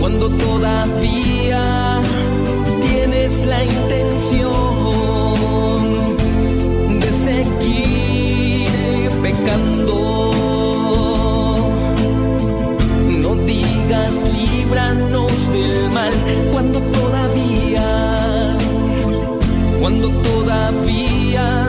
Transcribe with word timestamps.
Cuando 0.00 0.30
todavía 0.30 2.00
tienes 2.80 3.44
la 3.44 3.62
intención 3.62 4.58
de 6.98 7.12
seguir 7.12 8.70
pecando. 9.20 10.00
No 13.20 13.34
digas 13.44 14.14
líbranos 14.32 15.52
del 15.52 15.90
mal 15.90 16.14
cuando 16.52 16.80
todavía, 16.80 18.56
cuando 19.82 20.08
todavía 20.08 21.68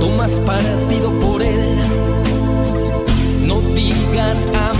tomas 0.00 0.40
partido 0.40 1.10
por 1.20 1.42
él. 1.42 1.79
No 4.30 4.36
digas 4.36 4.46
amén 4.54 4.79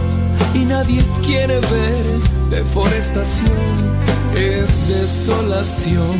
y 0.53 0.65
nadie 0.65 1.03
quiere 1.23 1.59
ver 1.59 2.05
deforestación, 2.49 3.51
es 4.35 4.87
desolación. 4.87 6.19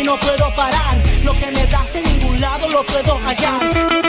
no 0.06 0.16
puedo 0.19 0.53
parar. 0.54 1.03
Lo 1.25 1.34
que 1.34 1.47
me 1.47 1.66
das 1.66 1.97
en 1.97 2.04
ningún 2.04 2.41
lado 2.41 2.69
lo 2.69 2.87
puedo 2.87 3.19
hallar. 3.21 4.05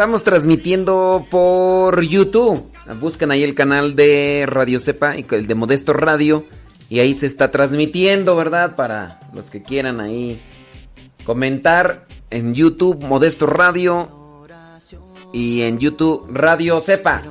Estamos 0.00 0.24
transmitiendo 0.24 1.26
por 1.30 2.00
YouTube. 2.00 2.72
Buscan 2.98 3.32
ahí 3.32 3.44
el 3.44 3.54
canal 3.54 3.94
de 3.94 4.46
Radio 4.48 4.80
Cepa 4.80 5.14
el 5.14 5.46
de 5.46 5.54
Modesto 5.54 5.92
Radio. 5.92 6.42
Y 6.88 7.00
ahí 7.00 7.12
se 7.12 7.26
está 7.26 7.50
transmitiendo, 7.50 8.34
¿verdad? 8.34 8.76
Para 8.76 9.20
los 9.34 9.50
que 9.50 9.62
quieran 9.62 10.00
ahí 10.00 10.40
comentar 11.24 12.06
en 12.30 12.54
YouTube 12.54 13.04
Modesto 13.04 13.44
Radio 13.44 14.08
y 15.34 15.60
en 15.60 15.78
YouTube 15.78 16.26
Radio 16.32 16.80
Cepa. 16.80 17.22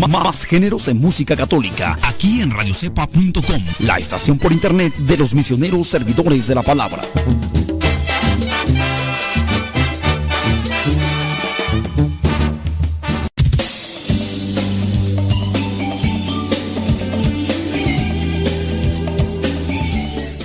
Más 0.00 0.44
géneros 0.44 0.86
de 0.86 0.94
música 0.94 1.36
católica 1.36 1.98
aquí 2.02 2.40
en 2.40 2.50
radiocepa.com, 2.50 3.62
la 3.80 3.98
estación 3.98 4.38
por 4.38 4.52
internet 4.52 4.94
de 4.96 5.16
los 5.16 5.34
misioneros 5.34 5.86
servidores 5.86 6.46
de 6.48 6.54
la 6.54 6.62
palabra. 6.62 7.02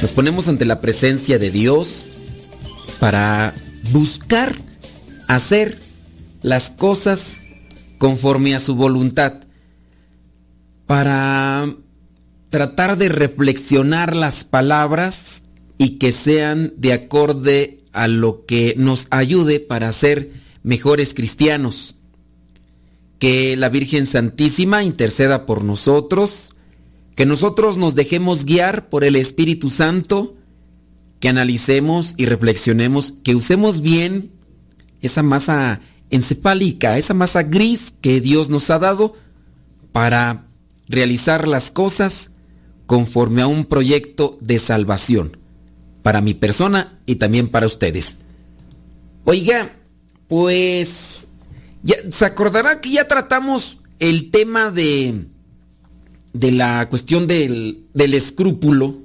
Nos 0.01 0.11
ponemos 0.11 0.47
ante 0.47 0.65
la 0.65 0.79
presencia 0.79 1.39
de 1.39 1.51
Dios 1.51 2.09
para 2.99 3.53
buscar 3.91 4.55
hacer 5.27 5.79
las 6.41 6.69
cosas 6.69 7.41
conforme 7.99 8.55
a 8.55 8.59
su 8.59 8.73
voluntad, 8.73 9.41
para 10.87 11.75
tratar 12.49 12.97
de 12.97 13.09
reflexionar 13.09 14.15
las 14.15 14.43
palabras 14.43 15.43
y 15.77 15.99
que 15.99 16.11
sean 16.11 16.73
de 16.77 16.93
acorde 16.93 17.83
a 17.91 18.07
lo 18.07 18.45
que 18.47 18.73
nos 18.77 19.07
ayude 19.11 19.59
para 19.59 19.91
ser 19.91 20.31
mejores 20.63 21.13
cristianos. 21.13 21.97
Que 23.19 23.55
la 23.55 23.69
Virgen 23.69 24.05
Santísima 24.05 24.83
interceda 24.83 25.45
por 25.45 25.63
nosotros, 25.63 26.55
que 27.15 27.25
nosotros 27.25 27.77
nos 27.77 27.95
dejemos 27.95 28.45
guiar 28.45 28.89
por 28.89 29.03
el 29.03 29.15
Espíritu 29.15 29.69
Santo, 29.69 30.37
que 31.19 31.29
analicemos 31.29 32.13
y 32.17 32.25
reflexionemos, 32.25 33.11
que 33.23 33.35
usemos 33.35 33.81
bien 33.81 34.31
esa 35.01 35.21
masa 35.21 35.81
encefálica, 36.09 36.97
esa 36.97 37.13
masa 37.13 37.43
gris 37.43 37.93
que 38.01 38.21
Dios 38.21 38.49
nos 38.49 38.69
ha 38.69 38.79
dado 38.79 39.15
para 39.91 40.47
realizar 40.87 41.47
las 41.47 41.71
cosas 41.71 42.31
conforme 42.85 43.41
a 43.41 43.47
un 43.47 43.65
proyecto 43.65 44.37
de 44.41 44.59
salvación 44.59 45.37
para 46.01 46.21
mi 46.21 46.33
persona 46.33 46.99
y 47.05 47.15
también 47.15 47.47
para 47.47 47.67
ustedes. 47.67 48.17
Oiga, 49.25 49.75
pues 50.27 51.27
ya, 51.83 51.97
se 52.09 52.25
acordará 52.25 52.81
que 52.81 52.91
ya 52.91 53.07
tratamos 53.07 53.77
el 53.99 54.31
tema 54.31 54.71
de 54.71 55.27
de 56.33 56.51
la 56.51 56.87
cuestión 56.89 57.27
del, 57.27 57.85
del 57.93 58.13
escrúpulo 58.13 58.99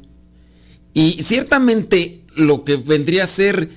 y 0.93 1.23
ciertamente 1.23 2.23
lo 2.37 2.65
que 2.65 2.77
vendría 2.77 3.25
a 3.25 3.29
ser 3.29 3.71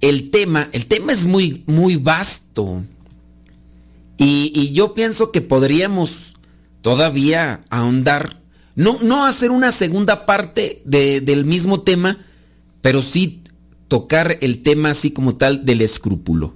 el 0.00 0.30
tema, 0.30 0.68
el 0.72 0.86
tema 0.86 1.12
es 1.12 1.24
muy, 1.24 1.64
muy 1.66 1.96
vasto. 1.96 2.82
Y, 4.16 4.52
y 4.54 4.72
yo 4.72 4.94
pienso 4.94 5.32
que 5.32 5.40
podríamos 5.40 6.34
todavía 6.82 7.64
ahondar, 7.70 8.40
no, 8.74 8.98
no 9.02 9.24
hacer 9.24 9.50
una 9.50 9.72
segunda 9.72 10.26
parte 10.26 10.82
de, 10.84 11.20
del 11.20 11.44
mismo 11.44 11.82
tema, 11.82 12.18
pero 12.80 13.02
sí 13.02 13.42
tocar 13.88 14.38
el 14.40 14.62
tema 14.62 14.90
así 14.90 15.10
como 15.10 15.36
tal 15.36 15.64
del 15.64 15.80
escrúpulo. 15.82 16.54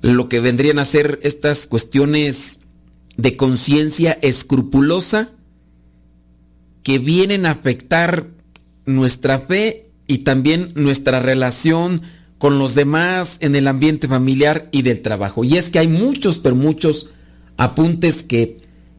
Lo 0.00 0.28
que 0.28 0.40
vendrían 0.40 0.78
a 0.78 0.84
ser 0.84 1.18
estas 1.22 1.66
cuestiones 1.66 2.60
de 3.16 3.36
conciencia 3.36 4.16
escrupulosa 4.22 5.32
que 6.84 6.98
vienen 6.98 7.44
a 7.44 7.50
afectar 7.50 8.28
nuestra 8.86 9.40
fe 9.40 9.82
y 10.06 10.18
también 10.18 10.72
nuestra 10.76 11.20
relación 11.20 12.02
con 12.38 12.58
los 12.58 12.74
demás 12.74 13.36
en 13.40 13.56
el 13.56 13.68
ambiente 13.68 14.08
familiar 14.08 14.68
y 14.70 14.82
del 14.82 15.02
trabajo. 15.02 15.44
Y 15.44 15.56
es 15.56 15.70
que 15.70 15.80
hay 15.80 15.88
muchos, 15.88 16.38
pero 16.38 16.54
muchos 16.54 17.10
apuntes 17.56 18.22
que, 18.22 18.56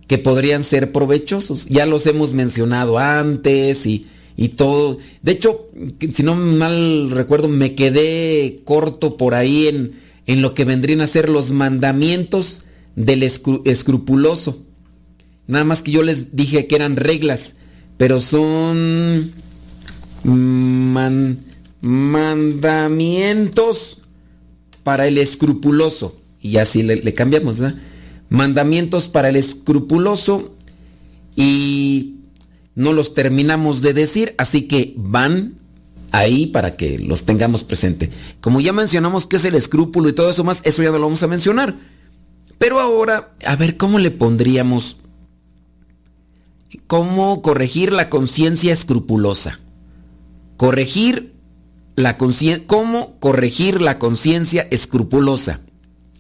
que 0.07 0.17
podrían 0.17 0.63
ser 0.63 0.91
provechosos. 0.91 1.65
Ya 1.67 1.85
los 1.85 2.05
hemos 2.05 2.33
mencionado 2.33 2.99
antes 2.99 3.85
y, 3.85 4.07
y 4.35 4.49
todo. 4.49 4.99
De 5.21 5.31
hecho, 5.31 5.67
si 6.11 6.23
no 6.23 6.35
mal 6.35 7.11
recuerdo, 7.11 7.47
me 7.47 7.75
quedé 7.75 8.61
corto 8.65 9.15
por 9.15 9.35
ahí 9.35 9.67
en, 9.67 9.93
en 10.27 10.41
lo 10.41 10.53
que 10.53 10.65
vendrían 10.65 11.01
a 11.01 11.07
ser 11.07 11.29
los 11.29 11.51
mandamientos 11.51 12.63
del 12.95 13.23
escrupuloso. 13.23 14.63
Nada 15.47 15.63
más 15.63 15.81
que 15.81 15.91
yo 15.91 16.03
les 16.03 16.35
dije 16.35 16.67
que 16.67 16.75
eran 16.75 16.97
reglas, 16.97 17.55
pero 17.97 18.21
son 18.21 19.33
mandamientos 21.81 23.99
para 24.83 25.07
el 25.07 25.17
escrupuloso. 25.17 26.15
Y 26.41 26.57
así 26.57 26.83
le, 26.83 26.97
le 26.97 27.13
cambiamos, 27.13 27.59
¿verdad? 27.59 27.77
Mandamientos 28.29 29.07
para 29.07 29.29
el 29.29 29.35
escrupuloso 29.35 30.53
y 31.35 32.15
no 32.75 32.93
los 32.93 33.13
terminamos 33.13 33.81
de 33.81 33.93
decir, 33.93 34.35
así 34.37 34.63
que 34.63 34.93
van 34.95 35.59
ahí 36.11 36.47
para 36.47 36.75
que 36.75 36.99
los 36.99 37.25
tengamos 37.25 37.63
presente. 37.63 38.09
Como 38.41 38.61
ya 38.61 38.73
mencionamos 38.73 39.27
qué 39.27 39.37
es 39.37 39.45
el 39.45 39.55
escrúpulo 39.55 40.09
y 40.09 40.13
todo 40.13 40.29
eso 40.29 40.43
más, 40.43 40.61
eso 40.63 40.83
ya 40.83 40.91
no 40.91 40.97
lo 40.97 41.05
vamos 41.05 41.23
a 41.23 41.27
mencionar. 41.27 41.77
Pero 42.57 42.79
ahora, 42.79 43.33
a 43.45 43.55
ver, 43.55 43.77
¿cómo 43.77 43.99
le 43.99 44.11
pondríamos? 44.11 44.97
¿Cómo 46.87 47.41
corregir 47.41 47.93
la 47.93 48.09
conciencia 48.09 48.73
escrupulosa? 48.73 49.59
Corregir 50.57 51.28
la 51.99 52.17
¿cómo 52.65 53.19
corregir 53.19 53.81
la 53.81 53.99
conciencia 53.99 54.67
escrupulosa? 54.71 55.59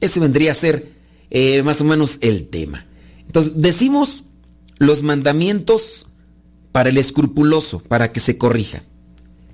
Ese 0.01 0.19
vendría 0.19 0.51
a 0.51 0.55
ser 0.55 0.91
eh, 1.29 1.63
más 1.63 1.79
o 1.79 1.85
menos 1.85 2.17
el 2.21 2.49
tema. 2.49 2.85
Entonces, 3.25 3.53
decimos 3.55 4.25
los 4.77 5.03
mandamientos 5.03 6.05
para 6.73 6.89
el 6.89 6.97
escrupuloso, 6.97 7.79
para 7.79 8.11
que 8.11 8.19
se 8.19 8.37
corrija. 8.37 8.83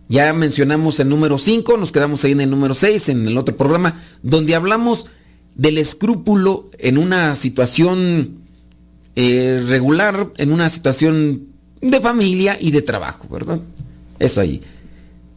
Ya 0.08 0.34
mencionamos 0.34 1.00
el 1.00 1.10
número 1.10 1.38
5, 1.38 1.78
nos 1.78 1.92
quedamos 1.92 2.24
ahí 2.24 2.32
en 2.32 2.42
el 2.42 2.50
número 2.50 2.74
6, 2.74 3.10
en 3.10 3.28
el 3.28 3.38
otro 3.38 3.56
programa, 3.56 4.02
donde 4.24 4.56
hablamos 4.56 5.08
del 5.56 5.78
escrúpulo 5.78 6.70
en 6.80 6.98
una 6.98 7.36
situación 7.36 8.40
eh, 9.16 9.64
regular, 9.68 10.32
en 10.38 10.52
una 10.52 10.70
situación 10.70 11.50
de 11.82 12.02
familia 12.02 12.58
y 12.60 12.72
de 12.72 12.82
trabajo, 12.82 13.28
¿verdad? 13.30 13.60
Eso 14.20 14.42
ahí. 14.42 14.62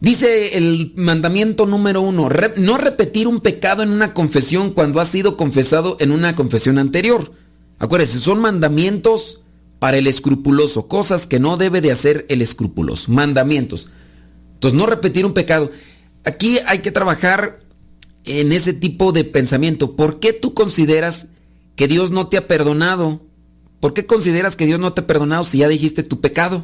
Dice 0.01 0.57
el 0.57 0.93
mandamiento 0.95 1.65
número 1.65 2.01
uno, 2.01 2.29
no 2.57 2.77
repetir 2.77 3.27
un 3.27 3.41
pecado 3.41 3.83
en 3.83 3.89
una 3.89 4.13
confesión 4.13 4.71
cuando 4.71 5.01
ha 5.01 5.05
sido 5.05 5.35
confesado 5.35 5.97
en 5.99 6.11
una 6.11 6.35
confesión 6.35 6.77
anterior. 6.77 7.33
Acuérdense, 7.79 8.19
son 8.19 8.39
mandamientos 8.39 9.41
para 9.79 9.97
el 9.97 10.07
escrupuloso, 10.07 10.87
cosas 10.87 11.27
que 11.27 11.39
no 11.39 11.57
debe 11.57 11.81
de 11.81 11.91
hacer 11.91 12.25
el 12.29 12.41
escrupuloso, 12.41 13.11
mandamientos. 13.11 13.91
Entonces, 14.53 14.77
no 14.77 14.85
repetir 14.85 15.25
un 15.25 15.33
pecado. 15.33 15.69
Aquí 16.23 16.59
hay 16.65 16.79
que 16.79 16.91
trabajar 16.91 17.59
en 18.25 18.51
ese 18.51 18.73
tipo 18.73 19.11
de 19.11 19.23
pensamiento. 19.23 19.95
¿Por 19.95 20.19
qué 20.19 20.33
tú 20.33 20.53
consideras 20.53 21.27
que 21.75 21.87
Dios 21.87 22.11
no 22.11 22.27
te 22.27 22.37
ha 22.37 22.47
perdonado? 22.47 23.21
¿Por 23.79 23.93
qué 23.93 24.05
consideras 24.05 24.55
que 24.55 24.65
Dios 24.65 24.79
no 24.79 24.93
te 24.93 25.01
ha 25.01 25.07
perdonado 25.07 25.43
si 25.43 25.59
ya 25.59 25.69
dijiste 25.69 26.03
tu 26.03 26.19
pecado? 26.19 26.63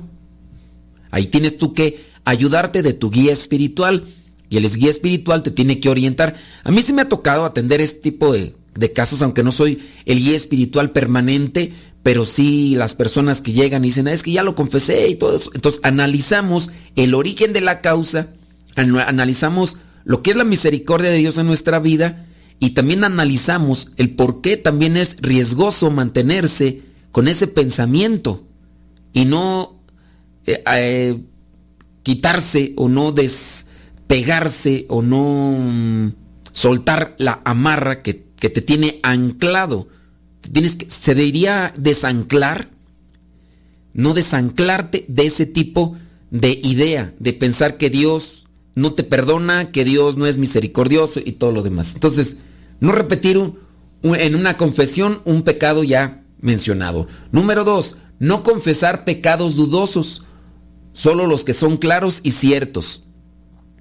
Ahí 1.11 1.27
tienes 1.27 1.57
tú 1.57 1.73
que 1.73 2.03
ayudarte 2.25 2.83
de 2.83 2.93
tu 2.93 3.09
guía 3.09 3.31
espiritual. 3.31 4.03
Y 4.49 4.57
el 4.57 4.69
guía 4.75 4.91
espiritual 4.91 5.41
te 5.41 5.51
tiene 5.51 5.79
que 5.79 5.89
orientar. 5.89 6.35
A 6.63 6.71
mí 6.71 6.81
sí 6.81 6.93
me 6.93 7.01
ha 7.01 7.09
tocado 7.09 7.45
atender 7.45 7.81
este 7.81 8.01
tipo 8.01 8.33
de, 8.33 8.55
de 8.75 8.93
casos, 8.93 9.21
aunque 9.21 9.43
no 9.43 9.51
soy 9.51 9.81
el 10.05 10.19
guía 10.19 10.35
espiritual 10.35 10.91
permanente, 10.91 11.73
pero 12.03 12.25
sí 12.25 12.75
las 12.75 12.93
personas 12.93 13.41
que 13.41 13.53
llegan 13.53 13.83
y 13.83 13.87
dicen, 13.87 14.07
es 14.07 14.21
que 14.21 14.31
ya 14.31 14.43
lo 14.43 14.53
confesé 14.53 15.07
y 15.07 15.15
todo 15.15 15.35
eso. 15.35 15.49
Entonces 15.55 15.81
analizamos 15.83 16.69
el 16.95 17.15
origen 17.15 17.53
de 17.53 17.61
la 17.61 17.81
causa, 17.81 18.33
analizamos 18.75 19.77
lo 20.03 20.21
que 20.21 20.31
es 20.31 20.37
la 20.37 20.43
misericordia 20.43 21.09
de 21.09 21.17
Dios 21.17 21.39
en 21.39 21.47
nuestra 21.47 21.79
vida 21.79 22.27
y 22.59 22.71
también 22.71 23.03
analizamos 23.03 23.91
el 23.97 24.15
por 24.15 24.41
qué 24.41 24.55
también 24.55 24.97
es 24.97 25.17
riesgoso 25.19 25.89
mantenerse 25.89 26.83
con 27.11 27.27
ese 27.27 27.47
pensamiento 27.47 28.47
y 29.11 29.25
no 29.25 29.81
eh, 30.45 30.63
eh, 30.73 31.23
quitarse 32.05 32.73
o 32.77 32.87
no 32.87 33.11
despegarse 33.11 34.85
o 34.89 35.01
no 35.01 35.57
mm, 35.59 36.13
soltar 36.51 37.15
la 37.17 37.41
amarra 37.43 38.03
que, 38.03 38.13
te 38.13 38.61
tiene 38.61 38.99
anclado. 39.01 39.87
Tienes 40.53 40.75
que, 40.75 40.87
se 40.87 41.15
debería 41.15 41.73
desanclar, 41.75 42.69
no 43.93 44.13
desanclarte 44.13 45.05
de 45.07 45.25
ese 45.25 45.47
tipo 45.47 45.97
de 46.29 46.51
idea, 46.63 47.11
de 47.17 47.33
pensar 47.33 47.77
que 47.77 47.89
Dios 47.89 48.45
no 48.75 48.91
te 48.91 49.03
perdona, 49.03 49.71
que 49.71 49.83
Dios 49.83 50.15
no 50.15 50.27
es 50.27 50.37
misericordioso 50.37 51.19
y 51.25 51.31
todo 51.31 51.51
lo 51.53 51.63
demás. 51.63 51.95
Entonces, 51.95 52.37
no 52.81 52.91
repetir 52.91 53.39
en 54.03 54.35
una 54.35 54.57
confesión 54.57 55.21
un 55.25 55.41
pecado 55.41 55.83
ya 55.83 56.21
mencionado. 56.39 57.07
Número 57.31 57.63
dos, 57.63 57.97
no 58.19 58.43
confesar 58.43 59.05
pecados 59.05 59.55
dudosos, 59.55 60.21
solo 60.95 61.27
los 61.27 61.43
que 61.43 61.53
son 61.53 61.77
claros 61.77 62.21
y 62.23 62.31
ciertos. 62.31 63.03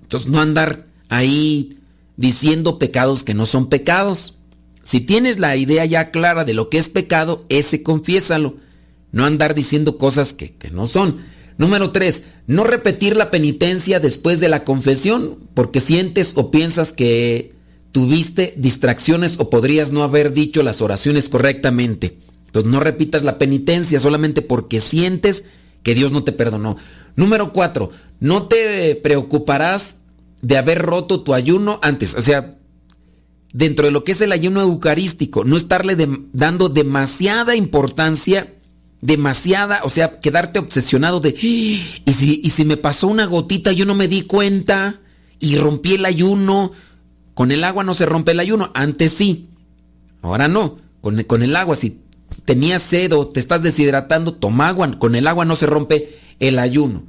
Entonces, 0.03 0.29
no 0.29 0.41
andar 0.41 0.89
ahí 1.09 1.79
diciendo 2.17 2.79
pecados 2.79 3.25
que 3.25 3.33
no 3.33 3.47
son 3.47 3.69
pecados. 3.69 4.39
Si 4.83 5.01
tienes 5.01 5.39
la 5.39 5.57
idea 5.57 5.85
ya 5.87 6.11
clara 6.11 6.45
de 6.45 6.53
lo 6.53 6.69
que 6.69 6.77
es 6.77 6.91
pecado, 6.91 7.47
ese 7.49 7.83
confiésalo. 7.83 8.57
No 9.13 9.25
andar 9.25 9.55
diciendo 9.55 9.97
cosas 9.97 10.35
que, 10.35 10.57
no 10.73 10.87
son. 10.87 11.19
Número 11.57 11.93
3. 11.93 12.25
No 12.49 12.65
repetir 12.65 13.17
la 13.17 13.31
penitencia 13.31 14.01
después 14.01 14.41
de 14.41 14.49
la 14.49 14.65
confesión 14.65 15.39
porque 15.55 15.81
sientes 15.81 16.33
o 16.35 16.51
piensas 16.51 16.93
que 16.93 17.55
tuviste 17.93 18.55
distracciones 18.57 19.39
o 19.39 19.51
podrías 19.51 19.93
no 19.93 20.03
haber 20.03 20.33
dicho 20.33 20.65
las 20.65 20.83
oraciones 20.83 21.29
correctamente. 21.29 22.19
Entonces 22.47 22.71
no 22.71 22.81
repitas 22.81 23.23
la 23.23 23.39
penitencia 23.39 24.01
solamente 24.01 24.43
porque 24.43 24.81
sientes 24.81 25.45
que 25.85 25.95
Dios 25.95 26.11
no 26.11 26.25
te 26.25 26.33
perdonó. 26.33 26.77
Número 27.17 27.53
4. 27.53 27.91
No 28.21 28.45
te 28.45 28.97
preocuparás 28.97 29.97
de 30.43 30.59
haber 30.59 30.83
roto 30.83 31.23
tu 31.23 31.35
ayuno 31.35 31.79
antes. 31.83 32.15
O 32.15 32.23
sea, 32.23 32.59
dentro 33.53 33.87
de 33.87 33.93
lo 33.93 34.05
que 34.05 34.13
es 34.13 34.21
el 34.21 34.33
ayuno 34.33 34.61
eucarístico, 34.61 35.45
no 35.45 35.57
estarle 35.57 35.97
dando 36.33 36.69
demasiada 36.69 37.57
importancia 37.57 38.55
demasiada, 39.05 39.81
o 39.85 39.91
sea, 39.91 40.19
quedarte 40.19 40.59
obsesionado 40.59 41.21
de, 41.21 41.29
y 41.39 41.79
si, 42.11 42.41
y 42.43 42.49
si 42.49 42.65
me 42.65 42.79
pasó 42.79 43.07
una 43.07 43.27
gotita, 43.27 43.71
yo 43.71 43.85
no 43.85 43.95
me 43.95 44.09
di 44.09 44.23
cuenta 44.23 44.99
y 45.39 45.59
rompí 45.59 45.95
el 45.95 46.07
ayuno. 46.07 46.73
con 47.35 47.53
el 47.53 47.65
agua 47.65 47.85
no 47.85 47.93
se 47.93 48.07
rompe 48.07 48.33
el 48.33 48.41
ayuno. 48.41 48.71
Antes 48.73 49.13
sí. 49.13 49.51
Ahora 50.23 50.49
no. 50.49 50.79
Con, 51.03 51.23
con 51.25 51.43
el 51.43 51.55
agua, 51.55 51.77
si 51.77 52.01
tenías 52.47 52.81
sed 52.81 53.13
o 53.13 53.29
te 53.29 53.41
estás 53.41 53.63
deshidratando, 53.63 54.33
toma 54.33 54.69
agua. 54.69 54.91
Con 54.99 55.15
el 55.15 55.27
agua 55.27 55.45
no 55.45 55.55
se 55.55 55.67
rompe 55.67 56.19
el 56.41 56.59
ayuno. 56.59 57.05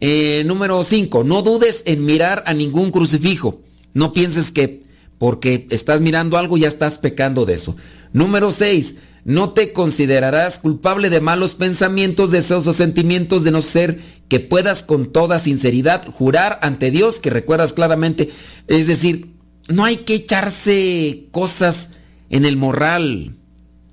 Eh, 0.00 0.44
número 0.46 0.82
5. 0.82 1.24
No 1.24 1.42
dudes 1.42 1.82
en 1.86 2.04
mirar 2.04 2.44
a 2.46 2.54
ningún 2.54 2.90
crucifijo. 2.90 3.62
No 3.94 4.12
pienses 4.12 4.50
que 4.50 4.80
porque 5.18 5.66
estás 5.70 6.00
mirando 6.00 6.36
algo 6.36 6.56
ya 6.56 6.68
estás 6.68 6.98
pecando 6.98 7.46
de 7.46 7.54
eso. 7.54 7.76
Número 8.12 8.52
6. 8.52 8.96
No 9.24 9.50
te 9.50 9.72
considerarás 9.72 10.58
culpable 10.58 11.10
de 11.10 11.20
malos 11.20 11.54
pensamientos, 11.54 12.30
deseos 12.30 12.66
o 12.66 12.72
sentimientos 12.72 13.42
de 13.42 13.50
no 13.50 13.60
ser 13.60 13.98
que 14.28 14.38
puedas 14.38 14.82
con 14.82 15.12
toda 15.12 15.38
sinceridad 15.38 16.06
jurar 16.06 16.60
ante 16.62 16.90
Dios 16.90 17.18
que 17.18 17.30
recuerdas 17.30 17.72
claramente. 17.72 18.30
Es 18.68 18.86
decir, 18.86 19.32
no 19.68 19.84
hay 19.84 19.98
que 19.98 20.14
echarse 20.14 21.26
cosas 21.32 21.88
en 22.30 22.44
el 22.44 22.56
morral. 22.56 23.34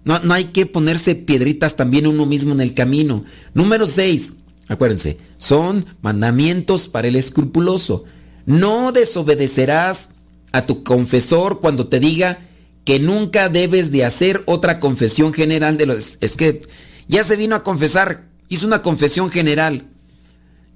No, 0.06 0.20
no 0.20 0.34
hay 0.34 0.46
que 0.46 0.66
ponerse 0.66 1.16
piedritas 1.16 1.76
también 1.78 2.06
uno 2.06 2.26
mismo 2.26 2.54
en 2.54 2.62
el 2.62 2.74
camino. 2.74 3.24
Número 3.54 3.88
6. 3.88 4.34
Acuérdense, 4.74 5.20
son 5.38 5.86
mandamientos 6.02 6.88
para 6.88 7.08
el 7.08 7.16
escrupuloso. 7.16 8.06
No 8.48 8.92
desobedecerás 8.92 10.10
a 10.52 10.66
tu 10.66 10.84
confesor 10.84 11.62
cuando 11.62 11.88
te 11.88 12.00
diga 12.00 12.40
que 12.86 13.00
nunca 13.00 13.50
debes 13.50 13.92
de 13.92 14.04
hacer 14.04 14.42
otra 14.48 14.80
confesión 14.80 15.32
general 15.32 15.78
de 15.78 15.86
los... 15.86 16.18
Es 16.22 16.36
que 16.36 16.68
ya 17.08 17.24
se 17.24 17.36
vino 17.36 17.56
a 17.56 17.64
confesar, 17.64 18.30
hizo 18.50 18.66
una 18.66 18.82
confesión 18.82 19.30
general 19.30 19.90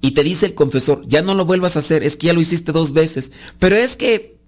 y 0.00 0.12
te 0.12 0.22
dice 0.22 0.46
el 0.46 0.54
confesor, 0.54 1.02
ya 1.08 1.22
no 1.22 1.34
lo 1.34 1.44
vuelvas 1.44 1.74
a 1.74 1.80
hacer, 1.80 2.04
es 2.04 2.16
que 2.16 2.28
ya 2.28 2.32
lo 2.32 2.40
hiciste 2.40 2.70
dos 2.70 2.92
veces. 2.92 3.32
Pero 3.58 3.74
es 3.74 3.96
que 3.96 4.38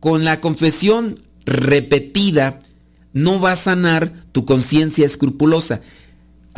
con 0.00 0.24
la 0.24 0.40
confesión 0.40 1.22
repetida 1.44 2.58
no 3.12 3.40
va 3.40 3.52
a 3.52 3.56
sanar 3.56 4.24
tu 4.32 4.44
conciencia 4.44 5.06
escrupulosa. 5.06 5.82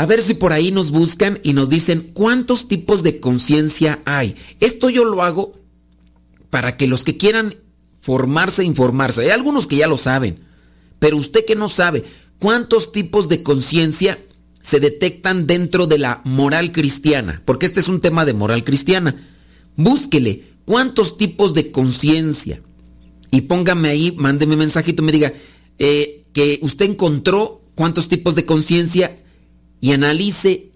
A 0.01 0.07
ver 0.07 0.23
si 0.23 0.33
por 0.33 0.55
ahí 0.55 0.71
nos 0.71 0.93
buscan 0.93 1.41
y 1.43 1.53
nos 1.53 1.69
dicen 1.69 2.13
cuántos 2.15 2.69
tipos 2.69 3.03
de 3.03 3.21
conciencia 3.21 4.01
hay. 4.07 4.35
Esto 4.59 4.89
yo 4.89 5.05
lo 5.05 5.23
hago 5.23 5.53
para 6.49 6.79
que 6.79 6.87
los 6.87 7.05
que 7.05 7.19
quieran 7.19 7.57
formarse, 8.01 8.65
informarse. 8.65 9.21
Hay 9.21 9.29
algunos 9.29 9.67
que 9.67 9.77
ya 9.77 9.87
lo 9.87 9.99
saben, 9.99 10.39
pero 10.99 11.19
usted 11.19 11.45
que 11.45 11.55
no 11.55 11.69
sabe, 11.69 12.05
¿cuántos 12.39 12.93
tipos 12.93 13.29
de 13.29 13.43
conciencia 13.43 14.19
se 14.63 14.81
detectan 14.81 15.47
dentro 15.47 15.87
de 15.87 15.99
la 15.99 16.23
moral 16.25 16.73
cristiana? 16.73 17.43
Porque 17.45 17.67
este 17.67 17.81
es 17.81 17.89
un 17.89 18.01
tema 18.01 18.25
de 18.25 18.33
moral 18.33 18.65
cristiana. 18.65 19.17
Búsquele 19.77 20.45
cuántos 20.65 21.19
tipos 21.19 21.53
de 21.53 21.73
conciencia. 21.73 22.63
Y 23.31 23.43
póngame 23.43 23.91
ahí, 23.91 24.13
mándeme 24.17 24.55
un 24.55 24.61
mensajito, 24.61 25.03
me 25.03 25.13
diga 25.13 25.35
eh, 25.79 26.25
que 26.33 26.59
usted 26.63 26.87
encontró 26.87 27.61
cuántos 27.75 28.09
tipos 28.09 28.35
de 28.35 28.47
conciencia 28.47 29.15
y 29.81 29.93
analice 29.93 30.71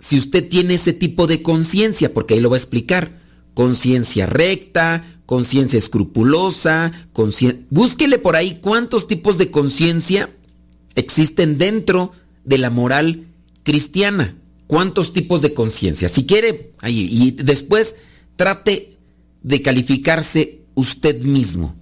si 0.00 0.18
usted 0.18 0.48
tiene 0.48 0.74
ese 0.74 0.92
tipo 0.92 1.26
de 1.26 1.42
conciencia, 1.42 2.12
porque 2.14 2.34
ahí 2.34 2.40
lo 2.40 2.50
va 2.50 2.56
a 2.56 2.60
explicar. 2.60 3.18
Conciencia 3.54 4.26
recta, 4.26 5.20
conciencia 5.26 5.78
escrupulosa, 5.78 6.92
búsquele 7.70 8.18
por 8.18 8.36
ahí 8.36 8.60
cuántos 8.60 9.08
tipos 9.08 9.36
de 9.36 9.50
conciencia 9.50 10.30
existen 10.94 11.58
dentro 11.58 12.12
de 12.44 12.58
la 12.58 12.70
moral 12.70 13.26
cristiana. 13.62 14.36
¿Cuántos 14.66 15.12
tipos 15.12 15.40
de 15.40 15.54
conciencia? 15.54 16.08
Si 16.08 16.26
quiere, 16.26 16.72
ahí, 16.82 17.08
y 17.10 17.30
después 17.30 17.96
trate 18.36 18.98
de 19.42 19.62
calificarse 19.62 20.60
usted 20.74 21.22
mismo. 21.22 21.74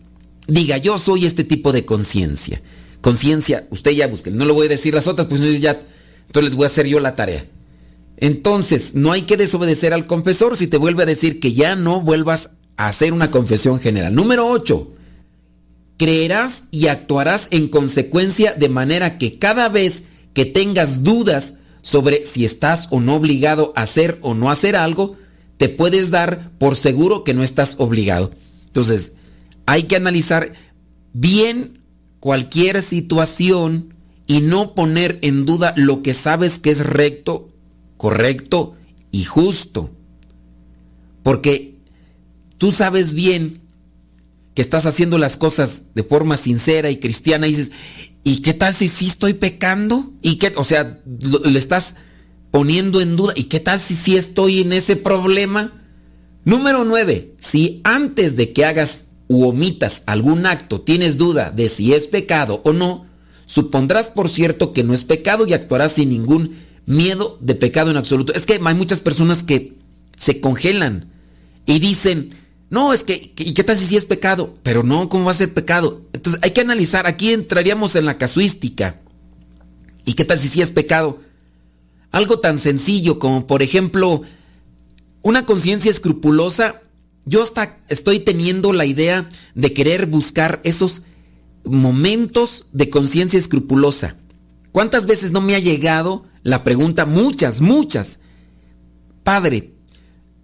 Diga, 0.47 0.79
yo 0.79 0.97
soy 0.99 1.27
este 1.27 1.43
tipo 1.45 1.73
de 1.73 1.85
conciencia. 1.85 2.63
Conciencia, 3.01 3.67
usted 3.71 3.91
ya 3.91 4.07
busque. 4.07 4.31
No 4.31 4.45
lo 4.45 4.55
voy 4.55 4.67
a 4.67 4.71
decir 4.71 4.95
las 4.95 5.09
otras, 5.09 5.27
pues 5.27 5.61
ya, 5.61 5.81
entonces 6.27 6.51
les 6.51 6.57
voy 6.57 6.65
a 6.65 6.69
hacer 6.69 6.87
yo 6.87 7.01
la 7.01 7.15
tarea. 7.15 7.47
Entonces, 8.19 8.95
no 8.95 9.13
hay 9.13 9.23
que 9.23 9.37
desobedecer 9.37 9.93
al 9.93 10.07
confesor 10.07 10.57
si 10.57 10.67
te 10.67 10.79
vuelve 10.79 11.03
a 11.03 11.07
decir 11.07 11.39
que 11.39 11.53
ya 11.53 11.77
no 11.77 12.01
vuelvas 12.01 12.51
hacer 12.77 13.13
una 13.13 13.31
confesión 13.31 13.81
general. 13.81 14.15
Número 14.15 14.49
8. 14.49 14.93
Creerás 15.99 16.65
y 16.71 16.89
actuarás 16.89 17.49
en 17.51 17.69
consecuencia 17.69 18.53
de 18.53 18.69
manera 18.69 19.19
que 19.19 19.39
cada 19.39 19.69
vez 19.69 20.05
que 20.35 20.45
tengas 20.45 21.03
dudas 21.03 21.55
sobre 21.83 22.27
si 22.27 22.45
estás 22.45 22.89
o 22.91 23.01
no 23.01 23.17
obligado 23.17 23.73
a 23.77 23.83
hacer 23.83 24.19
o 24.23 24.35
no 24.35 24.51
hacer 24.51 24.77
algo, 24.77 25.17
te 25.57 25.69
puedes 25.69 26.11
dar 26.11 26.51
por 26.59 26.77
seguro 26.77 27.25
que 27.25 27.33
no 27.33 27.43
estás 27.43 27.77
obligado. 27.79 28.31
Entonces, 28.67 29.13
hay 29.65 29.85
que 29.85 29.97
analizar 29.97 30.53
bien 31.13 31.81
cualquier 32.21 32.83
situación 32.83 33.95
y 34.27 34.41
no 34.41 34.75
poner 34.75 35.19
en 35.23 35.47
duda 35.47 35.73
lo 35.77 36.03
que 36.03 36.15
sabes 36.15 36.59
que 36.59 36.71
es 36.71 36.85
recto, 36.85 37.49
correcto 37.97 38.75
y 39.11 39.25
justo. 39.25 39.91
Porque 41.23 41.79
tú 42.59 42.73
sabes 42.73 43.15
bien 43.15 43.63
que 44.55 44.63
estás 44.63 44.87
haciendo 44.87 45.19
las 45.19 45.37
cosas 45.37 45.83
de 45.95 46.03
forma 46.03 46.37
sincera 46.37 46.91
y 46.91 46.99
cristiana 46.99 47.47
y 47.47 47.51
dices, 47.51 47.73
¿y 48.25 48.43
qué 48.43 48.55
tal 48.55 48.75
si 48.75 48.89
sí 48.89 49.07
estoy 49.07 49.35
pecando? 49.35 50.13
¿Y 50.23 50.37
qué, 50.37 50.53
o 50.57 50.65
sea, 50.65 51.01
le 51.45 51.59
estás 51.59 51.95
poniendo 52.51 53.01
en 53.01 53.17
duda, 53.17 53.35
¿y 53.37 53.45
qué 53.45 53.61
tal 53.61 53.79
si 53.79 53.95
sí 53.95 54.17
estoy 54.17 54.61
en 54.61 54.73
ese 54.73 54.97
problema? 54.97 55.83
Número 56.45 56.85
9, 56.85 57.35
si 57.39 57.81
antes 57.85 58.37
de 58.37 58.53
que 58.53 58.65
hagas 58.65 59.07
u 59.29 59.45
omitas 59.45 60.05
algún 60.07 60.47
acto 60.47 60.81
tienes 60.81 61.19
duda 61.19 61.51
de 61.51 61.69
si 61.69 61.93
es 61.93 62.07
pecado 62.07 62.63
o 62.65 62.73
no, 62.73 63.06
supondrás 63.47 64.11
por 64.11 64.29
cierto 64.29 64.73
que 64.73 64.85
no 64.85 64.93
es 64.93 65.05
pecado 65.05 65.47
y 65.47 65.55
actuarás 65.55 65.93
sin 65.93 66.11
ningún 66.11 66.57
miedo 66.85 67.39
de 67.41 67.55
pecado 67.55 67.91
en 67.91 67.97
absoluto. 67.97 68.35
Es 68.35 68.45
que 68.45 68.61
hay 68.63 68.75
muchas 68.75 69.01
personas 69.01 69.43
que 69.43 69.75
se 70.17 70.41
congelan 70.41 71.11
y 71.65 71.79
dicen, 71.79 72.35
no, 72.69 72.93
es 72.93 73.05
que, 73.05 73.33
¿y 73.37 73.55
qué 73.55 73.65
tal 73.65 73.79
si 73.79 73.87
sí 73.87 73.97
es 73.97 74.05
pecado? 74.05 74.55
Pero 74.63 74.83
no, 74.83 75.09
¿cómo 75.09 75.25
va 75.27 75.31
a 75.31 75.35
ser 75.35 75.55
pecado? 75.55 76.03
Entonces 76.13 76.41
hay 76.43 76.51
que 76.51 76.61
analizar, 76.61 77.07
aquí 77.07 77.33
entraríamos 77.33 77.97
en 77.97 78.05
la 78.05 78.19
casuística. 78.19 79.01
¿Y 80.05 80.15
qué 80.15 80.25
tal 80.25 80.39
si 80.39 80.49
sí 80.49 80.63
es 80.63 80.71
pecado? 80.71 81.21
Algo 82.11 82.39
tan 82.39 82.59
sencillo 82.59 83.19
como, 83.19 83.47
por 83.47 83.63
ejemplo, 83.63 84.23
una 85.23 85.45
conciencia 85.47 85.91
escrupulosa. 85.91 86.83
Yo 87.25 87.43
hasta 87.43 87.79
estoy 87.89 88.21
teniendo 88.21 88.73
la 88.73 88.87
idea 88.87 89.29
de 89.55 89.73
querer 89.73 90.07
buscar 90.07 90.61
esos 90.63 91.03
momentos 91.67 92.67
de 92.73 92.91
conciencia 92.91 93.39
escrupulosa. 93.39 94.17
¿Cuántas 94.73 95.07
veces 95.07 95.33
no 95.33 95.41
me 95.41 95.55
ha 95.55 95.59
llegado 95.59 96.27
la 96.43 96.65
pregunta? 96.65 97.07
Muchas, 97.07 97.61
muchas. 97.61 98.21
Padre, 99.23 99.73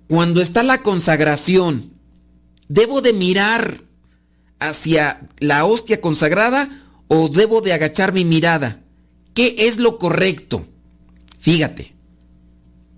cuando 0.08 0.40
está 0.40 0.62
la 0.62 0.82
consagración, 0.82 1.92
¿Debo 2.72 3.02
de 3.02 3.12
mirar 3.12 3.82
hacia 4.58 5.28
la 5.40 5.66
hostia 5.66 6.00
consagrada 6.00 6.70
o 7.06 7.28
debo 7.28 7.60
de 7.60 7.74
agachar 7.74 8.14
mi 8.14 8.24
mirada? 8.24 8.80
¿Qué 9.34 9.54
es 9.58 9.78
lo 9.78 9.98
correcto? 9.98 10.66
Fíjate, 11.38 11.94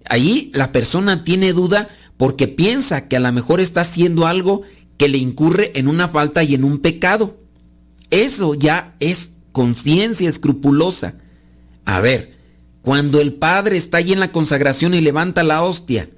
ahí 0.09 0.53
la 0.55 0.71
persona 0.71 1.25
tiene 1.25 1.53
duda 1.53 1.89
porque 2.17 2.47
piensa 2.47 3.09
que 3.09 3.17
a 3.17 3.21
lo 3.21 3.33
mejor 3.33 3.61
está 3.61 3.81
haciendo 3.81 4.29
algo 4.29 4.63
que 4.97 5.09
le 5.09 5.19
incurre 5.19 5.73
en 5.75 5.89
una 5.89 6.07
falta 6.07 6.45
y 6.45 6.55
en 6.55 6.63
un 6.63 6.79
pecado. 6.79 7.37
Eso 8.15 8.55
ya 8.55 8.95
es 9.01 9.33
conciencia 9.51 10.29
escrupulosa. 10.29 11.15
A 11.85 11.99
ver, 11.99 12.37
cuando 12.81 13.21
el 13.21 13.33
padre 13.33 13.77
está 13.77 13.97
ahí 13.97 14.13
en 14.13 14.21
la 14.21 14.31
consagración 14.31 14.95
y 14.95 15.01
levanta 15.01 15.43
la 15.43 15.65
hostia, 15.65 16.09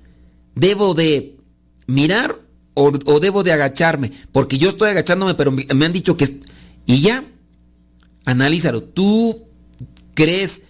¿debo 0.55 0.93
de 0.93 1.39
mirar 1.87 2.39
o, 2.75 2.91
debo 3.19 3.43
de 3.43 3.53
agacharme, 3.53 4.13
porque 4.31 4.59
yo 4.59 4.69
estoy 4.69 4.91
agachándome, 4.91 5.33
pero 5.33 5.51
me, 5.51 5.65
han 5.67 5.93
dicho 5.93 6.19
que... 6.19 6.43
Y 6.85 7.01
ya, 7.01 7.25
analízalo. 8.27 8.83
¿Tú 8.83 9.47
crees 10.13 10.65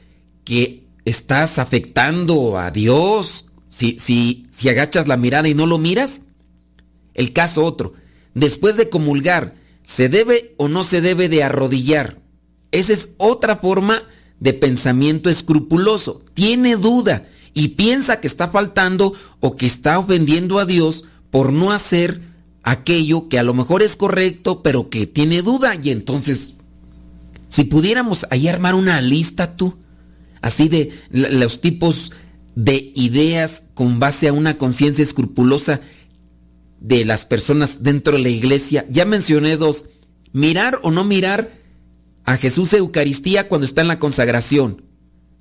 que 0.45 0.85
estás 1.05 1.59
afectando 1.59 2.57
a 2.57 2.71
Dios 2.71 3.47
si, 3.69 3.99
si, 3.99 4.47
si 4.53 4.69
agachas 4.69 5.09
la 5.09 5.17
mirada 5.17 5.49
y 5.49 5.55
no 5.55 5.67
lo 5.67 5.79
miras? 5.79 6.23
El 7.15 7.33
caso 7.33 7.65
otro. 7.65 7.95
Después 8.35 8.77
de 8.77 8.89
comulgar, 8.89 9.66
¿se 9.87 10.09
debe 10.09 10.55
o 10.59 10.67
no 10.67 10.83
se 10.83 11.01
debe 11.01 11.29
de 11.29 11.45
arrodillar? 11.45 12.19
Esa 12.73 12.93
es 12.93 13.11
otra 13.19 13.57
forma 13.57 14.03
de 14.41 14.53
pensamiento 14.53 15.31
escrupuloso. 15.31 16.23
Tiene 16.35 16.77
duda 16.77 17.29
y 17.55 17.69
piensa 17.69 18.21
que 18.21 18.27
está 18.27 18.49
faltando 18.49 19.15
o 19.39 19.57
que 19.57 19.65
está 19.65 19.99
ofendiendo 20.01 20.59
a 20.59 20.67
Dios 20.67 21.05
por 21.31 21.53
no 21.53 21.71
hacer 21.71 22.21
aquello 22.65 23.29
que 23.29 23.39
a 23.39 23.45
lo 23.45 23.55
mejor 23.55 23.83
es 23.83 23.95
correcto, 23.95 24.61
pero 24.61 24.91
que 24.91 25.07
tiene 25.07 25.41
duda. 25.41 25.79
Y 25.81 25.91
entonces, 25.91 26.55
si 27.49 27.63
pudiéramos 27.63 28.27
ahí 28.31 28.49
armar 28.49 28.75
una 28.75 29.01
lista 29.01 29.57
tú, 29.57 29.77
así 30.43 30.69
de 30.69 30.91
los 31.11 31.61
tipos 31.61 32.11
de 32.57 32.91
ideas 32.97 33.63
con 33.75 34.01
base 34.01 34.27
a 34.27 34.33
una 34.33 34.59
conciencia 34.59 35.05
escrupulosa 35.05 35.81
de 36.81 37.05
las 37.05 37.27
personas 37.27 37.83
dentro 37.83 38.17
de 38.17 38.23
la 38.23 38.29
iglesia. 38.29 38.87
Ya 38.91 39.05
mencioné 39.05 39.57
dos. 39.57 39.87
Mirar 40.33 40.81
o 40.83 40.91
no 40.91 41.05
mirar 41.05 41.53
a 42.25 42.37
Jesús 42.37 42.73
Eucaristía 42.73 43.49
cuando 43.49 43.65
está 43.65 43.81
en 43.81 43.89
la 43.89 43.99
consagración. 43.99 44.83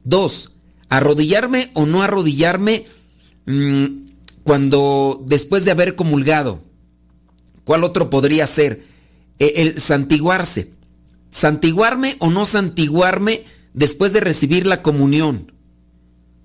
Dos, 0.04 0.52
arrodillarme 0.88 1.72
o 1.74 1.86
no 1.86 2.04
arrodillarme 2.04 2.86
mm, 3.46 3.86
cuando 4.44 5.24
después 5.28 5.66
de 5.66 5.72
haber 5.72 5.96
comulgado. 5.96 6.64
¿Cuál 7.64 7.84
otro 7.84 8.10
podría 8.10 8.46
ser? 8.46 8.86
E, 9.40 9.54
el 9.58 9.82
santiguarse. 9.82 10.72
Santiguarme 11.32 12.16
o 12.20 12.30
no 12.30 12.46
santiguarme 12.46 13.44
después 13.74 14.14
de 14.14 14.22
recibir 14.22 14.66
la 14.66 14.82
comunión. 14.84 15.52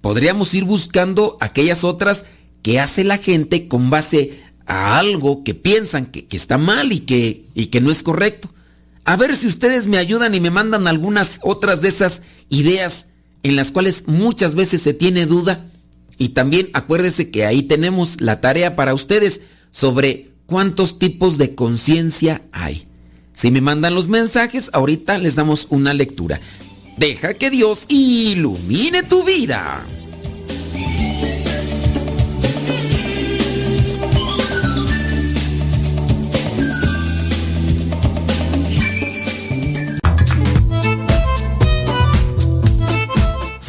Podríamos 0.00 0.54
ir 0.54 0.64
buscando 0.64 1.36
aquellas 1.40 1.84
otras 1.84 2.24
que 2.62 2.80
hace 2.80 3.04
la 3.04 3.18
gente 3.18 3.68
con 3.68 3.90
base 3.90 4.40
a 4.70 4.98
algo 4.98 5.42
que 5.42 5.54
piensan 5.54 6.06
que, 6.06 6.28
está 6.30 6.56
mal 6.56 6.92
y 6.92 7.00
que, 7.00 7.44
y 7.54 7.66
que 7.66 7.80
no 7.80 7.90
es 7.90 8.04
correcto. 8.04 8.48
A 9.04 9.16
ver 9.16 9.34
si 9.34 9.48
ustedes 9.48 9.88
me 9.88 9.98
ayudan 9.98 10.32
y 10.32 10.40
me 10.40 10.50
mandan 10.50 10.86
algunas 10.86 11.40
otras 11.42 11.80
de 11.80 11.88
esas 11.88 12.22
ideas 12.50 13.06
en 13.42 13.56
las 13.56 13.72
cuales 13.72 14.04
muchas 14.06 14.54
veces 14.54 14.80
se 14.80 14.94
tiene 14.94 15.26
duda. 15.26 15.66
Y 16.18 16.30
también 16.30 16.70
acuérdese 16.72 17.30
que 17.30 17.46
ahí 17.46 17.64
tenemos 17.64 18.20
la 18.20 18.40
tarea 18.40 18.76
para 18.76 18.94
ustedes 18.94 19.40
sobre 19.72 20.30
cuántos 20.46 21.00
tipos 21.00 21.36
de 21.36 21.56
conciencia 21.56 22.42
hay. 22.52 22.86
Si 23.32 23.50
me 23.50 23.60
mandan 23.60 23.96
los 23.96 24.08
mensajes, 24.08 24.70
ahorita 24.72 25.18
les 25.18 25.34
damos 25.34 25.66
una 25.70 25.94
lectura. 25.94 26.40
Deja 26.96 27.34
que 27.34 27.50
Dios 27.50 27.86
ilumine 27.88 29.02
tu 29.02 29.24
vida. 29.24 29.84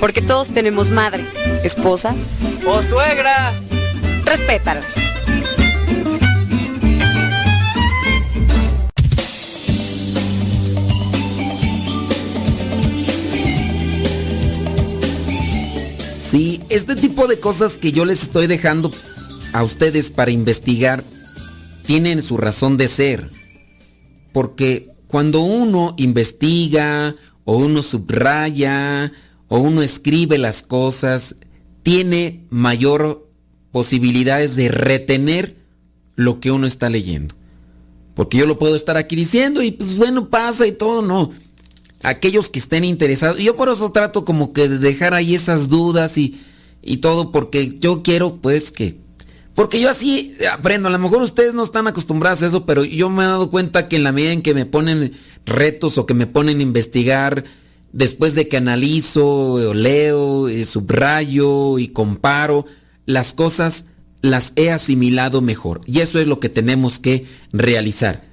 Porque 0.00 0.22
todos 0.22 0.48
tenemos 0.50 0.90
madre, 0.90 1.24
esposa 1.64 2.14
o 2.66 2.82
suegra. 2.82 3.52
Respétalas. 4.24 4.86
Sí, 16.30 16.60
este 16.68 16.94
tipo 16.94 17.26
de 17.26 17.40
cosas 17.40 17.78
que 17.78 17.90
yo 17.90 18.04
les 18.04 18.22
estoy 18.22 18.46
dejando 18.46 18.92
a 19.54 19.62
ustedes 19.64 20.10
para 20.10 20.30
investigar 20.30 21.02
tienen 21.86 22.20
su 22.20 22.36
razón 22.36 22.76
de 22.76 22.86
ser. 22.86 23.30
Porque 24.32 24.90
cuando 25.06 25.40
uno 25.40 25.94
investiga 25.96 27.16
o 27.44 27.56
uno 27.56 27.82
subraya 27.82 29.10
o 29.48 29.58
uno 29.58 29.82
escribe 29.82 30.38
las 30.38 30.62
cosas, 30.62 31.36
tiene 31.82 32.46
mayor 32.50 33.28
posibilidades 33.72 34.56
de 34.56 34.68
retener 34.68 35.56
lo 36.16 36.40
que 36.40 36.50
uno 36.50 36.66
está 36.66 36.90
leyendo. 36.90 37.34
Porque 38.14 38.38
yo 38.38 38.46
lo 38.46 38.58
puedo 38.58 38.74
estar 38.76 38.96
aquí 38.96 39.16
diciendo 39.16 39.62
y 39.62 39.70
pues 39.70 39.96
bueno, 39.96 40.28
pasa 40.28 40.66
y 40.66 40.72
todo, 40.72 41.02
no. 41.02 41.30
Aquellos 42.02 42.50
que 42.50 42.58
estén 42.58 42.84
interesados, 42.84 43.38
yo 43.38 43.56
por 43.56 43.68
eso 43.68 43.90
trato 43.92 44.24
como 44.24 44.52
que 44.52 44.68
de 44.68 44.78
dejar 44.78 45.14
ahí 45.14 45.34
esas 45.34 45.68
dudas 45.68 46.18
y, 46.18 46.40
y 46.82 46.98
todo, 46.98 47.32
porque 47.32 47.78
yo 47.78 48.02
quiero 48.02 48.36
pues 48.36 48.70
que... 48.70 48.98
Porque 49.54 49.80
yo 49.80 49.90
así 49.90 50.36
aprendo, 50.52 50.88
a 50.88 50.92
lo 50.92 50.98
mejor 51.00 51.20
ustedes 51.22 51.54
no 51.54 51.64
están 51.64 51.88
acostumbrados 51.88 52.44
a 52.44 52.46
eso, 52.46 52.64
pero 52.64 52.84
yo 52.84 53.10
me 53.10 53.24
he 53.24 53.26
dado 53.26 53.50
cuenta 53.50 53.88
que 53.88 53.96
en 53.96 54.04
la 54.04 54.12
medida 54.12 54.30
en 54.30 54.42
que 54.42 54.54
me 54.54 54.66
ponen 54.66 55.12
retos 55.46 55.98
o 55.98 56.06
que 56.06 56.14
me 56.14 56.28
ponen 56.28 56.58
a 56.58 56.62
investigar, 56.62 57.44
después 57.92 58.34
de 58.34 58.48
que 58.48 58.56
analizo, 58.56 59.74
leo, 59.74 60.48
eh, 60.48 60.64
subrayo 60.64 61.78
y 61.78 61.88
comparo, 61.88 62.66
las 63.06 63.32
cosas 63.32 63.86
las 64.20 64.52
he 64.56 64.70
asimilado 64.70 65.40
mejor. 65.40 65.80
Y 65.86 66.00
eso 66.00 66.18
es 66.18 66.26
lo 66.26 66.40
que 66.40 66.48
tenemos 66.48 66.98
que 66.98 67.26
realizar. 67.52 68.26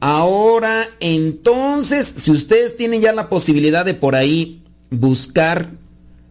Ahora, 0.00 0.86
entonces, 1.00 2.14
si 2.16 2.30
ustedes 2.30 2.76
tienen 2.76 3.00
ya 3.00 3.12
la 3.12 3.28
posibilidad 3.28 3.84
de 3.84 3.94
por 3.94 4.14
ahí 4.14 4.62
buscar 4.90 5.72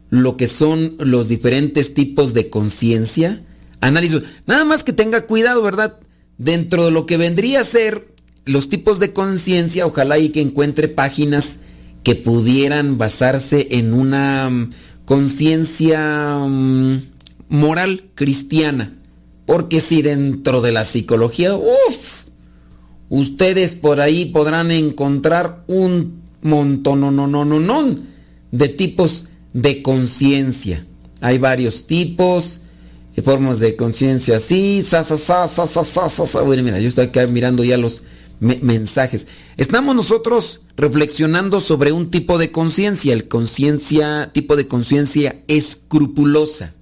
lo 0.10 0.38
que 0.38 0.48
son 0.48 0.96
los 1.00 1.28
diferentes 1.28 1.93
tipos 1.93 2.34
de 2.34 2.50
conciencia, 2.50 3.43
analizo. 3.82 4.22
Nada 4.46 4.63
más 4.63 4.84
que 4.84 4.93
tenga 4.93 5.26
cuidado, 5.26 5.62
¿verdad? 5.62 6.00
Dentro 6.38 6.86
de 6.86 6.91
lo 6.91 7.06
que 7.06 7.17
vendría 7.17 7.62
a 7.62 7.65
ser 7.65 8.08
los 8.46 8.70
tipos 8.70 9.00
de 9.00 9.12
conciencia, 9.12 9.86
ojalá 9.86 10.17
y 10.17 10.30
que 10.30 10.39
encuentre 10.39 10.88
páginas 10.88 11.58
que 12.03 12.15
pudieran 12.15 12.97
basarse 12.97 13.67
en 13.71 13.93
una 13.93 14.49
mm, 14.49 14.69
conciencia 15.05 16.38
mm, 16.38 17.01
moral 17.49 18.03
cristiana. 18.15 18.93
Porque 19.45 19.79
si 19.79 20.01
dentro 20.01 20.62
de 20.62 20.73
la 20.73 20.83
psicología, 20.83 21.55
uff, 21.55 22.23
ustedes 23.10 23.75
por 23.75 24.01
ahí 24.01 24.25
podrán 24.25 24.71
encontrar 24.71 25.63
un 25.67 26.21
montón, 26.41 26.99
no, 26.99 27.12
no, 27.12 27.27
no, 27.27 27.45
no, 27.45 27.60
no, 27.60 27.95
de 28.51 28.69
tipos 28.69 29.29
de 29.53 29.81
conciencia. 29.81 30.86
Hay 31.21 31.38
varios 31.38 31.88
tipos, 31.88 32.62
formas 33.23 33.60
de 33.60 33.75
conciencia 33.75 34.38
así, 34.38 34.83
sa, 34.83 35.03
sa, 35.03 35.17
sa, 35.17 35.47
sa, 35.47 35.65
sa, 35.65 36.10
sa, 36.10 36.25
sa, 36.25 36.41
Bueno, 36.41 36.63
mira, 36.63 36.79
yo 36.79 36.89
estoy 36.89 37.07
acá 37.07 37.25
mirando 37.27 37.63
ya 37.63 37.77
los 37.77 38.03
mensajes. 38.39 39.28
Estamos 39.58 39.95
nosotros 39.95 40.62
reflexionando 40.76 41.62
sobre 41.62 41.91
un 41.91 42.12
tipo 42.12 42.38
de 42.38 42.52
conciencia, 42.52 43.13
el 43.13 43.28
conciencia, 43.28 44.32
tipo 44.34 44.56
de 44.56 44.67
conciencia 44.67 45.43
escrupulosa. 45.47 46.76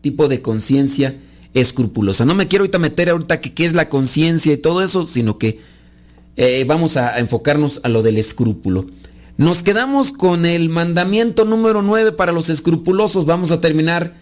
Tipo 0.00 0.28
de 0.28 0.42
conciencia 0.42 1.20
escrupulosa. 1.54 2.24
No 2.24 2.34
me 2.34 2.48
quiero 2.48 2.64
ahorita 2.64 2.78
meter 2.78 3.08
ahorita 3.08 3.40
que 3.40 3.54
qué 3.54 3.64
es 3.64 3.72
la 3.72 3.88
conciencia 3.88 4.52
y 4.52 4.58
todo 4.58 4.82
eso, 4.82 5.06
sino 5.06 5.38
que 5.38 5.60
eh, 6.36 6.64
vamos 6.66 6.96
a 6.96 7.18
enfocarnos 7.18 7.80
a 7.82 7.88
lo 7.88 8.02
del 8.02 8.18
escrúpulo. 8.18 8.86
Nos 9.38 9.62
quedamos 9.62 10.12
con 10.12 10.46
el 10.46 10.68
mandamiento 10.68 11.44
número 11.44 11.82
9 11.82 12.12
para 12.12 12.32
los 12.32 12.48
escrupulosos. 12.50 13.26
Vamos 13.26 13.50
a 13.50 13.60
terminar 13.60 14.14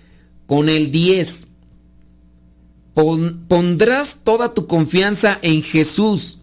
con 0.47 0.69
el 0.69 0.90
10. 0.90 1.47
pondrás 3.49 4.19
toda 4.23 4.55
tu 4.55 4.67
confianza 4.67 5.38
en 5.43 5.62
Jesús, 5.62 6.38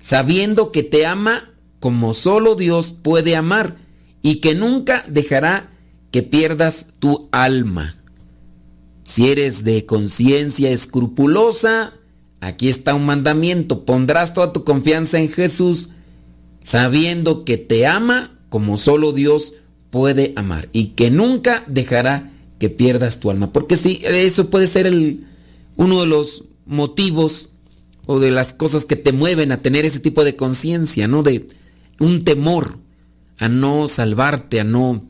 sabiendo 0.00 0.72
que 0.72 0.82
te 0.82 1.06
ama 1.06 1.50
como 1.80 2.14
solo 2.14 2.54
Dios 2.54 2.90
puede 2.90 3.36
amar 3.36 3.76
y 4.22 4.36
que 4.36 4.54
nunca 4.54 5.04
dejará 5.08 5.72
que 6.10 6.22
pierdas 6.22 6.88
tu 6.98 7.28
alma. 7.32 7.96
Si 9.04 9.28
eres 9.28 9.62
de 9.62 9.86
conciencia 9.86 10.70
escrupulosa, 10.70 11.94
aquí 12.40 12.68
está 12.68 12.94
un 12.94 13.06
mandamiento. 13.06 13.84
Pondrás 13.84 14.34
toda 14.34 14.52
tu 14.52 14.64
confianza 14.64 15.18
en 15.18 15.28
Jesús, 15.28 15.90
sabiendo 16.62 17.44
que 17.44 17.56
te 17.56 17.86
ama 17.86 18.36
como 18.48 18.78
solo 18.78 19.12
Dios 19.12 19.54
puede 19.90 20.32
amar 20.36 20.68
y 20.72 20.88
que 20.88 21.10
nunca 21.10 21.62
dejará 21.68 22.32
que 22.58 22.68
pierdas 22.68 23.20
tu 23.20 23.30
alma. 23.30 23.52
Porque 23.52 23.76
sí, 23.76 24.00
eso 24.02 24.50
puede 24.50 24.66
ser 24.66 24.92
uno 25.76 26.00
de 26.00 26.06
los 26.06 26.44
motivos 26.64 27.50
o 28.06 28.18
de 28.20 28.30
las 28.30 28.54
cosas 28.54 28.84
que 28.84 28.96
te 28.96 29.12
mueven 29.12 29.52
a 29.52 29.62
tener 29.62 29.84
ese 29.84 30.00
tipo 30.00 30.24
de 30.24 30.36
conciencia, 30.36 31.08
¿no? 31.08 31.22
De 31.22 31.48
un 31.98 32.24
temor 32.24 32.78
a 33.38 33.48
no 33.48 33.88
salvarte, 33.88 34.60
a 34.60 34.64
no... 34.64 35.04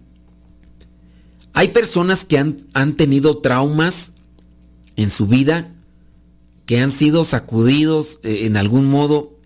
Hay 1.53 1.69
personas 1.69 2.25
que 2.27 2.39
han, 2.39 2.59
han 2.75 2.97
tenido 2.97 3.39
traumas 3.39 4.13
en 4.97 5.11
su 5.11 5.27
vida, 5.27 5.71
que 6.67 6.81
han 6.81 6.91
sido 6.91 7.25
sacudidos 7.25 8.19
eh, 8.23 8.41
en 8.45 8.59
algún 8.59 8.87
modo 8.87 9.37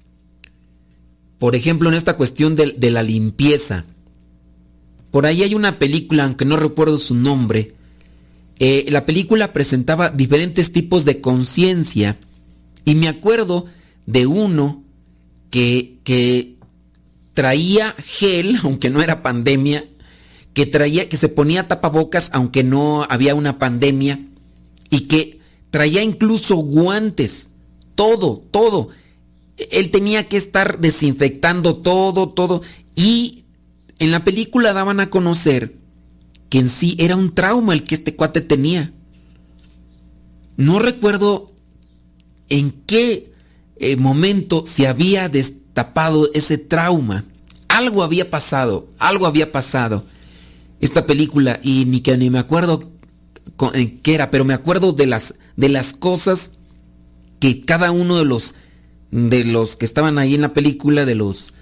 por 1.40 1.56
ejemplo, 1.56 1.88
en 1.88 1.94
esta 1.94 2.18
cuestión 2.18 2.54
de, 2.54 2.90
la 2.90 3.02
limpieza. 3.02 3.86
Por 5.10 5.24
ahí 5.24 5.42
hay 5.42 5.54
una 5.54 5.78
película, 5.78 6.24
aunque 6.24 6.44
no 6.44 6.58
recuerdo 6.58 6.98
su 6.98 7.14
nombre. 7.14 7.72
Eh, 8.58 8.84
la 8.90 9.06
película 9.06 9.54
presentaba 9.54 10.10
diferentes 10.10 10.70
tipos 10.70 11.06
de 11.06 11.22
conciencia. 11.22 12.18
Y 12.90 12.96
me 12.96 13.08
acuerdo 13.08 13.66
de 14.06 14.26
uno 14.26 14.82
que, 15.50 15.98
que 16.02 16.56
traía 17.34 17.94
gel, 17.98 18.58
aunque 18.64 18.90
no 18.90 19.02
era 19.02 19.22
pandemia, 19.22 19.84
que 20.54 20.66
traía, 20.66 21.08
que 21.08 21.16
se 21.16 21.28
ponía 21.28 21.68
tapabocas, 21.68 22.30
aunque 22.32 22.64
no 22.64 23.06
había 23.08 23.34
una 23.34 23.58
pandemia, 23.58 24.26
y 24.90 25.02
que 25.02 25.38
traía 25.70 26.02
incluso 26.02 26.56
guantes, 26.56 27.50
todo, 27.94 28.42
todo 28.50 28.88
él 29.70 29.90
tenía 29.90 30.28
que 30.28 30.36
estar 30.36 30.80
desinfectando 30.80 31.76
todo, 31.76 32.30
todo. 32.30 32.62
Y 32.96 33.44
en 33.98 34.10
la 34.10 34.24
película 34.24 34.72
daban 34.72 35.00
a 35.00 35.10
conocer 35.10 35.76
que 36.48 36.58
en 36.58 36.68
sí 36.68 36.96
era 36.98 37.16
un 37.16 37.34
trauma 37.34 37.74
el 37.74 37.82
que 37.82 37.94
este 37.94 38.16
cuate 38.16 38.40
tenía. 38.40 38.92
No 40.56 40.78
recuerdo 40.78 41.52
en 42.50 42.72
qué 42.86 43.32
eh, 43.76 43.96
momento 43.96 44.64
se 44.66 44.86
había 44.86 45.28
destapado 45.28 46.30
ese 46.34 46.58
trauma. 46.58 47.24
Algo 47.68 48.02
había 48.02 48.28
pasado, 48.28 48.88
algo 48.98 49.26
había 49.26 49.50
pasado. 49.50 50.04
Esta 50.80 51.06
película, 51.06 51.60
y 51.62 51.86
ni 51.86 52.00
que 52.00 52.16
ni 52.16 52.28
me 52.28 52.38
acuerdo 52.38 52.80
en 53.74 54.00
qué 54.00 54.14
era, 54.14 54.30
pero 54.30 54.44
me 54.44 54.54
acuerdo 54.54 54.92
de 54.92 55.06
las, 55.06 55.34
de 55.56 55.68
las 55.68 55.92
cosas 55.92 56.52
que 57.38 57.62
cada 57.62 57.90
uno 57.90 58.18
de 58.18 58.24
los 58.24 58.54
de 59.10 59.44
los 59.44 59.76
que 59.76 59.84
estaban 59.84 60.18
ahí 60.18 60.34
en 60.34 60.40
la 60.40 60.54
película, 60.54 61.04
de 61.04 61.14
los 61.14 61.52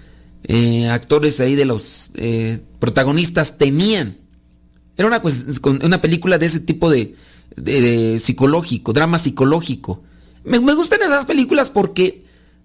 eh, 0.43 0.87
actores 0.87 1.39
ahí, 1.39 1.55
de 1.55 1.65
los 1.65 2.11
eh, 2.15 2.59
protagonistas, 2.79 3.57
tenían. 3.57 4.17
Era 4.97 5.07
una, 5.07 5.21
una 5.83 6.01
película 6.01 6.37
de 6.37 6.45
ese 6.45 6.59
tipo 6.59 6.91
de, 6.91 7.15
psicológico, 8.19 8.93
drama 8.93 9.17
psicológico. 9.17 10.03
Me, 10.49 10.57
gustan 10.57 11.01
esas 11.01 11.25
películas 11.25 11.69
porque 11.69 12.21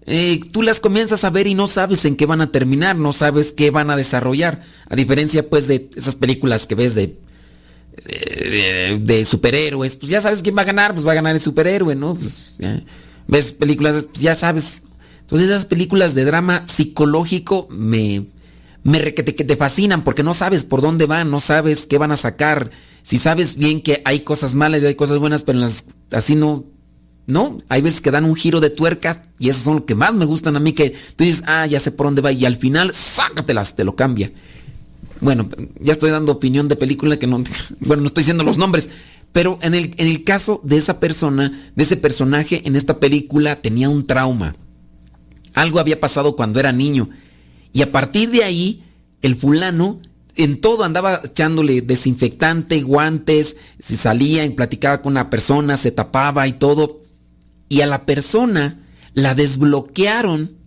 eh, 0.06 0.40
tú 0.52 0.62
las 0.62 0.80
comienzas 0.80 1.24
a 1.24 1.30
ver 1.30 1.46
y 1.46 1.54
no 1.54 1.66
sabes 1.66 2.04
en 2.04 2.16
qué 2.16 2.26
van 2.26 2.40
a 2.40 2.50
terminar, 2.50 2.96
no 2.96 3.12
sabes 3.12 3.52
qué 3.52 3.70
van 3.70 3.90
a 3.90 3.96
desarrollar. 3.96 4.62
A 4.88 4.96
diferencia 4.96 5.48
pues 5.48 5.66
de 5.66 5.90
esas 5.94 6.16
películas 6.16 6.66
que 6.66 6.74
ves 6.74 6.94
de, 6.94 7.18
de, 9.00 9.24
superhéroes, 9.24 9.96
pues 9.96 10.10
ya 10.10 10.20
sabes 10.20 10.42
quién 10.42 10.56
va 10.56 10.62
a 10.62 10.66
ganar, 10.66 10.92
pues 10.94 11.06
va 11.06 11.12
a 11.12 11.16
ganar 11.16 11.34
el 11.34 11.40
superhéroe, 11.40 11.94
¿no? 11.94 12.14
Pues, 12.14 12.56
ves 13.26 13.52
películas, 13.52 14.08
pues 14.10 14.20
ya 14.20 14.34
sabes. 14.34 14.82
Entonces 15.20 15.48
esas 15.48 15.64
películas 15.64 16.14
de 16.14 16.24
drama 16.24 16.64
psicológico 16.66 17.66
me, 17.70 18.26
me 18.82 19.14
que 19.14 19.22
te, 19.22 19.56
fascinan 19.56 20.04
porque 20.04 20.22
no 20.22 20.34
sabes 20.34 20.64
por 20.64 20.80
dónde 20.82 21.06
van, 21.06 21.30
no 21.30 21.40
sabes 21.40 21.86
qué 21.86 21.98
van 21.98 22.12
a 22.12 22.16
sacar. 22.16 22.70
Si 23.02 23.18
sabes 23.18 23.56
bien 23.56 23.82
que 23.82 24.00
hay 24.04 24.20
cosas 24.20 24.54
malas 24.54 24.82
y 24.82 24.86
hay 24.86 24.94
cosas 24.94 25.18
buenas, 25.18 25.42
pero 25.42 25.60
así 26.10 26.34
no, 26.34 26.64
no. 27.26 27.58
Hay 27.68 27.82
veces 27.82 28.00
que 28.00 28.10
dan 28.10 28.24
un 28.24 28.34
giro 28.34 28.60
de 28.60 28.70
tuerca 28.70 29.22
y 29.38 29.48
esos 29.48 29.62
son 29.62 29.76
los 29.76 29.84
que 29.84 29.94
más 29.94 30.14
me 30.14 30.24
gustan 30.24 30.56
a 30.56 30.60
mí 30.60 30.72
que 30.72 30.90
tú 30.90 31.24
dices, 31.24 31.42
ah, 31.46 31.66
ya 31.66 31.80
sé 31.80 31.90
por 31.90 32.06
dónde 32.06 32.22
va 32.22 32.32
y 32.32 32.44
al 32.44 32.56
final, 32.56 32.92
sácatelas, 32.94 33.76
te 33.76 33.84
lo 33.84 33.96
cambia. 33.96 34.32
Bueno, 35.20 35.48
ya 35.80 35.92
estoy 35.92 36.10
dando 36.10 36.32
opinión 36.32 36.68
de 36.68 36.76
película 36.76 37.18
que 37.18 37.26
no, 37.26 37.42
bueno, 37.80 38.02
no 38.02 38.08
estoy 38.08 38.22
diciendo 38.22 38.44
los 38.44 38.58
nombres, 38.58 38.90
pero 39.32 39.58
en 39.62 39.74
el, 39.74 39.94
en 39.96 40.06
el 40.06 40.22
caso 40.24 40.60
de 40.64 40.76
esa 40.76 41.00
persona, 41.00 41.52
de 41.74 41.82
ese 41.82 41.96
personaje 41.96 42.62
en 42.66 42.76
esta 42.76 43.00
película, 43.00 43.60
tenía 43.60 43.88
un 43.88 44.06
trauma. 44.06 44.54
Algo 45.54 45.80
había 45.80 46.00
pasado 46.00 46.36
cuando 46.36 46.60
era 46.60 46.72
niño. 46.72 47.08
Y 47.72 47.82
a 47.82 47.90
partir 47.90 48.30
de 48.30 48.44
ahí, 48.44 48.84
el 49.22 49.36
fulano 49.36 50.00
en 50.36 50.60
todo 50.60 50.84
andaba 50.84 51.20
echándole 51.24 51.80
desinfectante, 51.80 52.82
guantes, 52.82 53.56
si 53.78 53.96
salía 53.96 54.44
y 54.44 54.50
platicaba 54.50 55.00
con 55.00 55.12
una 55.12 55.30
persona, 55.30 55.76
se 55.76 55.90
tapaba 55.90 56.46
y 56.46 56.54
todo. 56.54 57.03
Y 57.74 57.80
a 57.80 57.88
la 57.88 58.06
persona 58.06 58.78
la 59.14 59.34
desbloquearon 59.34 60.58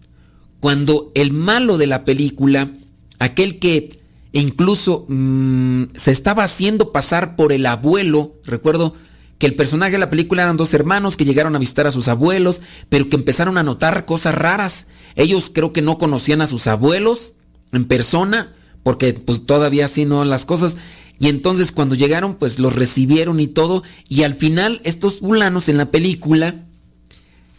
cuando 0.59 1.13
el 1.15 1.31
malo 1.31 1.77
de 1.77 1.87
la 1.87 2.03
película, 2.03 2.69
aquel 3.17 3.59
que 3.59 3.87
incluso 4.33 5.05
mm, 5.07 5.83
se 5.95 6.11
estaba 6.11 6.43
haciendo 6.43 6.91
pasar 6.91 7.37
por 7.37 7.53
el 7.53 7.65
abuelo. 7.65 8.33
Recuerdo 8.43 8.93
que 9.37 9.45
el 9.45 9.55
personaje 9.55 9.93
de 9.93 9.99
la 9.99 10.09
película 10.09 10.43
eran 10.43 10.57
dos 10.57 10.73
hermanos 10.73 11.15
que 11.15 11.23
llegaron 11.23 11.55
a 11.55 11.59
visitar 11.59 11.87
a 11.87 11.93
sus 11.93 12.09
abuelos, 12.09 12.61
pero 12.89 13.07
que 13.07 13.15
empezaron 13.15 13.57
a 13.57 13.63
notar 13.63 14.03
cosas 14.03 14.35
raras. 14.35 14.87
Ellos 15.15 15.49
creo 15.53 15.71
que 15.71 15.81
no 15.81 15.97
conocían 15.97 16.41
a 16.41 16.47
sus 16.47 16.67
abuelos 16.67 17.35
en 17.71 17.85
persona, 17.85 18.53
porque 18.83 19.13
pues 19.13 19.45
todavía 19.45 19.85
así 19.85 20.03
no 20.03 20.25
las 20.25 20.43
cosas. 20.43 20.75
Y 21.19 21.29
entonces 21.29 21.71
cuando 21.71 21.95
llegaron, 21.95 22.35
pues 22.35 22.59
los 22.59 22.75
recibieron 22.75 23.39
y 23.39 23.47
todo. 23.47 23.81
Y 24.09 24.23
al 24.23 24.35
final 24.35 24.81
estos 24.83 25.19
fulanos 25.19 25.69
en 25.69 25.77
la 25.77 25.89
película 25.89 26.66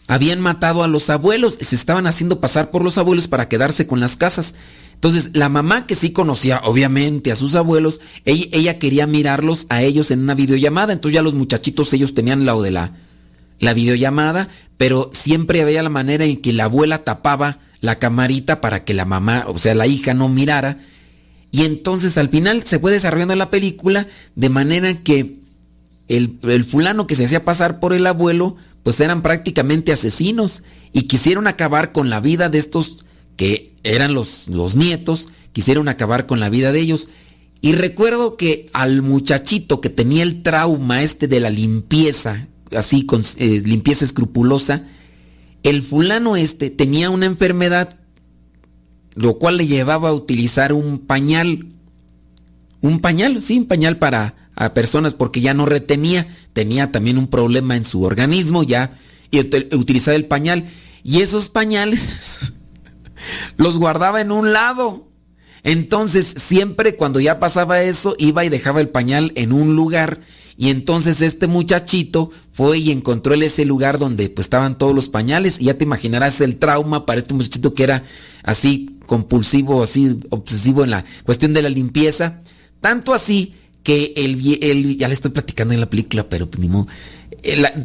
habían 0.09 0.41
matado 0.41 0.83
a 0.83 0.87
los 0.87 1.11
abuelos, 1.11 1.59
se 1.61 1.75
estaban 1.75 2.07
haciendo 2.07 2.39
pasar 2.39 2.71
por 2.71 2.83
los 2.83 2.97
abuelos 2.97 3.27
para 3.27 3.47
quedarse 3.47 3.85
con 3.85 3.99
las 3.99 4.17
casas. 4.17 4.55
Entonces, 4.95 5.29
la 5.33 5.49
mamá 5.49 5.85
que 5.85 5.93
sí 5.93 6.09
conocía, 6.09 6.61
obviamente, 6.63 7.31
a 7.31 7.35
sus 7.35 7.53
abuelos, 7.53 8.01
ella, 8.25 8.79
quería 8.79 9.05
mirarlos 9.05 9.67
a 9.69 9.83
ellos 9.83 10.09
en 10.09 10.21
una 10.21 10.33
videollamada. 10.33 10.93
Entonces 10.93 11.13
ya 11.13 11.21
los 11.21 11.35
muchachitos, 11.35 11.93
ellos 11.93 12.15
tenían 12.15 12.47
lado 12.47 12.63
de 12.63 12.71
la, 12.71 12.95
la 13.59 13.75
videollamada, 13.75 14.49
pero 14.77 15.11
siempre 15.13 15.61
había 15.61 15.83
la 15.83 15.89
manera 15.89 16.25
en 16.25 16.37
que 16.37 16.53
la 16.53 16.63
abuela 16.63 17.03
tapaba 17.03 17.59
la 17.79 17.99
camarita 17.99 18.61
para 18.61 18.83
que 18.85 18.95
la 18.95 19.05
mamá, 19.05 19.45
o 19.47 19.59
sea, 19.59 19.75
la 19.75 19.85
hija 19.85 20.15
no 20.15 20.27
mirara. 20.27 20.79
Y 21.51 21.65
entonces 21.65 22.17
al 22.17 22.29
final 22.29 22.63
se 22.63 22.79
fue 22.79 22.91
desarrollando 22.91 23.35
la 23.35 23.51
película 23.51 24.07
de 24.35 24.49
manera 24.49 25.03
que 25.03 25.37
el 26.07 26.65
fulano 26.67 27.05
que 27.05 27.13
se 27.13 27.25
hacía 27.25 27.45
pasar 27.45 27.79
por 27.79 27.93
el 27.93 28.07
abuelo, 28.07 28.57
pues 28.83 28.99
eran 28.99 29.21
prácticamente 29.21 29.91
asesinos 29.91 30.63
y 30.93 31.03
quisieron 31.03 31.47
acabar 31.47 31.91
con 31.91 32.09
la 32.09 32.19
vida 32.19 32.49
de 32.49 32.57
estos 32.57 33.05
que 33.35 33.75
eran 33.83 34.13
los, 34.13 34.47
los 34.47 34.75
nietos, 34.75 35.29
quisieron 35.53 35.87
acabar 35.87 36.25
con 36.25 36.39
la 36.39 36.49
vida 36.49 36.71
de 36.71 36.79
ellos. 36.79 37.09
Y 37.61 37.73
recuerdo 37.73 38.37
que 38.37 38.69
al 38.73 39.01
muchachito 39.01 39.81
que 39.81 39.89
tenía 39.89 40.23
el 40.23 40.41
trauma 40.43 41.03
este 41.03 41.27
de 41.27 41.39
la 41.39 41.49
limpieza, 41.49 42.47
así 42.75 43.05
con 43.05 43.23
eh, 43.37 43.61
limpieza 43.65 44.05
escrupulosa, 44.05 44.87
el 45.63 45.83
fulano 45.83 46.37
este 46.37 46.69
tenía 46.69 47.09
una 47.09 47.25
enfermedad, 47.25 47.89
lo 49.15 49.37
cual 49.37 49.57
le 49.57 49.67
llevaba 49.67 50.09
a 50.09 50.13
utilizar 50.13 50.71
un 50.71 50.99
pañal, 50.99 51.67
un 52.81 52.99
pañal, 52.99 53.41
sí, 53.41 53.57
un 53.57 53.65
pañal 53.65 53.97
para 53.97 54.38
a 54.59 54.73
personas 54.73 55.13
porque 55.13 55.39
ya 55.41 55.53
no 55.53 55.65
retenía, 55.65 56.27
tenía 56.53 56.91
también 56.91 57.17
un 57.17 57.27
problema 57.27 57.77
en 57.77 57.85
su 57.85 58.03
organismo 58.03 58.61
ya 58.61 58.91
y 59.31 59.39
utilizaba 59.39 60.15
el 60.15 60.25
pañal 60.25 60.67
y 61.01 61.21
esos 61.21 61.47
pañales 61.47 62.51
los 63.57 63.77
guardaba 63.77 64.21
en 64.21 64.31
un 64.31 64.51
lado. 64.51 65.07
Entonces, 65.63 66.35
siempre 66.37 66.95
cuando 66.95 67.19
ya 67.19 67.39
pasaba 67.39 67.81
eso, 67.81 68.15
iba 68.17 68.45
y 68.45 68.49
dejaba 68.49 68.81
el 68.81 68.89
pañal 68.89 69.31
en 69.35 69.51
un 69.51 69.75
lugar 69.75 70.21
Y 70.57 70.69
entonces 70.69 71.21
este 71.21 71.47
muchachito 71.47 72.31
fue 72.51 72.79
y 72.79 72.91
encontró 72.91 73.33
en 73.33 73.43
ese 73.43 73.63
lugar 73.63 73.97
donde 73.97 74.29
pues 74.29 74.45
estaban 74.45 74.77
todos 74.77 74.93
los 74.93 75.07
pañales 75.07 75.59
y 75.59 75.65
ya 75.65 75.77
te 75.77 75.85
imaginarás 75.85 76.41
el 76.41 76.57
trauma 76.57 77.05
para 77.05 77.21
este 77.21 77.33
muchachito 77.33 77.73
que 77.73 77.83
era 77.83 78.03
así 78.43 78.99
compulsivo, 79.05 79.81
así 79.81 80.19
obsesivo 80.29 80.83
en 80.83 80.91
la 80.91 81.05
cuestión 81.23 81.53
de 81.53 81.61
la 81.61 81.69
limpieza. 81.69 82.41
Tanto 82.81 83.13
así 83.13 83.53
que 83.89 84.13
el, 84.17 84.97
ya 84.97 85.07
le 85.07 85.15
estoy 85.15 85.31
platicando 85.31 85.73
en 85.73 85.79
la 85.79 85.89
película, 85.89 86.29
pero 86.29 86.47
pues, 86.47 86.59
ni 86.59 86.69
modo. 86.69 86.85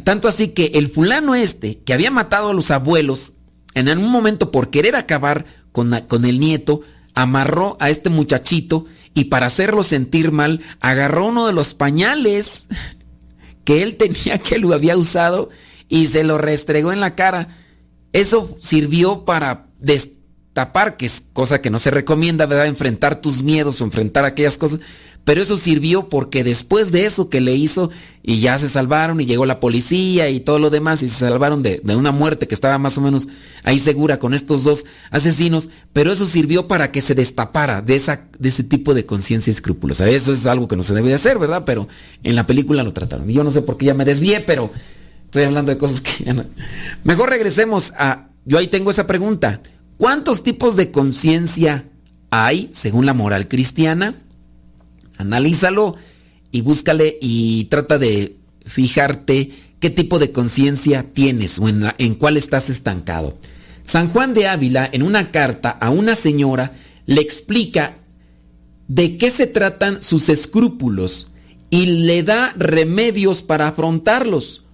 tanto 0.03 0.27
así 0.27 0.49
que 0.49 0.73
el 0.75 0.91
fulano 0.91 1.33
este, 1.33 1.79
que 1.79 1.95
había 1.95 2.11
matado 2.11 2.51
a 2.51 2.53
los 2.53 2.69
abuelos, 2.69 3.33
en 3.73 3.89
algún 3.89 4.11
momento 4.11 4.51
por 4.51 4.69
querer 4.69 4.95
acabar 4.95 5.47
con, 5.71 5.99
con 6.07 6.25
el 6.25 6.39
nieto, 6.39 6.81
amarró 7.15 7.75
a 7.79 7.89
este 7.89 8.11
muchachito 8.11 8.85
y 9.15 9.25
para 9.25 9.47
hacerlo 9.47 9.81
sentir 9.81 10.31
mal, 10.31 10.61
agarró 10.79 11.25
uno 11.25 11.47
de 11.47 11.53
los 11.53 11.73
pañales 11.73 12.67
que 13.63 13.81
él 13.81 13.95
tenía 13.95 14.37
que 14.43 14.59
lo 14.59 14.75
había 14.75 14.97
usado 14.97 15.49
y 15.89 16.05
se 16.05 16.23
lo 16.23 16.37
restregó 16.37 16.93
en 16.93 16.99
la 16.99 17.15
cara. 17.15 17.47
Eso 18.13 18.55
sirvió 18.61 19.25
para 19.25 19.69
destapar, 19.79 20.97
que 20.97 21.07
es 21.07 21.23
cosa 21.33 21.61
que 21.61 21.71
no 21.71 21.79
se 21.79 21.89
recomienda, 21.89 22.45
¿verdad? 22.45 22.67
Enfrentar 22.67 23.21
tus 23.21 23.41
miedos 23.41 23.81
o 23.81 23.85
enfrentar 23.85 24.23
aquellas 24.23 24.59
cosas. 24.59 24.81
Pero 25.25 25.41
eso 25.41 25.57
sirvió 25.57 26.07
porque 26.07 26.43
después 26.43 26.91
de 26.91 27.05
eso 27.05 27.29
que 27.29 27.41
le 27.41 27.55
hizo 27.55 27.89
y 28.21 28.41
ya 28.41 28.59
se 28.59 28.69
salvaron 28.69 29.19
y 29.19 29.25
llegó 29.25 29.47
la 29.47 29.59
policía 29.59 30.29
y 30.29 30.39
todo 30.39 30.59
lo 30.59 30.69
demás 30.69 31.01
y 31.01 31.07
se 31.07 31.17
salvaron 31.17 31.63
de, 31.63 31.81
una 31.95 32.11
muerte 32.11 32.47
que 32.47 32.53
estaba 32.53 32.77
más 32.77 32.95
o 32.99 33.01
menos 33.01 33.27
ahí 33.63 33.79
segura 33.79 34.19
con 34.19 34.35
estos 34.35 34.63
dos 34.63 34.85
asesinos, 35.09 35.69
pero 35.93 36.11
eso 36.11 36.27
sirvió 36.27 36.67
para 36.67 36.91
que 36.91 37.01
se 37.01 37.15
destapara 37.15 37.81
de, 37.81 37.95
esa, 37.95 38.27
de 38.37 38.49
ese 38.49 38.63
tipo 38.63 38.93
de 38.93 39.07
conciencia 39.07 39.49
escrupulosa. 39.49 40.07
Eso 40.07 40.31
es 40.31 40.45
algo 40.45 40.67
que 40.67 40.75
no 40.75 40.83
se 40.83 40.93
debe 40.93 41.09
de 41.09 41.15
hacer, 41.15 41.39
¿verdad? 41.39 41.63
Pero 41.65 41.87
en 42.23 42.35
la 42.35 42.45
película 42.45 42.83
lo 42.83 42.93
trataron. 42.93 43.27
Yo 43.27 43.43
no 43.43 43.49
sé 43.49 43.63
por 43.63 43.77
qué 43.77 43.87
ya 43.87 43.95
me 43.95 44.05
desvié, 44.05 44.41
pero 44.41 44.71
estoy 45.23 45.43
hablando 45.43 45.71
de 45.71 45.79
cosas 45.79 46.01
que 46.01 46.23
ya 46.23 46.33
no... 46.35 46.45
Mejor 47.03 47.31
regresemos 47.31 47.93
a... 47.97 48.29
Yo 48.45 48.59
ahí 48.59 48.67
tengo 48.67 48.91
esa 48.91 49.07
pregunta. 49.07 49.59
¿Cuántos 49.97 50.43
tipos 50.43 50.75
de 50.75 50.91
conciencia 50.91 51.85
hay 52.29 52.69
según 52.73 53.07
la 53.07 53.15
moral 53.15 53.47
cristiana? 53.47 54.21
Analízalo 55.17 55.95
y 56.51 56.61
búscale 56.61 57.17
y 57.21 57.65
trata 57.65 57.97
de 57.97 58.37
fijarte 58.65 59.51
qué 59.79 59.89
tipo 59.89 60.19
de 60.19 60.31
conciencia 60.31 61.11
tienes 61.13 61.59
o 61.59 61.67
en, 61.69 62.15
cuál 62.15 62.37
estás 62.37 62.69
estancado. 62.69 63.37
San 63.83 64.09
Juan 64.09 64.33
de 64.33 64.47
Ávila, 64.47 64.89
en 64.91 65.03
una 65.03 65.31
carta 65.31 65.69
a 65.69 65.89
una 65.89 66.15
señora, 66.15 66.73
le 67.05 67.21
explica 67.21 67.97
de 68.87 69.17
qué 69.17 69.29
se 69.29 69.47
tratan 69.47 70.01
sus 70.01 70.29
escrúpulos 70.29 71.31
y 71.69 71.85
le 72.03 72.23
da 72.23 72.53
remedios 72.57 73.43
para 73.43 73.67
afrontarlos. 73.67 74.65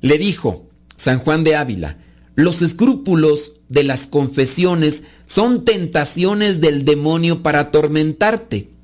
Le 0.00 0.18
dijo 0.18 0.68
San 0.96 1.18
Juan 1.18 1.44
de 1.44 1.56
Ávila, 1.56 1.98
los 2.34 2.62
escrúpulos 2.62 3.60
de 3.68 3.84
las 3.84 4.06
confesiones 4.06 5.04
son 5.24 5.64
tentaciones 5.64 6.60
del 6.60 6.84
demonio 6.84 7.42
para 7.42 7.60
atormentarte 7.60 8.77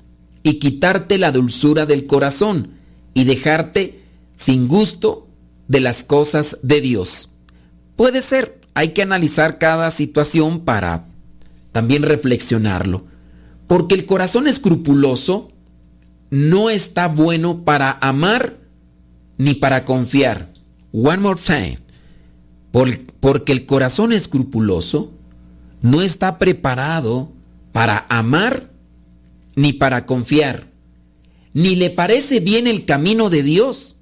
y 0.45 0.59
quitarte 0.59 1.17
la 1.17 1.31
dulzura 1.31 1.87
del 1.87 2.05
corazón 2.05 2.73
y 3.15 3.23
dejarte 3.23 4.03
sin 4.35 4.67
gusto 4.67 5.27
de 5.67 5.79
las 5.79 6.03
cosas 6.03 6.59
de 6.61 6.81
Dios. 6.81 7.31
Puede 7.95 8.21
ser, 8.21 8.61
hay 8.75 8.89
que 8.89 9.01
analizar 9.01 9.57
cada 9.57 9.89
situación 9.89 10.59
para 10.59 11.07
también 11.71 12.03
reflexionarlo, 12.03 13.05
porque 13.65 13.95
el 13.95 14.05
corazón 14.05 14.45
escrupuloso 14.45 15.51
no 16.29 16.69
está 16.69 17.07
bueno 17.07 17.65
para 17.65 17.97
amar 17.99 18.55
ni 19.39 19.55
para 19.55 19.83
confiar. 19.83 20.53
One 20.91 21.17
more 21.17 21.41
time. 21.43 21.79
porque 23.19 23.51
el 23.51 23.65
corazón 23.65 24.13
escrupuloso 24.13 25.11
no 25.81 26.03
está 26.03 26.37
preparado 26.37 27.31
para 27.71 28.05
amar 28.09 28.74
ni 29.55 29.73
para 29.73 30.05
confiar, 30.05 30.71
ni 31.53 31.75
le 31.75 31.89
parece 31.89 32.39
bien 32.39 32.67
el 32.67 32.85
camino 32.85 33.29
de 33.29 33.43
Dios. 33.43 33.97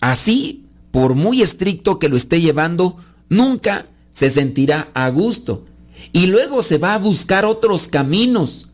Así, 0.00 0.66
por 0.92 1.14
muy 1.14 1.42
estricto 1.42 1.98
que 1.98 2.08
lo 2.08 2.16
esté 2.16 2.40
llevando, 2.40 2.96
nunca 3.28 3.86
se 4.12 4.30
sentirá 4.30 4.88
a 4.94 5.08
gusto. 5.10 5.66
Y 6.12 6.28
luego 6.28 6.62
se 6.62 6.78
va 6.78 6.94
a 6.94 6.98
buscar 6.98 7.44
otros 7.44 7.88
caminos 7.88 8.70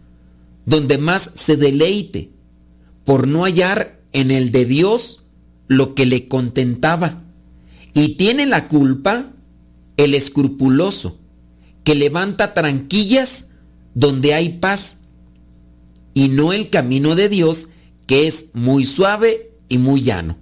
donde 0.66 0.98
más 0.98 1.30
se 1.34 1.56
deleite, 1.56 2.30
por 3.04 3.26
no 3.26 3.44
hallar 3.44 4.00
en 4.12 4.30
el 4.30 4.52
de 4.52 4.64
Dios 4.66 5.24
lo 5.66 5.94
que 5.94 6.06
le 6.06 6.28
contentaba. 6.28 7.22
Y 7.94 8.16
tiene 8.16 8.46
la 8.46 8.68
culpa 8.68 9.32
el 9.96 10.14
escrupuloso, 10.14 11.18
que 11.84 11.94
levanta 11.94 12.54
tranquillas 12.54 13.48
donde 13.94 14.34
hay 14.34 14.58
paz 14.58 14.98
y 16.14 16.28
no 16.28 16.52
el 16.52 16.70
camino 16.70 17.14
de 17.14 17.28
Dios 17.28 17.68
que 18.06 18.26
es 18.26 18.46
muy 18.52 18.84
suave 18.84 19.52
y 19.68 19.78
muy 19.78 20.02
llano. 20.02 20.36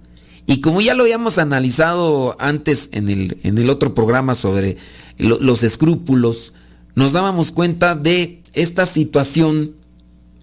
Y 0.47 0.59
como 0.59 0.81
ya 0.81 0.95
lo 0.95 1.03
habíamos 1.03 1.37
analizado 1.37 2.35
antes 2.39 2.89
en 2.91 3.09
el, 3.09 3.37
en 3.43 3.57
el 3.57 3.69
otro 3.69 3.93
programa 3.93 4.35
sobre 4.35 4.77
los 5.17 5.63
escrúpulos, 5.63 6.53
nos 6.95 7.13
dábamos 7.13 7.51
cuenta 7.51 7.95
de 7.95 8.41
esta 8.53 8.85
situación 8.85 9.75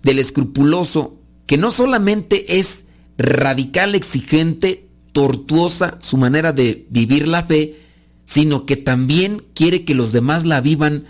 del 0.02 0.18
escrupuloso 0.18 1.18
que 1.46 1.58
no 1.58 1.70
solamente 1.70 2.58
es 2.58 2.84
radical, 3.18 3.94
exigente, 3.94 4.88
tortuosa 5.12 5.98
su 6.00 6.16
manera 6.16 6.52
de 6.52 6.86
vivir 6.90 7.26
la 7.26 7.42
fe, 7.44 7.76
sino 8.24 8.66
que 8.66 8.76
también 8.76 9.42
quiere 9.54 9.84
que 9.84 9.94
los 9.94 10.12
demás 10.12 10.44
la 10.44 10.60
vivan 10.60 11.06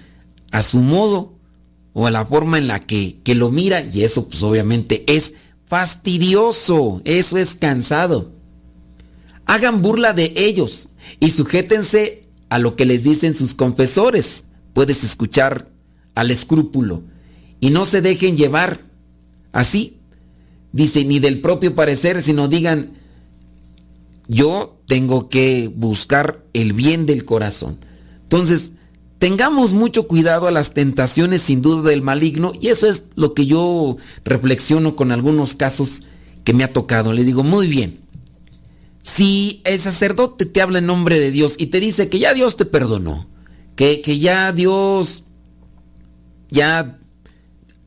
a 0.50 0.62
su 0.62 0.78
modo, 0.78 1.37
o 2.00 2.06
a 2.06 2.12
la 2.12 2.24
forma 2.24 2.58
en 2.58 2.68
la 2.68 2.86
que, 2.86 3.18
que 3.24 3.34
lo 3.34 3.50
mira 3.50 3.80
y 3.82 4.04
eso 4.04 4.28
pues 4.28 4.40
obviamente 4.44 5.02
es 5.08 5.34
fastidioso, 5.66 7.02
eso 7.04 7.38
es 7.38 7.56
cansado. 7.56 8.30
Hagan 9.46 9.82
burla 9.82 10.12
de 10.12 10.32
ellos 10.36 10.90
y 11.18 11.30
sujétense 11.30 12.28
a 12.50 12.60
lo 12.60 12.76
que 12.76 12.84
les 12.84 13.02
dicen 13.02 13.34
sus 13.34 13.52
confesores. 13.52 14.44
Puedes 14.74 15.02
escuchar 15.02 15.70
al 16.14 16.30
escrúpulo 16.30 17.02
y 17.58 17.70
no 17.70 17.84
se 17.84 18.00
dejen 18.00 18.36
llevar 18.36 18.80
así. 19.50 19.96
Dice, 20.70 21.04
ni 21.04 21.18
del 21.18 21.40
propio 21.40 21.74
parecer, 21.74 22.22
sino 22.22 22.46
digan, 22.46 22.92
yo 24.28 24.78
tengo 24.86 25.28
que 25.28 25.68
buscar 25.74 26.44
el 26.52 26.74
bien 26.74 27.06
del 27.06 27.24
corazón. 27.24 27.76
Entonces, 28.22 28.70
Tengamos 29.18 29.72
mucho 29.72 30.06
cuidado 30.06 30.46
a 30.46 30.52
las 30.52 30.74
tentaciones 30.74 31.42
sin 31.42 31.60
duda 31.60 31.90
del 31.90 32.02
maligno 32.02 32.52
y 32.60 32.68
eso 32.68 32.86
es 32.88 33.08
lo 33.16 33.34
que 33.34 33.46
yo 33.46 33.96
reflexiono 34.24 34.94
con 34.94 35.10
algunos 35.10 35.54
casos 35.54 36.04
que 36.44 36.54
me 36.54 36.62
ha 36.62 36.72
tocado. 36.72 37.12
Le 37.12 37.24
digo, 37.24 37.42
muy 37.42 37.66
bien, 37.66 38.00
si 39.02 39.60
el 39.64 39.80
sacerdote 39.80 40.46
te 40.46 40.62
habla 40.62 40.78
en 40.78 40.86
nombre 40.86 41.18
de 41.18 41.32
Dios 41.32 41.56
y 41.58 41.66
te 41.66 41.80
dice 41.80 42.08
que 42.08 42.20
ya 42.20 42.32
Dios 42.32 42.56
te 42.56 42.64
perdonó, 42.64 43.26
que, 43.74 44.02
que 44.02 44.20
ya 44.20 44.52
Dios 44.52 45.24
ya 46.50 46.98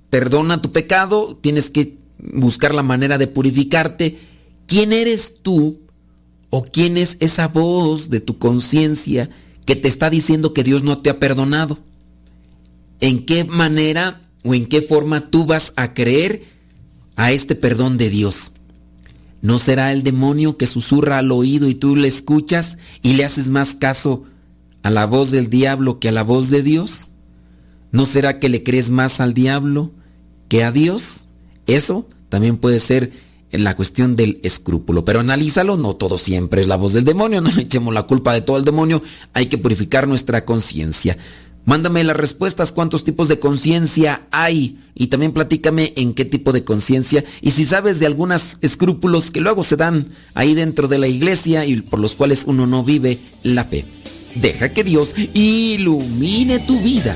perdona 0.09 0.61
tu 0.61 0.73
pecado, 0.73 1.37
tienes 1.39 1.69
que 1.69 1.97
buscar 2.19 2.75
la 2.75 2.83
manera 2.83 3.17
de 3.17 3.27
purificarte, 3.27 4.19
¿quién 4.67 4.91
eres 4.91 5.37
tú 5.41 5.79
o 6.49 6.63
quién 6.63 6.97
es 6.97 7.15
esa 7.21 7.47
voz 7.47 8.09
de 8.09 8.19
tu 8.19 8.37
conciencia? 8.37 9.29
Que 9.65 9.75
te 9.75 9.87
está 9.87 10.09
diciendo 10.09 10.53
que 10.53 10.63
Dios 10.63 10.83
no 10.83 10.99
te 10.99 11.09
ha 11.09 11.19
perdonado. 11.19 11.79
¿En 12.99 13.25
qué 13.25 13.43
manera 13.43 14.21
o 14.43 14.53
en 14.53 14.65
qué 14.65 14.81
forma 14.81 15.29
tú 15.29 15.45
vas 15.45 15.73
a 15.75 15.93
creer 15.93 16.43
a 17.15 17.31
este 17.31 17.55
perdón 17.55 17.97
de 17.97 18.09
Dios? 18.09 18.53
¿No 19.41 19.57
será 19.57 19.91
el 19.91 20.03
demonio 20.03 20.57
que 20.57 20.67
susurra 20.67 21.17
al 21.17 21.31
oído 21.31 21.67
y 21.67 21.75
tú 21.75 21.95
le 21.95 22.07
escuchas 22.07 22.77
y 23.01 23.13
le 23.13 23.25
haces 23.25 23.49
más 23.49 23.73
caso 23.73 24.25
a 24.83 24.91
la 24.91 25.07
voz 25.07 25.31
del 25.31 25.49
diablo 25.49 25.99
que 25.99 26.09
a 26.09 26.11
la 26.11 26.23
voz 26.23 26.49
de 26.49 26.61
Dios? 26.61 27.11
¿No 27.91 28.05
será 28.05 28.39
que 28.39 28.49
le 28.49 28.63
crees 28.63 28.89
más 28.89 29.19
al 29.19 29.33
diablo 29.33 29.91
que 30.47 30.63
a 30.63 30.71
Dios? 30.71 31.27
Eso 31.65 32.07
también 32.29 32.57
puede 32.57 32.79
ser 32.79 33.11
la 33.51 33.75
cuestión 33.75 34.15
del 34.15 34.39
escrúpulo. 34.43 35.05
Pero 35.05 35.19
analízalo, 35.19 35.77
no 35.77 35.95
todo 35.95 36.17
siempre 36.17 36.61
es 36.61 36.67
la 36.67 36.77
voz 36.77 36.93
del 36.93 37.03
demonio, 37.03 37.41
no 37.41 37.51
le 37.51 37.63
echemos 37.63 37.93
la 37.93 38.03
culpa 38.03 38.33
de 38.33 38.41
todo 38.41 38.57
el 38.57 38.65
demonio, 38.65 39.01
hay 39.33 39.47
que 39.47 39.57
purificar 39.57 40.07
nuestra 40.07 40.45
conciencia. 40.45 41.17
Mándame 41.63 42.03
las 42.03 42.17
respuestas, 42.17 42.71
cuántos 42.71 43.03
tipos 43.03 43.27
de 43.27 43.39
conciencia 43.39 44.27
hay 44.31 44.79
y 44.95 45.07
también 45.07 45.31
platícame 45.31 45.93
en 45.95 46.13
qué 46.13 46.25
tipo 46.25 46.53
de 46.53 46.63
conciencia 46.63 47.23
y 47.39 47.51
si 47.51 47.65
sabes 47.65 47.99
de 47.99 48.07
algunos 48.07 48.57
escrúpulos 48.61 49.29
que 49.29 49.41
luego 49.41 49.61
se 49.61 49.75
dan 49.75 50.07
ahí 50.33 50.55
dentro 50.55 50.87
de 50.87 50.97
la 50.97 51.07
iglesia 51.07 51.65
y 51.65 51.81
por 51.81 51.99
los 51.99 52.15
cuales 52.15 52.45
uno 52.47 52.65
no 52.65 52.83
vive 52.83 53.19
la 53.43 53.63
fe. 53.63 53.85
Deja 54.35 54.69
que 54.69 54.83
Dios 54.83 55.13
ilumine 55.33 56.59
tu 56.59 56.79
vida. 56.79 57.15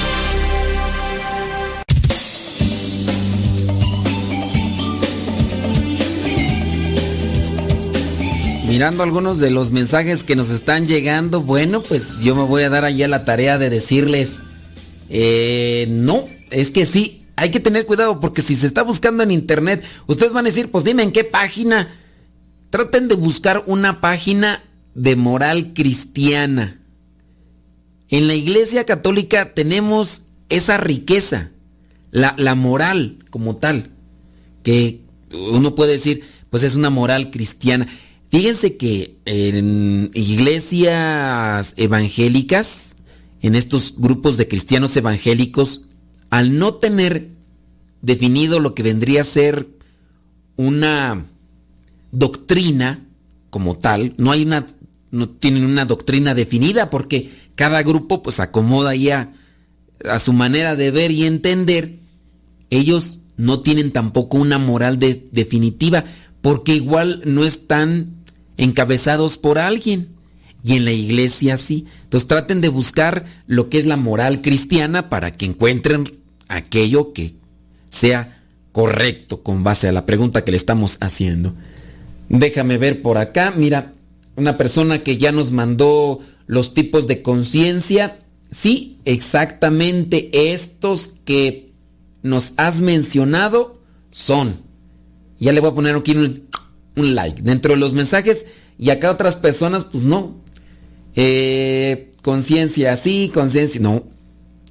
Mirando 8.71 9.03
algunos 9.03 9.39
de 9.39 9.51
los 9.51 9.71
mensajes 9.71 10.23
que 10.23 10.37
nos 10.37 10.49
están 10.49 10.87
llegando, 10.87 11.41
bueno, 11.41 11.81
pues 11.81 12.21
yo 12.21 12.35
me 12.35 12.43
voy 12.43 12.63
a 12.63 12.69
dar 12.69 12.85
allá 12.85 13.05
la 13.09 13.25
tarea 13.25 13.57
de 13.57 13.69
decirles, 13.69 14.37
eh, 15.09 15.87
no, 15.89 16.23
es 16.51 16.71
que 16.71 16.85
sí, 16.85 17.25
hay 17.35 17.51
que 17.51 17.59
tener 17.59 17.85
cuidado 17.85 18.21
porque 18.21 18.41
si 18.41 18.55
se 18.55 18.67
está 18.67 18.83
buscando 18.83 19.23
en 19.23 19.31
internet, 19.31 19.83
ustedes 20.07 20.31
van 20.31 20.45
a 20.45 20.49
decir, 20.49 20.71
pues 20.71 20.85
dime 20.85 21.03
en 21.03 21.11
qué 21.11 21.25
página. 21.25 21.93
Traten 22.69 23.09
de 23.09 23.15
buscar 23.15 23.65
una 23.67 23.99
página 23.99 24.63
de 24.95 25.17
moral 25.17 25.73
cristiana. 25.73 26.79
En 28.07 28.27
la 28.27 28.35
Iglesia 28.35 28.85
Católica 28.85 29.53
tenemos 29.53 30.21
esa 30.47 30.77
riqueza, 30.77 31.51
la, 32.09 32.35
la 32.37 32.55
moral 32.55 33.17
como 33.31 33.57
tal, 33.57 33.91
que 34.63 35.01
uno 35.33 35.75
puede 35.75 35.91
decir, 35.91 36.23
pues 36.49 36.63
es 36.63 36.75
una 36.75 36.89
moral 36.89 37.31
cristiana. 37.31 37.89
Fíjense 38.31 38.77
que 38.77 39.17
en 39.25 40.09
iglesias 40.13 41.73
evangélicas, 41.75 42.95
en 43.41 43.55
estos 43.55 43.95
grupos 43.97 44.37
de 44.37 44.47
cristianos 44.47 44.95
evangélicos, 44.95 45.81
al 46.29 46.57
no 46.57 46.75
tener 46.75 47.27
definido 48.01 48.61
lo 48.61 48.73
que 48.73 48.83
vendría 48.83 49.21
a 49.21 49.25
ser 49.25 49.67
una 50.55 51.25
doctrina 52.13 53.05
como 53.49 53.77
tal, 53.77 54.13
no 54.17 54.31
hay 54.31 54.43
una, 54.43 54.65
no 55.11 55.27
tienen 55.27 55.65
una 55.65 55.83
doctrina 55.83 56.33
definida 56.33 56.89
porque 56.89 57.29
cada 57.55 57.83
grupo 57.83 58.23
pues 58.23 58.39
acomoda 58.39 58.95
ya 58.95 59.33
a 60.09 60.19
su 60.19 60.31
manera 60.31 60.77
de 60.77 60.89
ver 60.91 61.11
y 61.11 61.25
entender, 61.25 61.99
ellos 62.69 63.19
no 63.35 63.59
tienen 63.59 63.91
tampoco 63.91 64.37
una 64.37 64.57
moral 64.57 64.99
de- 64.99 65.27
definitiva 65.33 66.05
porque 66.41 66.75
igual 66.75 67.21
no 67.25 67.43
están 67.43 68.20
encabezados 68.61 69.37
por 69.37 69.59
alguien. 69.59 70.15
Y 70.63 70.75
en 70.77 70.85
la 70.85 70.91
iglesia 70.91 71.57
sí. 71.57 71.87
Entonces 72.03 72.27
traten 72.27 72.61
de 72.61 72.69
buscar 72.69 73.25
lo 73.47 73.69
que 73.69 73.79
es 73.79 73.85
la 73.85 73.97
moral 73.97 74.41
cristiana 74.41 75.09
para 75.09 75.35
que 75.35 75.47
encuentren 75.47 76.19
aquello 76.47 77.13
que 77.13 77.35
sea 77.89 78.43
correcto 78.71 79.41
con 79.41 79.63
base 79.63 79.87
a 79.87 79.91
la 79.91 80.05
pregunta 80.05 80.45
que 80.45 80.51
le 80.51 80.57
estamos 80.57 80.97
haciendo. 81.01 81.55
Déjame 82.29 82.77
ver 82.77 83.01
por 83.01 83.17
acá. 83.17 83.51
Mira, 83.57 83.93
una 84.35 84.57
persona 84.57 84.99
que 84.99 85.17
ya 85.17 85.31
nos 85.31 85.51
mandó 85.51 86.19
los 86.45 86.75
tipos 86.75 87.07
de 87.07 87.23
conciencia. 87.23 88.19
Sí, 88.51 88.99
exactamente 89.05 90.51
estos 90.53 91.13
que 91.25 91.73
nos 92.21 92.53
has 92.57 92.81
mencionado 92.81 93.81
son. 94.11 94.61
Ya 95.39 95.51
le 95.51 95.59
voy 95.59 95.71
a 95.71 95.75
poner 95.75 95.95
aquí 95.95 96.11
un, 96.11 96.47
un 96.95 97.15
like 97.15 97.41
dentro 97.41 97.73
de 97.73 97.79
los 97.79 97.93
mensajes 97.93 98.45
y 98.77 98.89
acá 98.89 99.11
otras 99.11 99.35
personas, 99.35 99.85
pues 99.85 100.03
no. 100.03 100.41
Eh, 101.15 102.11
conciencia, 102.23 102.97
sí, 102.97 103.29
conciencia, 103.33 103.79
no. 103.79 104.03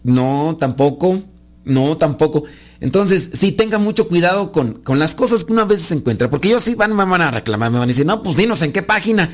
No, 0.03 0.57
tampoco. 0.59 1.23
No, 1.65 1.97
tampoco. 1.97 2.45
Entonces, 2.81 3.31
sí, 3.35 3.53
tenga 3.53 3.79
mucho 3.79 4.09
cuidado 4.09 4.51
con, 4.51 4.75
con 4.83 4.99
las 4.99 5.15
cosas 5.15 5.45
que 5.45 5.53
una 5.53 5.65
vez 5.65 5.81
se 5.83 5.95
encuentra. 5.95 6.31
Porque 6.31 6.49
ellos 6.49 6.63
sí 6.63 6.75
van, 6.75 6.97
me 6.97 7.05
van 7.05 7.21
a 7.21 7.31
reclamar, 7.31 7.71
me 7.71 7.79
van 7.79 7.85
a 7.85 7.93
decir, 7.93 8.07
no, 8.07 8.23
pues 8.23 8.37
dinos 8.37 8.63
en 8.63 8.73
qué 8.73 8.83
página. 8.83 9.31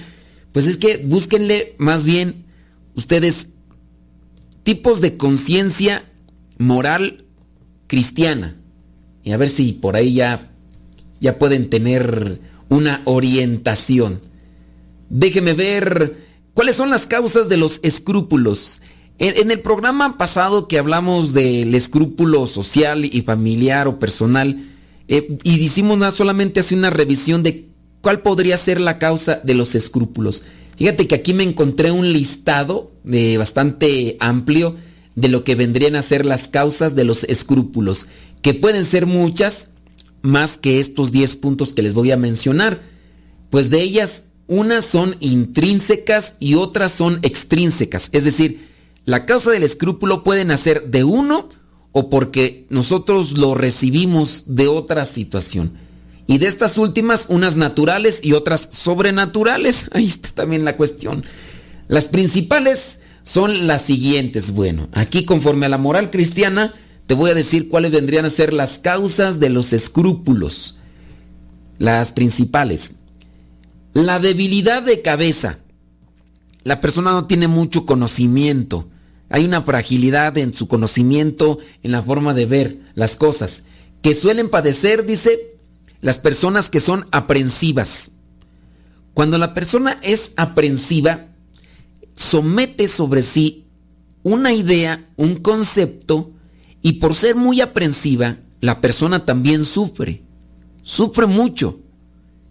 Pues 0.52 0.66
es 0.66 0.76
que 0.76 0.98
búsquenle 0.98 1.74
más 1.78 2.04
bien 2.04 2.44
ustedes 2.94 3.48
tipos 4.62 5.00
de 5.00 5.16
conciencia 5.16 6.04
moral 6.58 7.24
cristiana. 7.86 8.56
Y 9.22 9.32
a 9.32 9.36
ver 9.36 9.48
si 9.48 9.72
por 9.72 9.96
ahí 9.96 10.14
ya, 10.14 10.52
ya 11.20 11.38
pueden 11.38 11.70
tener 11.70 12.40
una 12.68 13.02
orientación. 13.04 14.20
Déjeme 15.08 15.54
ver 15.54 16.16
cuáles 16.54 16.76
son 16.76 16.90
las 16.90 17.06
causas 17.06 17.48
de 17.48 17.56
los 17.56 17.80
escrúpulos. 17.82 18.80
En, 19.18 19.50
el 19.50 19.60
programa 19.60 20.18
pasado 20.18 20.68
que 20.68 20.78
hablamos 20.78 21.32
del 21.32 21.74
escrúpulo 21.74 22.46
social 22.46 23.04
y 23.04 23.22
familiar 23.22 23.88
o 23.88 23.98
personal, 23.98 24.62
eh, 25.08 25.38
y 25.42 25.54
hicimos 25.54 25.96
nada 25.96 26.12
solamente 26.12 26.60
hace 26.60 26.74
una 26.74 26.90
revisión 26.90 27.42
de 27.42 27.68
cuál 28.02 28.20
podría 28.20 28.56
ser 28.56 28.80
la 28.80 28.98
causa 28.98 29.40
de 29.42 29.54
los 29.54 29.74
escrúpulos. 29.74 30.44
Fíjate 30.76 31.06
que 31.06 31.14
aquí 31.14 31.32
me 31.32 31.44
encontré 31.44 31.90
un 31.90 32.12
listado 32.12 32.92
de 33.04 33.38
bastante 33.38 34.16
amplio 34.20 34.76
de 35.14 35.28
lo 35.28 35.44
que 35.44 35.54
vendrían 35.54 35.96
a 35.96 36.02
ser 36.02 36.26
las 36.26 36.48
causas 36.48 36.94
de 36.94 37.04
los 37.04 37.24
escrúpulos, 37.24 38.08
que 38.42 38.52
pueden 38.52 38.84
ser 38.84 39.06
muchas, 39.06 39.68
más 40.26 40.58
que 40.58 40.80
estos 40.80 41.12
10 41.12 41.36
puntos 41.36 41.72
que 41.72 41.82
les 41.82 41.94
voy 41.94 42.10
a 42.12 42.16
mencionar. 42.16 42.82
Pues 43.50 43.70
de 43.70 43.80
ellas, 43.80 44.24
unas 44.48 44.84
son 44.84 45.16
intrínsecas 45.20 46.34
y 46.40 46.54
otras 46.54 46.92
son 46.92 47.20
extrínsecas. 47.22 48.10
Es 48.12 48.24
decir, 48.24 48.68
la 49.04 49.24
causa 49.24 49.50
del 49.50 49.62
escrúpulo 49.62 50.24
puede 50.24 50.44
nacer 50.44 50.88
de 50.90 51.04
uno 51.04 51.48
o 51.92 52.10
porque 52.10 52.66
nosotros 52.68 53.38
lo 53.38 53.54
recibimos 53.54 54.44
de 54.46 54.68
otra 54.68 55.04
situación. 55.06 55.78
Y 56.26 56.38
de 56.38 56.48
estas 56.48 56.76
últimas, 56.76 57.26
unas 57.28 57.56
naturales 57.56 58.20
y 58.22 58.32
otras 58.32 58.68
sobrenaturales. 58.72 59.88
Ahí 59.92 60.06
está 60.06 60.30
también 60.30 60.64
la 60.64 60.76
cuestión. 60.76 61.24
Las 61.88 62.06
principales 62.06 62.98
son 63.22 63.66
las 63.66 63.82
siguientes. 63.82 64.50
Bueno, 64.50 64.88
aquí 64.92 65.24
conforme 65.24 65.66
a 65.66 65.68
la 65.68 65.78
moral 65.78 66.10
cristiana, 66.10 66.74
te 67.06 67.14
voy 67.14 67.30
a 67.30 67.34
decir 67.34 67.68
cuáles 67.68 67.92
vendrían 67.92 68.24
a 68.24 68.30
ser 68.30 68.52
las 68.52 68.78
causas 68.78 69.38
de 69.38 69.50
los 69.50 69.72
escrúpulos. 69.72 70.78
Las 71.78 72.12
principales. 72.12 72.96
La 73.92 74.18
debilidad 74.18 74.82
de 74.82 75.02
cabeza. 75.02 75.60
La 76.64 76.80
persona 76.80 77.12
no 77.12 77.26
tiene 77.26 77.46
mucho 77.46 77.86
conocimiento. 77.86 78.88
Hay 79.28 79.44
una 79.44 79.62
fragilidad 79.62 80.36
en 80.38 80.52
su 80.52 80.66
conocimiento, 80.66 81.58
en 81.82 81.92
la 81.92 82.02
forma 82.02 82.34
de 82.34 82.46
ver 82.46 82.80
las 82.94 83.16
cosas. 83.16 83.64
Que 84.02 84.14
suelen 84.14 84.50
padecer, 84.50 85.06
dice, 85.06 85.58
las 86.00 86.18
personas 86.18 86.70
que 86.70 86.80
son 86.80 87.06
aprensivas. 87.12 88.10
Cuando 89.14 89.38
la 89.38 89.54
persona 89.54 89.98
es 90.02 90.32
aprensiva, 90.36 91.28
somete 92.16 92.88
sobre 92.88 93.22
sí 93.22 93.66
una 94.22 94.52
idea, 94.52 95.08
un 95.16 95.36
concepto, 95.36 96.32
y 96.86 96.92
por 96.92 97.16
ser 97.16 97.34
muy 97.34 97.60
aprensiva, 97.60 98.36
la 98.60 98.80
persona 98.80 99.24
también 99.24 99.64
sufre. 99.64 100.22
Sufre 100.84 101.26
mucho. 101.26 101.80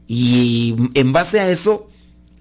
Y 0.08 0.76
en 0.94 1.14
base 1.14 1.40
a 1.40 1.50
eso, 1.50 1.88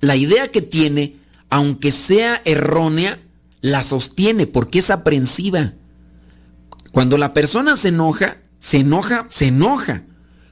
la 0.01 0.17
idea 0.17 0.49
que 0.49 0.61
tiene, 0.61 1.15
aunque 1.51 1.93
sea 1.93 2.43
errónea, 2.45 3.21
la 3.61 3.85
sostiene 3.85 4.49
porque 4.49 4.81
es 4.81 4.91
aprensiva. 4.91 5.75
Cuando 6.91 7.17
la 7.17 7.33
persona 7.33 7.77
se 7.77 7.91
enoja, 7.91 8.39
se 8.59 8.79
enoja, 8.79 9.27
se 9.29 9.47
enoja. 9.47 10.03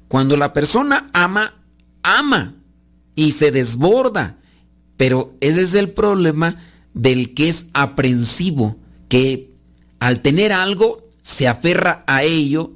Cuando 0.07 0.37
la 0.37 0.53
persona 0.53 1.11
ama, 1.13 1.57
ama 2.05 2.55
y 3.17 3.33
se 3.33 3.51
desborda. 3.51 4.39
Pero 4.97 5.35
ese 5.41 5.63
es 5.63 5.75
el 5.75 5.91
problema 5.91 6.59
del 6.95 7.35
que 7.35 7.49
es 7.49 7.67
aprensivo, 7.73 8.79
que 9.09 9.57
al 9.99 10.23
tener 10.23 10.53
algo 10.53 11.03
se 11.23 11.49
aferra 11.49 12.05
a 12.07 12.23
ello, 12.23 12.73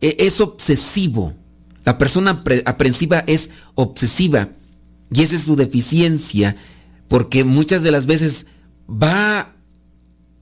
e, 0.00 0.16
es 0.20 0.40
obsesivo. 0.40 1.34
La 1.84 1.96
persona 1.96 2.42
aprensiva 2.66 3.24
es 3.26 3.50
obsesiva 3.74 4.50
y 5.10 5.22
esa 5.22 5.36
es 5.36 5.42
su 5.42 5.56
deficiencia, 5.56 6.56
porque 7.08 7.44
muchas 7.44 7.82
de 7.82 7.90
las 7.90 8.06
veces 8.06 8.46
va 8.90 9.54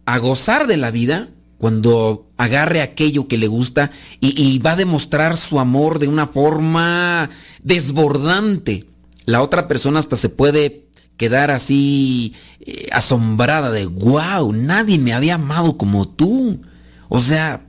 a 0.07 0.19
gozar 0.19 0.67
de 0.67 0.77
la 0.77 0.91
vida 0.91 1.29
cuando 1.59 2.29
agarre 2.37 2.83
aquello 2.83 3.29
que 3.29 3.39
le 3.39 3.47
gusta 3.47 3.91
y, 4.21 4.59
va 4.59 4.73
a 4.73 4.77
demostrar 4.77 5.37
su 5.37 5.59
amor 5.59 5.99
de 5.99 6.09
una 6.09 6.27
forma 6.27 7.31
desbordante. 7.63 8.87
La 9.25 9.43
otra 9.43 9.67
persona 9.69 9.99
hasta 9.99 10.17
se 10.17 10.29
puede 10.29 10.87
quedar 11.17 11.51
así 11.51 12.35
eh, 12.61 12.89
asombrada 12.93 13.71
de, 13.71 13.87
wow, 13.87 14.53
nadie 14.53 14.99
me 14.99 15.15
había 15.15 15.37
amado 15.37 15.79
como 15.79 16.07
tú. 16.09 16.61
O 17.09 17.21
sea, 17.21 17.67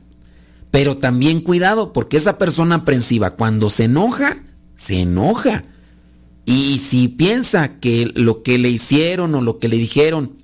pero 0.72 0.98
también 0.98 1.42
cuidado, 1.42 1.94
porque 1.94 2.18
esa 2.18 2.38
persona 2.38 2.76
aprensiva, 2.76 3.36
cuando 3.36 3.70
se 3.70 3.86
enoja, 3.86 4.38
se 4.76 5.02
enoja. 5.02 5.64
Y 6.46 6.78
si 6.80 7.08
piensa 7.08 7.80
que 7.80 8.12
lo 8.16 8.44
que 8.44 8.58
le 8.58 8.70
hicieron 8.70 9.36
o 9.36 9.42
lo 9.42 9.60
que 9.60 9.70
le 9.70 9.78
dijeron 9.78 10.38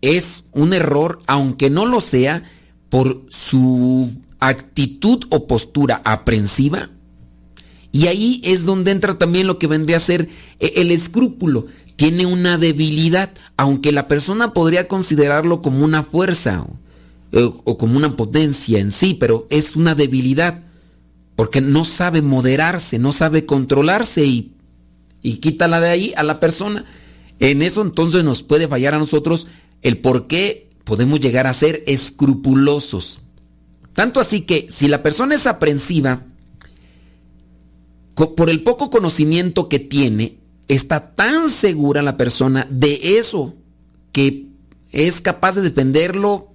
es 0.00 0.44
un 0.52 0.72
error, 0.72 1.18
aunque 1.26 1.70
no 1.70 1.86
lo 1.86 2.00
sea, 2.00 2.42
por 2.88 3.24
su 3.28 4.10
actitud 4.40 5.24
o 5.30 5.46
postura 5.46 6.00
aprensiva. 6.04 6.90
Y 7.90 8.06
ahí 8.06 8.40
es 8.44 8.64
donde 8.64 8.90
entra 8.90 9.18
también 9.18 9.46
lo 9.46 9.58
que 9.58 9.66
vendría 9.66 9.96
a 9.96 10.00
ser 10.00 10.28
eh, 10.60 10.72
el 10.76 10.90
escrúpulo. 10.90 11.66
Tiene 11.96 12.26
una 12.26 12.58
debilidad, 12.58 13.30
aunque 13.56 13.92
la 13.92 14.08
persona 14.08 14.52
podría 14.52 14.88
considerarlo 14.88 15.62
como 15.62 15.84
una 15.84 16.02
fuerza 16.02 16.64
o, 17.32 17.38
eh, 17.38 17.52
o 17.64 17.78
como 17.78 17.96
una 17.96 18.16
potencia 18.16 18.78
en 18.78 18.92
sí, 18.92 19.14
pero 19.14 19.46
es 19.50 19.76
una 19.76 19.94
debilidad, 19.94 20.64
porque 21.36 21.60
no 21.60 21.84
sabe 21.84 22.22
moderarse, 22.22 22.98
no 22.98 23.12
sabe 23.12 23.46
controlarse 23.46 24.24
y, 24.24 24.52
y 25.22 25.34
quítala 25.36 25.80
de 25.80 25.88
ahí 25.88 26.14
a 26.16 26.22
la 26.22 26.40
persona. 26.40 26.84
En 27.38 27.62
eso 27.62 27.82
entonces 27.82 28.24
nos 28.24 28.42
puede 28.42 28.66
fallar 28.66 28.94
a 28.94 28.98
nosotros 28.98 29.46
el 29.82 29.98
por 29.98 30.26
qué 30.26 30.68
podemos 30.84 31.20
llegar 31.20 31.46
a 31.46 31.52
ser 31.52 31.84
escrupulosos. 31.86 33.20
Tanto 33.92 34.20
así 34.20 34.42
que 34.42 34.66
si 34.70 34.88
la 34.88 35.02
persona 35.02 35.34
es 35.34 35.46
aprensiva, 35.46 36.24
por 38.14 38.50
el 38.50 38.62
poco 38.62 38.90
conocimiento 38.90 39.68
que 39.68 39.78
tiene, 39.78 40.38
está 40.66 41.14
tan 41.14 41.50
segura 41.50 42.02
la 42.02 42.16
persona 42.16 42.66
de 42.70 43.18
eso 43.18 43.54
que 44.12 44.48
es 44.90 45.20
capaz 45.20 45.54
de 45.54 45.62
defenderlo 45.62 46.52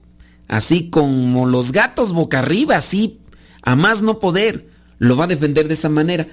así 0.54 0.90
como 0.90 1.46
los 1.46 1.72
gatos 1.72 2.14
boca 2.14 2.40
arriba, 2.40 2.78
así 2.78 3.20
a 3.64 3.76
más 3.76 4.02
no 4.02 4.20
poder. 4.20 4.68
Lo 5.00 5.18
va 5.18 5.26
a 5.26 5.28
defender 5.28 5.68
de 5.68 5.74
esa 5.74 5.90
manera. 5.90 6.28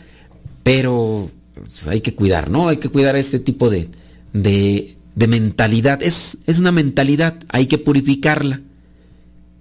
Pero 0.62 1.30
pues, 1.54 1.88
hay 1.88 2.02
que 2.02 2.14
cuidar, 2.14 2.50
¿no? 2.50 2.68
Hay 2.68 2.76
que 2.76 2.90
cuidar 2.90 3.16
este 3.16 3.38
tipo 3.38 3.70
de, 3.70 3.88
de 4.32 5.26
mentalidad. 5.26 6.02
Es, 6.02 6.36
es 6.46 6.58
una 6.58 6.70
mentalidad, 6.70 7.38
hay 7.48 7.66
que 7.66 7.78
purificarla. 7.78 8.60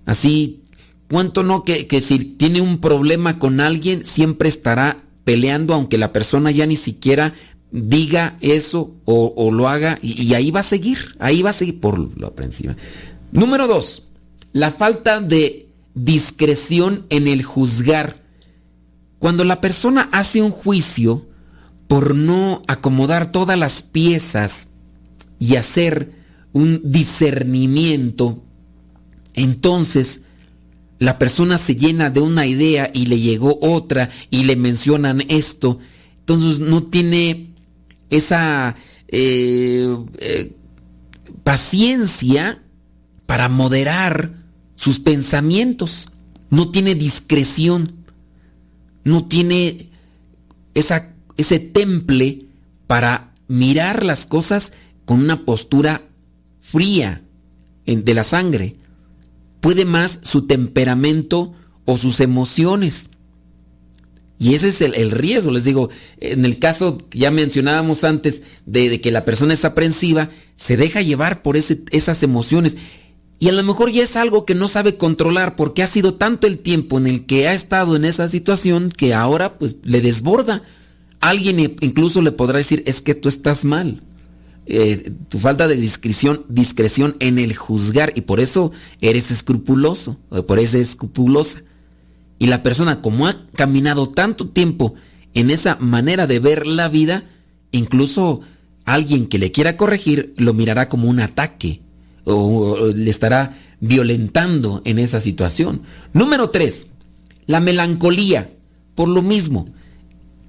Así, 0.05 0.61
¿cuánto 1.09 1.43
no 1.43 1.63
que, 1.63 1.87
si 2.01 2.19
tiene 2.19 2.61
un 2.61 2.79
problema 2.79 3.39
con 3.39 3.61
alguien, 3.61 4.03
siempre 4.03 4.49
estará 4.49 4.97
peleando, 5.23 5.73
aunque 5.73 5.97
la 5.97 6.11
persona 6.11 6.51
ya 6.51 6.65
ni 6.65 6.75
siquiera 6.75 7.33
diga 7.71 8.37
eso 8.41 8.95
o, 9.05 9.51
lo 9.51 9.69
haga, 9.69 9.99
y, 10.01 10.33
ahí 10.33 10.49
va 10.49 10.61
a 10.61 10.63
seguir, 10.63 10.97
ahí 11.19 11.43
va 11.43 11.51
a 11.51 11.53
seguir 11.53 11.79
por 11.79 11.99
lo 12.17 12.27
aprensiva. 12.27 12.75
Número 13.31 13.67
dos, 13.67 14.08
la 14.53 14.71
falta 14.71 15.21
de 15.21 15.69
discreción 15.93 17.05
en 17.09 17.27
el 17.27 17.43
juzgar. 17.43 18.23
Cuando 19.19 19.43
la 19.43 19.61
persona 19.61 20.09
hace 20.11 20.41
un 20.41 20.51
juicio 20.51 21.27
por 21.87 22.15
no 22.15 22.63
acomodar 22.67 23.31
todas 23.31 23.57
las 23.57 23.81
piezas 23.81 24.69
y 25.39 25.55
hacer 25.55 26.13
un 26.53 26.81
discernimiento, 26.83 28.43
entonces 29.33 30.21
la 30.99 31.17
persona 31.17 31.57
se 31.57 31.75
llena 31.75 32.09
de 32.09 32.19
una 32.19 32.45
idea 32.45 32.91
y 32.93 33.05
le 33.05 33.19
llegó 33.19 33.57
otra 33.61 34.09
y 34.29 34.43
le 34.43 34.55
mencionan 34.55 35.23
esto, 35.29 35.79
entonces 36.19 36.59
no 36.59 36.83
tiene 36.83 37.53
esa 38.09 38.75
eh, 39.07 39.97
eh, 40.17 40.55
paciencia 41.43 42.61
para 43.29 43.47
moderar 43.47 44.33
sus 44.73 44.99
pensamientos, 44.99 46.09
no 46.49 46.71
tiene 46.71 46.95
discreción, 46.95 47.93
no 49.03 49.25
tiene 49.25 49.91
esa, 50.73 51.13
ese 51.37 51.59
temple 51.59 52.47
para 52.87 53.31
mirar 53.47 54.03
las 54.03 54.25
cosas 54.25 54.73
con 55.05 55.19
una 55.19 55.45
postura 55.45 56.01
fría 56.59 57.21
de 57.85 58.13
la 58.15 58.23
sangre. 58.23 58.77
Puede 59.61 59.85
más 59.85 60.17
su 60.23 60.47
temperamento 60.47 61.53
o 61.85 61.99
sus 61.99 62.21
emociones. 62.21 63.11
Y 64.39 64.55
ese 64.55 64.69
es 64.69 64.81
el, 64.81 65.11
riesgo, 65.11 65.51
les 65.51 65.65
digo, 65.65 65.91
en 66.19 66.45
el 66.45 66.57
caso 66.57 66.97
ya 67.11 67.29
mencionábamos 67.29 68.03
antes 68.03 68.41
de, 68.65 68.99
que 68.99 69.11
la 69.11 69.23
persona 69.23 69.53
es 69.53 69.65
aprensiva, 69.65 70.31
se 70.55 70.77
deja 70.77 71.03
llevar 71.03 71.43
por 71.43 71.57
esas 71.57 72.23
emociones. 72.23 72.75
Y 73.39 73.47
a 73.47 73.53
lo 73.53 73.63
mejor 73.63 73.89
ya 73.89 74.03
es 74.03 74.17
algo 74.17 74.45
que 74.45 74.53
no 74.53 74.67
sabe 74.67 74.97
controlar 74.97 75.55
porque 75.55 75.81
ha 75.81 75.87
sido 75.87 76.15
tanto 76.15 76.45
el 76.45 76.59
tiempo 76.59 76.97
en 76.97 77.07
el 77.07 77.25
que 77.25 77.47
ha 77.47 77.53
estado 77.53 77.95
en 77.95 78.03
esa 78.03 78.27
situación 78.27 78.91
que 78.95 79.13
ahora 79.13 79.57
pues 79.57 79.77
le 79.83 80.01
desborda. 80.01 80.61
Alguien 81.21 81.59
incluso 81.79 82.21
le 82.21 82.33
podrá 82.33 82.57
decir, 82.57 82.83
es 82.85 82.99
que 82.99 83.15
tú 83.15 83.29
estás 83.29 83.63
mal. 83.63 84.03
Eh, 84.65 85.13
tu 85.29 85.39
falta 85.39 85.69
de 85.69 85.77
discreción, 85.77 86.45
discreción 86.49 87.15
en 87.21 87.39
el 87.39 87.55
juzgar 87.55 88.11
y 88.15 88.21
por 88.21 88.41
eso 88.41 88.71
eres 88.99 89.31
escrupuloso, 89.31 90.19
por 90.45 90.59
eso 90.59 90.77
es 90.77 90.89
escrupulosa. 90.89 91.61
Y 92.39 92.47
la 92.47 92.61
persona, 92.61 93.01
como 93.01 93.25
ha 93.27 93.47
caminado 93.55 94.09
tanto 94.09 94.49
tiempo 94.49 94.95
en 95.33 95.49
esa 95.49 95.77
manera 95.77 96.27
de 96.27 96.39
ver 96.39 96.67
la 96.67 96.89
vida, 96.89 97.23
incluso 97.71 98.41
alguien 98.83 99.27
que 99.27 99.39
le 99.39 99.51
quiera 99.51 99.77
corregir 99.77 100.33
lo 100.37 100.53
mirará 100.53 100.89
como 100.89 101.07
un 101.07 101.21
ataque 101.21 101.81
o, 102.25 102.87
le 102.93 103.09
estará 103.09 103.57
violentando 103.79 104.81
en 104.85 104.99
esa 104.99 105.19
situación. 105.19 105.83
Número 106.13 106.49
tres, 106.49 106.87
la 107.45 107.59
melancolía. 107.59 108.51
Por 108.95 109.07
lo 109.07 109.21
mismo, 109.21 109.67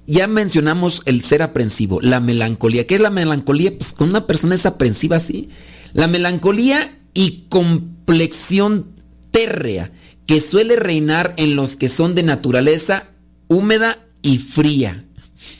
ya 0.07 0.27
mencionamos 0.27 1.01
el 1.05 1.21
ser 1.23 1.41
aprensivo, 1.41 2.01
la 2.01 2.19
melancolía. 2.19 2.85
¿Qué 2.85 2.95
es 2.95 3.01
la 3.01 3.09
melancolía? 3.09 3.71
Pues 3.77 3.93
con 3.93 4.09
una 4.09 4.27
persona 4.27 4.55
es 4.55 4.65
aprensiva 4.65 5.15
así. 5.17 5.49
La 5.93 6.07
melancolía 6.07 6.97
y 7.13 7.45
complexión 7.49 8.87
térrea 9.31 9.91
que 10.25 10.41
suele 10.41 10.75
reinar 10.75 11.33
en 11.37 11.55
los 11.55 11.75
que 11.75 11.89
son 11.89 12.15
de 12.15 12.23
naturaleza 12.23 13.07
húmeda 13.47 13.99
y 14.21 14.37
fría. 14.37 15.05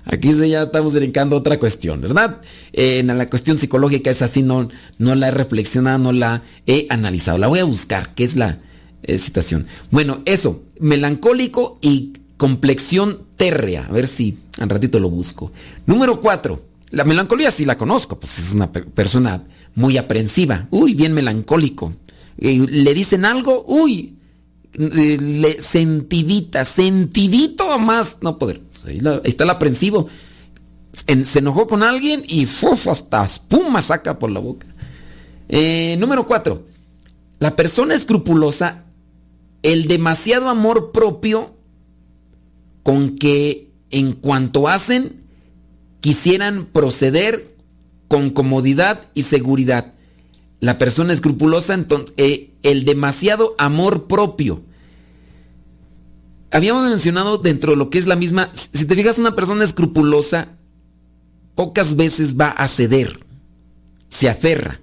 Aquí 0.06 0.32
ya 0.32 0.64
estamos 0.64 0.94
brincando 0.94 1.36
otra 1.36 1.58
cuestión, 1.58 2.00
¿verdad? 2.00 2.40
en 2.72 3.06
la 3.06 3.30
cuestión 3.30 3.56
psicológica 3.56 4.10
es 4.10 4.20
así, 4.22 4.42
no, 4.42 4.68
no 4.98 5.14
la 5.14 5.28
he 5.28 5.30
reflexionado, 5.30 5.98
no 5.98 6.12
la 6.12 6.42
he 6.66 6.86
analizado. 6.90 7.38
La 7.38 7.48
voy 7.48 7.60
a 7.60 7.64
buscar, 7.64 8.14
¿qué 8.14 8.24
es 8.24 8.36
la 8.36 8.58
eh, 9.02 9.16
citación? 9.18 9.66
Bueno, 9.90 10.20
eso, 10.26 10.62
melancólico 10.78 11.78
y 11.80 12.12
complexión 12.36 13.22
térrea. 13.36 13.86
A 13.86 13.92
ver 13.92 14.06
si 14.06 14.38
al 14.58 14.68
ratito 14.68 15.00
lo 15.00 15.08
busco. 15.08 15.52
Número 15.86 16.20
cuatro. 16.20 16.62
La 16.90 17.04
melancolía 17.04 17.50
sí 17.50 17.64
la 17.64 17.76
conozco, 17.76 18.20
pues 18.20 18.38
es 18.38 18.52
una 18.52 18.70
persona 18.70 19.42
muy 19.74 19.96
aprensiva. 19.96 20.68
Uy, 20.70 20.94
bien 20.94 21.12
melancólico. 21.12 21.92
le 22.36 22.94
dicen 22.94 23.24
algo, 23.24 23.64
uy, 23.66 24.16
le, 24.76 25.60
sentidita, 25.60 26.64
sentidito 26.64 27.78
más 27.78 28.18
no 28.20 28.38
poder. 28.38 28.60
Pues 28.84 29.02
ahí, 29.02 29.20
está 29.24 29.44
el 29.44 29.50
aprensivo. 29.50 30.08
se 30.92 31.38
enojó 31.38 31.66
con 31.66 31.82
alguien 31.82 32.22
y 32.26 32.46
¡fuf! 32.46 32.88
hasta 32.88 33.24
espuma 33.24 33.80
saca 33.80 34.18
por 34.18 34.30
la 34.30 34.40
boca. 34.40 34.66
Eh, 35.48 35.96
número 35.98 36.26
cuatro. 36.26 36.66
La 37.38 37.56
persona 37.56 37.94
escrupulosa, 37.94 38.84
el 39.62 39.88
demasiado 39.88 40.48
amor 40.48 40.92
propio 40.92 41.54
con 42.82 43.18
que 43.18 43.72
en 43.90 44.12
cuanto 44.12 44.68
hacen 44.68 45.24
quisieran 46.00 46.66
proceder 46.66 47.56
con 48.08 48.30
comodidad 48.30 49.08
y 49.14 49.24
seguridad. 49.24 49.94
La 50.60 50.78
persona 50.78 51.12
escrupulosa, 51.12 51.74
entonces, 51.74 52.12
eh, 52.16 52.50
el 52.62 52.84
demasiado 52.84 53.54
amor 53.58 54.06
propio. 54.06 54.62
Habíamos 56.54 56.88
mencionado 56.88 57.38
dentro 57.38 57.72
de 57.72 57.76
lo 57.76 57.90
que 57.90 57.98
es 57.98 58.06
la 58.06 58.14
misma, 58.14 58.52
si 58.54 58.84
te 58.84 58.94
fijas, 58.94 59.18
una 59.18 59.34
persona 59.34 59.64
escrupulosa 59.64 60.50
pocas 61.56 61.96
veces 61.96 62.38
va 62.38 62.50
a 62.50 62.68
ceder, 62.68 63.18
se 64.08 64.28
aferra. 64.28 64.80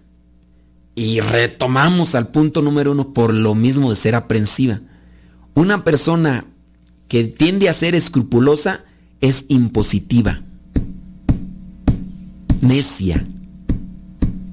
Y 0.95 1.21
retomamos 1.21 2.13
al 2.13 2.27
punto 2.27 2.61
número 2.61 2.91
uno 2.91 3.13
por 3.13 3.33
lo 3.33 3.55
mismo 3.55 3.89
de 3.89 3.95
ser 3.95 4.15
aprensiva. 4.15 4.81
Una 5.53 5.85
persona 5.85 6.45
que 7.07 7.23
tiende 7.23 7.69
a 7.69 7.73
ser 7.73 7.95
escrupulosa 7.95 8.83
es 9.21 9.45
impositiva, 9.47 10.41
necia, 12.59 13.23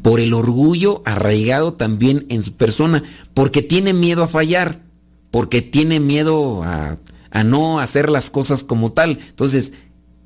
por 0.03 0.21
el 0.21 0.35
orgullo 0.35 1.03
arraigado 1.05 1.73
también 1.75 2.27
en 2.29 2.45
su 2.45 2.57
persona, 2.57 3.03
porque 3.35 3.63
tiene 3.63 3.93
miedo 3.93 4.23
a 4.23 4.29
fallar, 4.29 4.88
porque 5.31 5.63
tiene 5.63 6.01
miedo 6.01 6.63
a, 6.63 6.99
a 7.31 7.45
no 7.45 7.81
hacer 7.81 8.11
las 8.11 8.31
cosas 8.31 8.65
como 8.65 8.93
tal. 8.93 9.19
Entonces, 9.29 9.73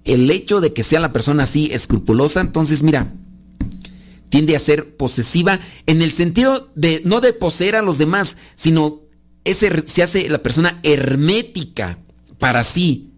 el 0.04 0.30
hecho 0.30 0.60
de 0.60 0.72
que 0.72 0.82
sea 0.82 1.00
la 1.00 1.12
persona 1.12 1.44
así 1.44 1.70
escrupulosa, 1.72 2.40
entonces 2.40 2.82
mira, 2.82 3.12
tiende 4.28 4.56
a 4.56 4.60
ser 4.60 4.96
posesiva 4.96 5.60
en 5.86 6.02
el 6.02 6.10
sentido 6.10 6.70
de 6.74 7.02
no 7.04 7.20
de 7.20 7.32
poseer 7.32 7.76
a 7.76 7.82
los 7.82 7.98
demás, 7.98 8.36
sino 8.54 9.02
ese, 9.44 9.86
se 9.86 10.02
hace 10.02 10.28
la 10.28 10.42
persona 10.42 10.80
hermética 10.82 11.98
para 12.38 12.64
sí. 12.64 13.10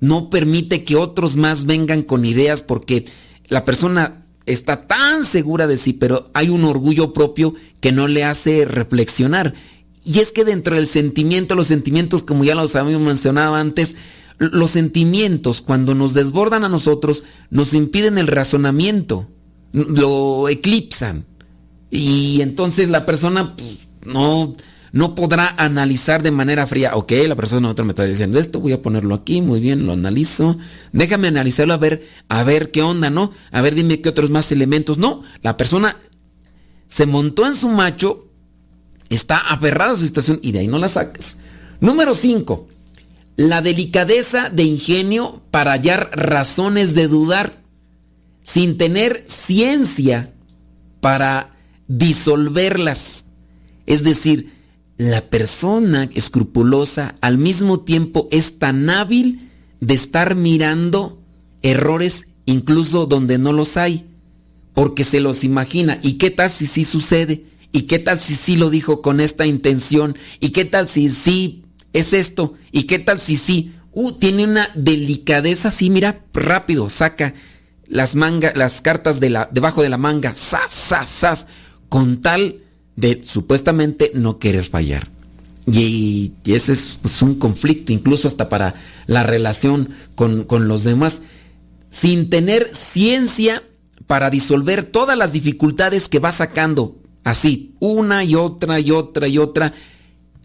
No 0.00 0.30
permite 0.30 0.84
que 0.84 0.96
otros 0.96 1.36
más 1.36 1.64
vengan 1.64 2.02
con 2.02 2.24
ideas 2.24 2.62
porque 2.62 3.04
la 3.48 3.64
persona 3.64 4.24
está 4.46 4.86
tan 4.86 5.24
segura 5.24 5.66
de 5.66 5.76
sí, 5.76 5.92
pero 5.92 6.30
hay 6.34 6.48
un 6.48 6.64
orgullo 6.64 7.12
propio 7.12 7.54
que 7.80 7.92
no 7.92 8.08
le 8.08 8.24
hace 8.24 8.64
reflexionar. 8.64 9.54
Y 10.04 10.18
es 10.18 10.32
que 10.32 10.44
dentro 10.44 10.74
del 10.74 10.86
sentimiento, 10.86 11.54
los 11.54 11.68
sentimientos, 11.68 12.22
como 12.22 12.44
ya 12.44 12.54
los 12.54 12.74
habíamos 12.74 13.06
mencionado 13.06 13.54
antes, 13.54 13.96
los 14.38 14.72
sentimientos 14.72 15.60
cuando 15.60 15.94
nos 15.94 16.14
desbordan 16.14 16.64
a 16.64 16.68
nosotros 16.68 17.22
nos 17.50 17.74
impiden 17.74 18.18
el 18.18 18.26
razonamiento, 18.26 19.28
lo 19.72 20.48
eclipsan. 20.48 21.26
Y 21.90 22.40
entonces 22.40 22.88
la 22.88 23.06
persona 23.06 23.54
pues, 23.54 23.88
no, 24.04 24.54
no 24.92 25.14
podrá 25.14 25.54
analizar 25.56 26.22
de 26.22 26.30
manera 26.30 26.66
fría, 26.66 26.96
ok, 26.96 27.12
la 27.28 27.36
persona 27.36 27.70
otra 27.70 27.84
me 27.84 27.92
está 27.92 28.04
diciendo 28.04 28.38
esto, 28.38 28.60
voy 28.60 28.72
a 28.72 28.82
ponerlo 28.82 29.14
aquí, 29.14 29.40
muy 29.40 29.60
bien, 29.60 29.86
lo 29.86 29.92
analizo, 29.92 30.56
déjame 30.92 31.28
analizarlo 31.28 31.74
a 31.74 31.78
ver, 31.78 32.06
a 32.28 32.42
ver 32.42 32.70
qué 32.70 32.82
onda, 32.82 33.10
¿no? 33.10 33.32
A 33.52 33.60
ver, 33.62 33.74
dime 33.74 34.00
qué 34.00 34.08
otros 34.08 34.30
más 34.30 34.50
elementos. 34.52 34.98
No, 34.98 35.22
la 35.42 35.56
persona 35.56 35.96
se 36.88 37.06
montó 37.06 37.46
en 37.46 37.54
su 37.54 37.68
macho, 37.68 38.31
está 39.14 39.38
aferrada 39.38 39.92
a 39.92 39.96
su 39.96 40.06
situación 40.06 40.38
y 40.42 40.52
de 40.52 40.60
ahí 40.60 40.68
no 40.68 40.78
la 40.78 40.88
sacas. 40.88 41.38
Número 41.80 42.14
5 42.14 42.68
la 43.36 43.62
delicadeza 43.62 44.50
de 44.50 44.64
ingenio 44.64 45.42
para 45.50 45.72
hallar 45.72 46.10
razones 46.14 46.94
de 46.94 47.08
dudar, 47.08 47.62
sin 48.42 48.76
tener 48.76 49.24
ciencia 49.26 50.32
para 51.00 51.54
disolverlas. 51.88 53.24
Es 53.86 54.04
decir, 54.04 54.52
la 54.98 55.22
persona 55.22 56.08
escrupulosa 56.14 57.16
al 57.20 57.38
mismo 57.38 57.80
tiempo 57.80 58.28
es 58.30 58.58
tan 58.58 58.90
hábil 58.90 59.50
de 59.80 59.94
estar 59.94 60.34
mirando 60.34 61.20
errores 61.62 62.28
incluso 62.44 63.06
donde 63.06 63.38
no 63.38 63.52
los 63.52 63.76
hay, 63.76 64.06
porque 64.74 65.04
se 65.04 65.20
los 65.20 65.42
imagina. 65.44 65.98
¿Y 66.02 66.14
qué 66.14 66.30
tal 66.30 66.50
si 66.50 66.66
sí 66.66 66.84
sucede? 66.84 67.44
¿Y 67.72 67.82
qué 67.82 67.98
tal 67.98 68.18
si 68.18 68.34
sí 68.34 68.56
lo 68.56 68.70
dijo 68.70 69.02
con 69.02 69.20
esta 69.20 69.46
intención? 69.46 70.16
¿Y 70.40 70.50
qué 70.50 70.64
tal 70.64 70.88
si 70.88 71.08
sí 71.08 71.62
es 71.92 72.12
esto. 72.12 72.54
¿Y 72.70 72.84
qué 72.84 72.98
tal 72.98 73.20
si 73.20 73.36
sí? 73.36 73.74
Uh, 73.92 74.12
tiene 74.12 74.44
una 74.44 74.70
delicadeza 74.74 75.68
así, 75.68 75.90
mira, 75.90 76.24
rápido, 76.32 76.88
saca 76.88 77.34
las 77.86 78.14
mangas, 78.14 78.56
las 78.56 78.80
cartas 78.80 79.20
de 79.20 79.28
la, 79.28 79.48
debajo 79.52 79.82
de 79.82 79.90
la 79.90 79.98
manga, 79.98 80.34
sas, 80.34 80.72
sas, 80.72 81.08
sas, 81.08 81.46
con 81.90 82.22
tal 82.22 82.60
de 82.96 83.22
supuestamente 83.24 84.12
no 84.14 84.38
querer 84.38 84.64
fallar. 84.64 85.10
Y, 85.66 86.32
ese 86.46 86.72
es 86.72 86.98
pues, 87.02 87.20
un 87.20 87.34
conflicto, 87.34 87.92
incluso 87.92 88.28
hasta 88.28 88.48
para 88.48 88.74
la 89.06 89.22
relación 89.22 89.90
con, 90.14 90.44
con 90.44 90.68
los 90.68 90.84
demás, 90.84 91.20
sin 91.90 92.30
tener 92.30 92.74
ciencia 92.74 93.62
para 94.06 94.30
disolver 94.30 94.84
todas 94.84 95.18
las 95.18 95.32
dificultades 95.32 96.08
que 96.08 96.18
va 96.18 96.32
sacando, 96.32 96.96
así, 97.24 97.74
una 97.80 98.24
y 98.24 98.34
otra 98.34 98.80
y 98.80 98.90
otra 98.90 99.28
y 99.28 99.38
otra, 99.38 99.72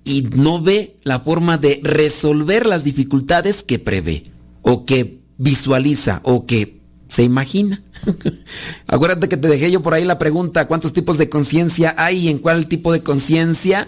y 0.04 0.22
no 0.22 0.62
ve 0.62 0.98
la 1.04 1.20
forma 1.20 1.58
de 1.58 1.80
resolver 1.84 2.66
las 2.66 2.84
dificultades 2.84 3.64
que 3.64 3.80
prevé 3.80 4.24
o 4.62 4.86
que 4.86 5.20
visualiza 5.38 6.22
o 6.24 6.46
que 6.46 6.82
se 7.10 7.24
imagina. 7.24 7.82
Acuérdate 8.88 9.30
que 9.30 9.38
te 9.38 9.48
dejé 9.48 9.72
yo 9.72 9.82
por 9.82 9.94
ahí 9.94 10.06
la 10.06 10.18
pregunta, 10.18 10.68
¿cuántos 10.68 10.94
tipos 10.94 11.18
de 11.18 11.30
conciencia 11.30 11.96
hay 11.98 12.20
y 12.20 12.30
en 12.30 12.40
cuál 12.40 12.68
tipo 12.68 12.92
de 12.92 13.02
conciencia 13.02 13.88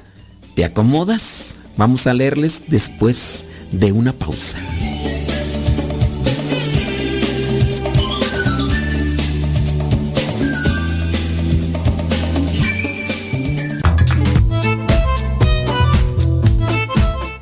te 0.55 0.65
acomodas? 0.65 1.55
Vamos 1.77 2.07
a 2.07 2.13
leerles 2.13 2.63
después 2.67 3.45
de 3.71 3.91
una 3.91 4.13
pausa. 4.13 4.59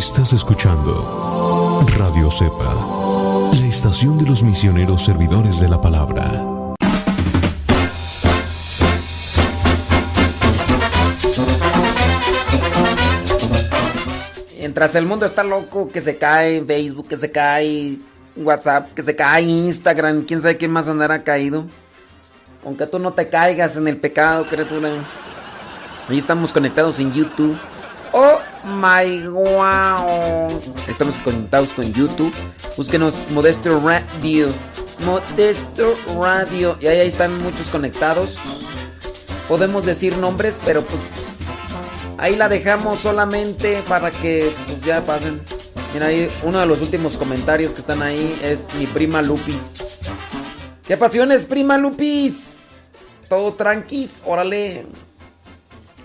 Estás 0.00 0.32
escuchando 0.32 1.84
Radio 1.98 2.30
Cepa, 2.30 2.74
la 3.52 3.66
estación 3.66 4.16
de 4.16 4.24
los 4.24 4.42
misioneros 4.42 5.04
servidores 5.04 5.60
de 5.60 5.68
la 5.68 5.78
palabra. 5.78 6.24
Mientras 14.58 14.94
el 14.94 15.04
mundo 15.04 15.26
está 15.26 15.44
loco, 15.44 15.90
que 15.90 16.00
se 16.00 16.16
cae 16.16 16.64
Facebook, 16.64 17.08
que 17.08 17.18
se 17.18 17.30
cae 17.30 17.98
WhatsApp, 18.36 18.94
que 18.94 19.02
se 19.02 19.14
cae 19.14 19.42
Instagram, 19.42 20.24
quién 20.24 20.40
sabe 20.40 20.56
qué 20.56 20.66
más 20.66 20.88
andará 20.88 21.22
caído. 21.24 21.66
Aunque 22.64 22.86
tú 22.86 22.98
no 22.98 23.12
te 23.12 23.28
caigas 23.28 23.76
en 23.76 23.86
el 23.86 23.98
pecado, 23.98 24.46
criatura. 24.46 24.88
Ahí 26.08 26.16
estamos 26.16 26.54
conectados 26.54 26.98
en 27.00 27.12
YouTube. 27.12 27.58
Oh 28.12 28.40
my 28.64 29.28
wow. 29.28 30.48
Estamos 30.88 31.14
conectados 31.18 31.70
con 31.74 31.92
YouTube. 31.92 32.34
Búsquenos 32.76 33.30
Modesto 33.30 33.78
Radio. 33.80 34.48
Modesto 35.04 35.94
Radio. 36.18 36.76
Y 36.80 36.88
ahí, 36.88 37.06
están 37.06 37.40
muchos 37.42 37.66
conectados. 37.68 38.36
Podemos 39.48 39.86
decir 39.86 40.16
nombres, 40.18 40.60
pero 40.64 40.82
pues 40.82 41.00
ahí 42.18 42.34
la 42.34 42.48
dejamos 42.48 43.00
solamente 43.00 43.82
para 43.88 44.10
que 44.10 44.50
pues, 44.66 44.80
ya 44.82 45.02
pasen. 45.02 45.40
Mira 45.94 46.06
ahí, 46.06 46.28
uno 46.42 46.58
de 46.58 46.66
los 46.66 46.80
últimos 46.80 47.16
comentarios 47.16 47.74
que 47.74 47.80
están 47.80 48.02
ahí 48.02 48.36
es 48.42 48.74
mi 48.74 48.86
prima 48.86 49.22
Lupis. 49.22 50.00
¿Qué 50.84 50.96
pasiones, 50.96 51.46
prima 51.46 51.78
Lupis? 51.78 52.58
Todo 53.28 53.52
tranquis, 53.52 54.20
órale. 54.24 54.84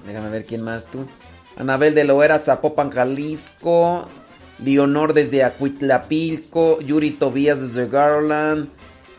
Déjame 0.05 0.29
ver 0.29 0.45
quién 0.45 0.61
más 0.61 0.85
tú. 0.85 1.07
Anabel 1.57 1.95
de 1.95 2.03
Loera, 2.03 2.39
Zapopan, 2.39 2.91
Jalisco. 2.91 4.07
Leonor 4.63 5.13
desde 5.13 5.43
Acuitlapilco. 5.43 6.79
Yuri 6.81 7.11
Tobías 7.11 7.59
desde 7.59 7.89
Garland. 7.89 8.69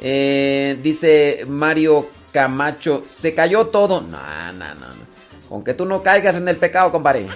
Eh, 0.01 0.78
dice 0.82 1.45
Mario 1.47 2.09
Camacho, 2.32 3.03
se 3.09 3.34
cayó 3.34 3.66
todo. 3.68 4.01
No, 4.01 4.53
no, 4.53 4.74
no, 4.74 4.87
no. 4.87 5.07
Con 5.49 5.64
que 5.64 5.74
tú 5.74 5.87
no 5.87 6.03
caigas 6.03 6.37
en 6.37 6.49
el 6.49 6.57
pecado, 6.57 6.93
compadre. 6.93 7.26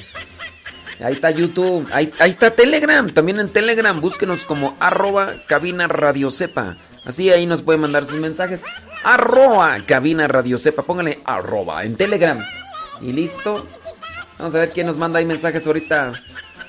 Ahí 1.02 1.14
está 1.14 1.30
YouTube, 1.30 1.88
ahí, 1.92 2.12
ahí 2.18 2.28
está 2.28 2.50
Telegram, 2.50 3.08
también 3.08 3.40
en 3.40 3.48
Telegram, 3.48 3.98
búsquenos 3.98 4.44
como 4.44 4.76
arroba 4.80 5.30
cabina 5.48 5.86
radio 5.86 6.30
sepa. 6.30 6.76
Así 7.06 7.30
ahí 7.30 7.46
nos 7.46 7.62
pueden 7.62 7.80
mandar 7.80 8.04
sus 8.04 8.20
mensajes. 8.20 8.60
Arroba 9.02 9.78
cabina 9.86 10.28
radio 10.28 10.58
sepa, 10.58 10.82
póngale 10.82 11.20
arroba 11.24 11.84
en 11.84 11.96
Telegram. 11.96 12.38
Y 13.00 13.12
listo. 13.12 13.64
Vamos 14.40 14.54
a 14.54 14.60
ver 14.60 14.70
quién 14.70 14.86
nos 14.86 14.96
manda 14.96 15.18
ahí 15.18 15.26
mensajes 15.26 15.66
ahorita. 15.66 16.12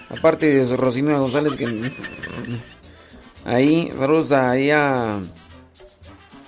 Aparte 0.10 0.46
de 0.46 0.76
Rosina 0.76 1.18
González 1.18 1.56
que... 1.56 1.90
Ahí, 3.46 3.90
saludos 3.98 4.34
ahí 4.34 4.72
a... 4.72 5.22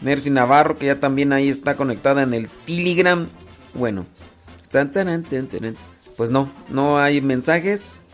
Mercy 0.02 0.32
Navarro, 0.32 0.78
que 0.78 0.88
ya 0.88 1.00
también 1.00 1.32
ahí 1.32 1.48
está 1.48 1.78
conectada 1.78 2.24
en 2.24 2.34
el 2.34 2.50
Telegram. 2.50 3.26
Bueno. 3.74 4.06
Pues 6.18 6.30
no, 6.30 6.52
no 6.68 7.00
hay 7.00 7.22
mensajes 7.22 8.10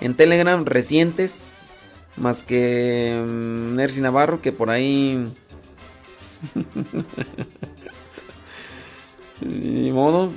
en 0.00 0.14
Telegram 0.14 0.64
recientes. 0.64 1.70
Más 2.16 2.44
que 2.44 3.22
Mercy 3.26 4.00
Navarro, 4.00 4.40
que 4.40 4.52
por 4.52 4.70
ahí... 4.70 5.30
Ni 9.42 9.92
modo. 9.92 10.32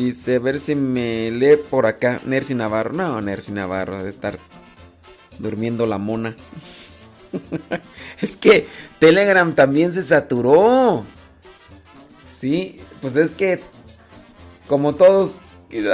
Dice, 0.00 0.36
a 0.36 0.38
ver 0.38 0.58
si 0.58 0.74
me 0.74 1.30
lee 1.30 1.58
por 1.58 1.84
acá. 1.84 2.20
Nercy 2.24 2.54
Navarro. 2.54 2.94
No, 2.94 3.20
Nercy 3.20 3.52
Navarro, 3.52 3.98
debe 3.98 4.08
estar 4.08 4.38
durmiendo 5.38 5.84
la 5.84 5.98
mona. 5.98 6.34
es 8.22 8.38
que 8.38 8.66
Telegram 8.98 9.54
también 9.54 9.92
se 9.92 10.00
saturó. 10.00 11.04
Sí, 12.34 12.80
pues 13.02 13.14
es 13.16 13.32
que 13.32 13.60
como 14.66 14.94
todos 14.94 15.40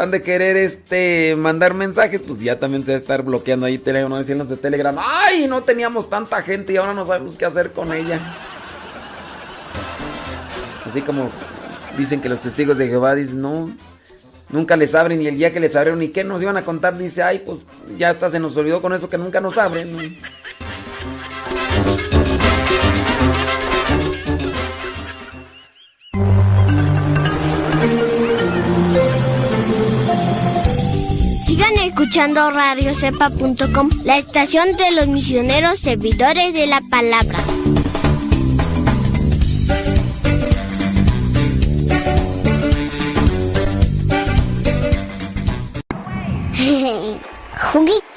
han 0.01 0.13
de 0.13 0.23
querer 0.23 0.57
este 0.57 1.35
mandar 1.35 1.75
mensajes, 1.75 2.23
pues 2.23 2.39
ya 2.39 2.61
también 2.61 2.85
se 2.85 2.93
va 2.93 2.99
a 2.99 3.01
estar 3.01 3.25
bloqueando 3.25 3.67
ahí 3.67 3.77
Telegram, 3.77 4.09
no 4.09 4.19
decirnos 4.19 4.49
de 4.49 4.57
Telegram. 4.57 4.97
¡Ay! 5.01 5.49
No 5.49 5.65
teníamos 5.65 6.09
tanta 6.09 6.43
gente 6.43 6.75
y 6.75 6.77
ahora 6.77 6.95
no 6.95 7.07
sabemos 7.07 7.35
qué 7.35 7.45
hacer 7.45 7.73
con 7.73 7.93
ella. 7.93 8.21
Así 10.87 11.03
como 11.03 11.29
dicen 11.99 12.21
que 12.21 12.29
los 12.29 12.41
testigos 12.41 12.79
de 12.79 12.87
Jehová 12.87 13.17
dicen, 13.17 13.43
no, 13.43 13.73
nunca 14.51 14.77
les 14.77 14.95
abren 14.95 15.21
y 15.23 15.27
el 15.27 15.37
día 15.37 15.53
que 15.53 15.61
les 15.61 15.77
abrieron 15.77 16.03
y 16.03 16.09
qué 16.09 16.25
nos 16.25 16.43
iban 16.43 16.57
a 16.57 16.65
contar, 16.65 16.97
dice, 16.97 17.23
ay, 17.23 17.43
pues 17.45 17.67
ya 17.99 18.11
hasta 18.11 18.31
se 18.31 18.41
nos 18.41 18.57
olvidó 18.57 18.81
con 18.81 18.93
eso 18.93 19.09
que 19.09 19.19
nunca 19.19 19.41
nos 19.41 19.59
abren. 19.59 19.97
Sigan 31.47 31.77
escuchando 31.85 32.51
radiocepa.com, 32.51 33.91
la 34.05 34.19
estación 34.19 34.77
de 34.77 34.91
los 34.93 35.07
misioneros 35.09 35.79
servidores 35.79 36.53
de 36.53 36.67
la 36.67 36.81
palabra. 36.91 37.39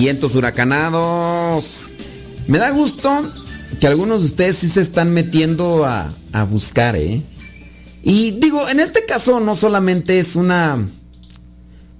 Vientos 0.00 0.36
huracanados. 0.36 1.92
Me 2.46 2.58
da 2.58 2.70
gusto 2.70 3.10
que 3.80 3.88
algunos 3.88 4.20
de 4.20 4.26
ustedes 4.28 4.58
sí 4.58 4.68
se 4.68 4.80
están 4.80 5.12
metiendo 5.12 5.84
a, 5.84 6.14
a 6.32 6.44
buscar, 6.44 6.94
¿eh? 6.94 7.20
Y 8.04 8.30
digo, 8.30 8.68
en 8.68 8.78
este 8.78 9.04
caso 9.06 9.40
no 9.40 9.56
solamente 9.56 10.20
es 10.20 10.36
una 10.36 10.88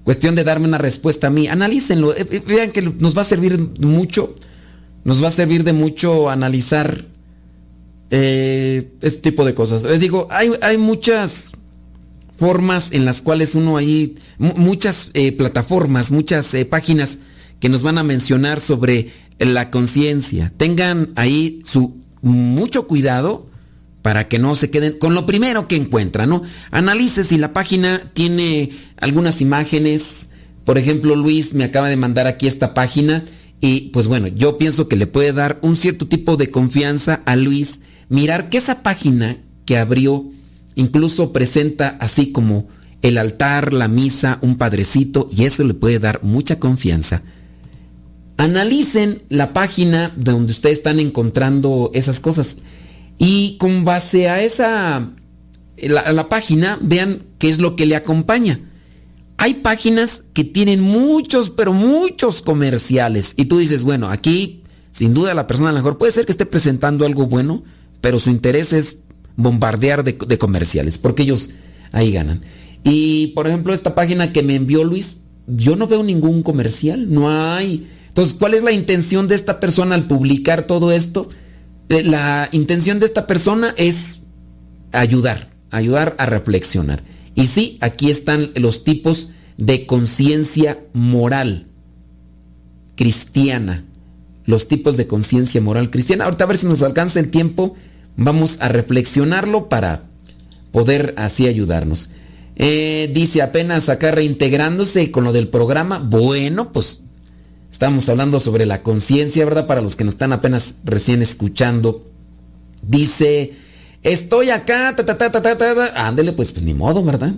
cuestión 0.05 0.37
de 0.37 0.45
darme 0.45 0.69
una 0.69 0.79
respuesta 0.79 1.27
a 1.27 1.31
mí, 1.31 1.49
analícenlo, 1.49 2.15
eh, 2.15 2.25
eh, 2.31 2.41
vean 2.47 2.71
que 2.71 2.83
nos 2.83 3.19
va 3.19 3.23
a 3.23 3.25
servir 3.25 3.59
mucho, 3.81 4.37
nos 5.03 5.21
va 5.21 5.27
a 5.27 5.33
servir 5.33 5.65
de 5.65 5.73
mucho 5.73 6.31
analizar 6.31 7.05
eh, 8.11 8.93
este 9.03 9.33
tipo 9.33 9.45
de 9.45 9.55
cosas. 9.55 9.83
Les 9.83 9.99
digo, 9.99 10.29
hay, 10.31 10.53
hay 10.63 10.79
muchas 10.79 11.51
formas 12.39 12.93
en 12.93 13.05
las 13.05 13.23
cuales 13.23 13.57
uno 13.57 13.77
ahí, 13.77 14.15
muchas 14.39 15.11
eh, 15.15 15.33
plataformas, 15.33 16.13
muchas 16.13 16.55
páginas 16.71 17.19
que 17.61 17.69
nos 17.69 17.83
van 17.83 17.99
a 17.99 18.05
mencionar 18.05 18.61
sobre 18.61 19.11
la 19.39 19.71
conciencia. 19.71 20.53
Tengan 20.57 21.11
ahí 21.17 21.61
su 21.65 21.97
mucho 22.23 22.87
cuidado 22.87 23.49
para 24.03 24.29
que 24.29 24.39
no 24.39 24.57
se 24.57 24.71
queden 24.71 24.99
con 24.99 25.15
lo 25.15 25.27
primero 25.27 25.69
que 25.69 25.77
encuentran, 25.77 26.31
¿no? 26.31 26.43
Analice 26.71 27.25
si 27.25 27.37
la 27.37 27.53
página 27.53 28.11
tiene 28.15 28.71
algunas 28.97 29.41
imágenes. 29.41 30.29
Por 30.65 30.79
ejemplo, 30.79 31.17
Luis 31.17 31.55
me 31.55 31.65
acaba 31.65 31.89
de 31.89 31.97
mandar 31.97 32.27
aquí 32.27 32.47
esta 32.47 32.75
página 32.75 33.25
y 33.61 33.91
pues 33.91 34.07
bueno, 34.07 34.29
yo 34.29 34.57
pienso 34.57 34.89
que 34.89 34.97
le 34.97 35.07
puede 35.07 35.33
dar 35.33 35.59
un 35.63 35.77
cierto 35.77 36.07
tipo 36.07 36.37
de 36.37 36.51
confianza 36.51 37.23
a 37.27 37.37
Luis 37.37 37.81
mirar 38.09 38.49
que 38.49 38.59
esa 38.59 38.83
página 38.83 39.39
que 39.65 39.79
abrió 39.79 40.31
incluso 40.75 41.33
presenta 41.33 41.97
así 42.01 42.31
como 42.31 42.69
el 43.03 43.19
altar, 43.19 43.73
la 43.73 43.89
misa, 43.89 44.39
un 44.43 44.57
padrecito 44.57 45.29
y 45.31 45.45
eso 45.45 45.65
le 45.65 45.75
puede 45.75 45.99
dar 45.99 46.23
mucha 46.23 46.59
confianza. 46.59 47.23
Analicen 48.39 49.23
la 49.31 49.53
página 49.53 50.15
donde 50.17 50.53
ustedes 50.53 50.79
están 50.79 51.01
encontrando 51.01 51.91
esas 51.93 52.21
cosas 52.21 52.59
y 53.19 53.57
con 53.59 53.85
base 53.85 54.29
a 54.29 54.41
esa 54.41 55.11
la, 55.77 56.13
la, 56.13 56.29
página 56.29 56.79
vean 56.81 57.23
qué 57.39 57.49
es 57.49 57.59
lo 57.59 57.75
que 57.75 57.85
le 57.85 57.97
acompaña. 57.97 58.61
Hay 59.39 59.55
páginas 59.55 60.23
que 60.35 60.45
tienen 60.45 60.81
muchos, 60.81 61.51
pero 61.51 61.73
muchos 61.73 62.41
comerciales 62.41 63.35
y 63.37 63.47
tú 63.47 63.59
dices, 63.59 63.83
bueno, 63.83 64.09
aquí 64.09 64.63
sin 64.93 65.15
duda 65.15 65.35
la 65.35 65.49
persona 65.49 65.71
a 65.71 65.73
lo 65.73 65.79
mejor 65.79 65.99
puede 65.99 66.13
ser 66.13 66.25
que 66.25 66.33
esté 66.33 66.47
presentando 66.47 67.05
algo 67.05 67.27
bueno, 67.27 67.65
pero 68.01 68.21
su 68.21 68.31
interés 68.31 68.73
es 68.73 68.99
bombardear 69.35 70.05
de, 70.05 70.13
de 70.13 70.39
comerciales 70.39 70.97
porque 70.97 71.25
ellos 71.25 71.51
ahí 71.91 72.13
ganan. 72.13 72.43
Y 72.85 73.29
por 73.29 73.49
ejemplo 73.49 73.75
esta 73.75 73.97
página 73.97 74.33
que 74.33 74.45
me 74.45 74.55
envió 74.55 74.85
Luis, 74.85 75.23
yo 75.49 75.75
no 75.75 75.89
veo 75.89 76.05
ningún 76.05 76.45
comercial, 76.45 77.13
no 77.13 77.31
hay 77.31 77.89
entonces, 78.19 78.37
¿cuál 78.37 78.55
es 78.55 78.65
la 78.65 78.73
intención 78.73 79.29
de 79.29 79.37
esta 79.37 79.61
persona 79.61 79.95
al 79.95 80.09
publicar 80.09 80.65
todo 80.65 80.91
esto? 80.91 81.29
La 81.89 82.49
intención 82.51 82.99
de 82.99 83.07
esta 83.07 83.29
persona 83.29 83.75
es 83.77 84.23
ayudar, 84.91 85.53
ayudar 85.71 86.17
a 86.19 86.27
reflexionar. 86.27 87.05
Y 87.37 87.47
sí, 87.47 87.79
aquí 87.81 88.11
están 88.11 88.51
los 88.57 88.83
tipos 88.83 89.31
de 89.57 89.87
conciencia 89.87 90.81
moral 90.95 91.69
cristiana. 92.97 93.85
Los 94.47 94.67
tipos 94.67 94.97
de 94.97 95.07
conciencia 95.07 95.61
moral 95.61 95.89
cristiana. 95.89 96.25
Ahorita 96.25 96.43
a 96.43 96.49
ver 96.49 96.57
si 96.57 96.67
nos 96.67 96.83
alcanza 96.83 97.21
el 97.21 97.31
tiempo. 97.31 97.77
Vamos 98.17 98.57
a 98.61 98.67
reflexionarlo 98.67 99.69
para 99.69 100.03
poder 100.73 101.15
así 101.19 101.47
ayudarnos. 101.47 102.11
Eh, 102.57 103.13
dice 103.15 103.43
apenas 103.43 103.89
acá 103.89 104.11
reintegrándose 104.11 105.13
con 105.13 105.23
lo 105.23 105.33
del 105.33 105.47
programa. 105.47 106.01
Bueno, 106.01 106.73
pues 106.73 107.03
Estamos 107.79 108.09
hablando 108.09 108.41
sobre 108.41 108.67
la 108.67 108.83
conciencia, 108.83 109.45
¿verdad? 109.45 109.69
Para 109.69 109.83
los 109.83 109.95
que 109.95 110.03
nos 110.03 110.15
están 110.15 110.33
apenas 110.33 110.79
recién 110.83 111.23
escuchando. 111.23 112.11
Dice, 112.83 113.53
estoy 114.03 114.51
acá, 114.51 114.97
ta, 114.97 115.07
ta, 115.07 115.17
ta, 115.17 115.31
ta, 115.31 115.41
ta, 115.41 115.57
ta. 115.57 116.09
Ándele, 116.09 116.33
pues, 116.33 116.51
pues 116.51 116.65
ni 116.65 116.75
modo, 116.75 117.05
¿verdad? 117.05 117.35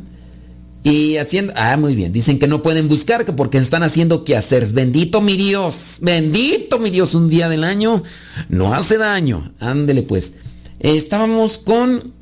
Y 0.83 1.19
haciendo, 1.19 1.53
ah, 1.57 1.77
muy 1.77 1.95
bien, 1.95 2.15
dicen 2.15 2.39
que 2.39 2.47
no 2.47 2.63
pueden 2.63 2.89
buscar 2.89 3.27
que 3.27 3.35
porque 3.35 3.59
están 3.59 3.83
haciendo 3.83 4.25
qué 4.25 4.35
hacer. 4.35 4.67
Bendito 4.69 5.21
mi 5.21 5.37
Dios, 5.37 5.99
bendito 6.01 6.79
mi 6.79 6.89
Dios, 6.89 7.15
un 7.15 7.29
día 7.29 7.51
del 7.51 7.63
año 7.63 8.03
no 8.49 8.73
hace 8.73 8.97
daño. 8.97 9.53
Ándele, 9.61 10.05
pues. 10.05 10.37
estábamos 10.79 11.59
con 11.59 12.15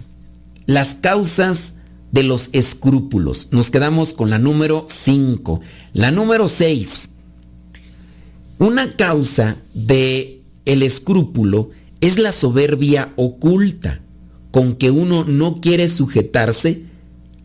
las 0.66 0.96
causas 0.96 1.74
de 2.10 2.24
los 2.24 2.48
escrúpulos. 2.50 3.50
Nos 3.52 3.70
quedamos 3.70 4.12
con 4.12 4.28
la 4.28 4.40
número 4.40 4.86
5. 4.88 5.60
La 5.92 6.10
número 6.10 6.48
6. 6.48 7.10
Una 8.58 8.96
causa 8.96 9.56
de 9.72 10.42
el 10.64 10.82
escrúpulo 10.82 11.70
es 12.00 12.18
la 12.18 12.32
soberbia 12.32 13.12
oculta, 13.16 14.00
con 14.50 14.74
que 14.74 14.90
uno 14.90 15.24
no 15.24 15.60
quiere 15.60 15.88
sujetarse 15.88 16.82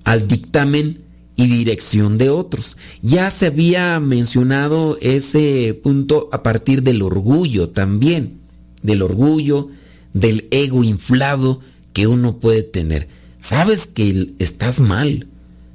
al 0.03 0.27
dictamen 0.27 1.03
y 1.35 1.47
dirección 1.47 2.17
de 2.17 2.29
otros. 2.29 2.77
Ya 3.01 3.29
se 3.29 3.47
había 3.47 3.99
mencionado 3.99 4.97
ese 5.01 5.79
punto 5.83 6.29
a 6.31 6.41
partir 6.41 6.81
del 6.81 7.01
orgullo 7.01 7.69
también, 7.69 8.39
del 8.81 9.01
orgullo, 9.01 9.69
del 10.13 10.47
ego 10.51 10.83
inflado 10.83 11.59
que 11.93 12.07
uno 12.07 12.39
puede 12.39 12.63
tener. 12.63 13.07
Sabes 13.37 13.87
que 13.87 14.33
estás 14.39 14.79
mal, 14.79 15.27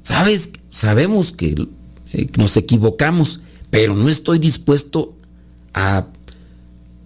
sabes, 0.03 0.49
sabemos 0.71 1.31
que 1.31 1.55
eh, 2.13 2.27
nos 2.37 2.57
equivocamos, 2.57 3.41
pero 3.69 3.95
no 3.95 4.09
estoy 4.09 4.39
dispuesto 4.39 5.15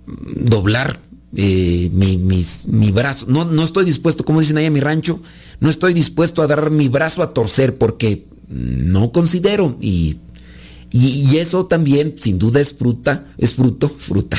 doblar 0.05 0.99
eh, 1.36 1.89
mi, 1.91 2.17
mi, 2.17 2.91
brazo. 2.91 3.26
No, 3.28 3.45
no 3.45 3.63
estoy 3.63 3.86
dispuesto, 3.86 4.24
como 4.24 4.39
dicen 4.39 4.57
ahí 4.57 4.65
en 4.65 4.74
mi 4.74 4.80
rancho, 4.80 5.19
no 5.59 5.69
estoy 5.69 5.93
dispuesto 5.93 6.41
a 6.41 6.47
dar 6.47 6.69
mi 6.69 6.89
brazo 6.89 7.24
a 7.24 7.32
torcer 7.34 7.78
porque 7.78 8.28
no 8.49 9.11
considero. 9.11 9.78
Y, 9.82 10.17
y, 10.91 11.38
eso 11.38 11.65
también, 11.65 12.15
sin 12.19 12.38
duda, 12.38 12.59
es 12.59 12.74
fruta, 12.74 13.26
es 13.38 13.55
fruto, 13.55 13.89
fruta. 13.89 14.38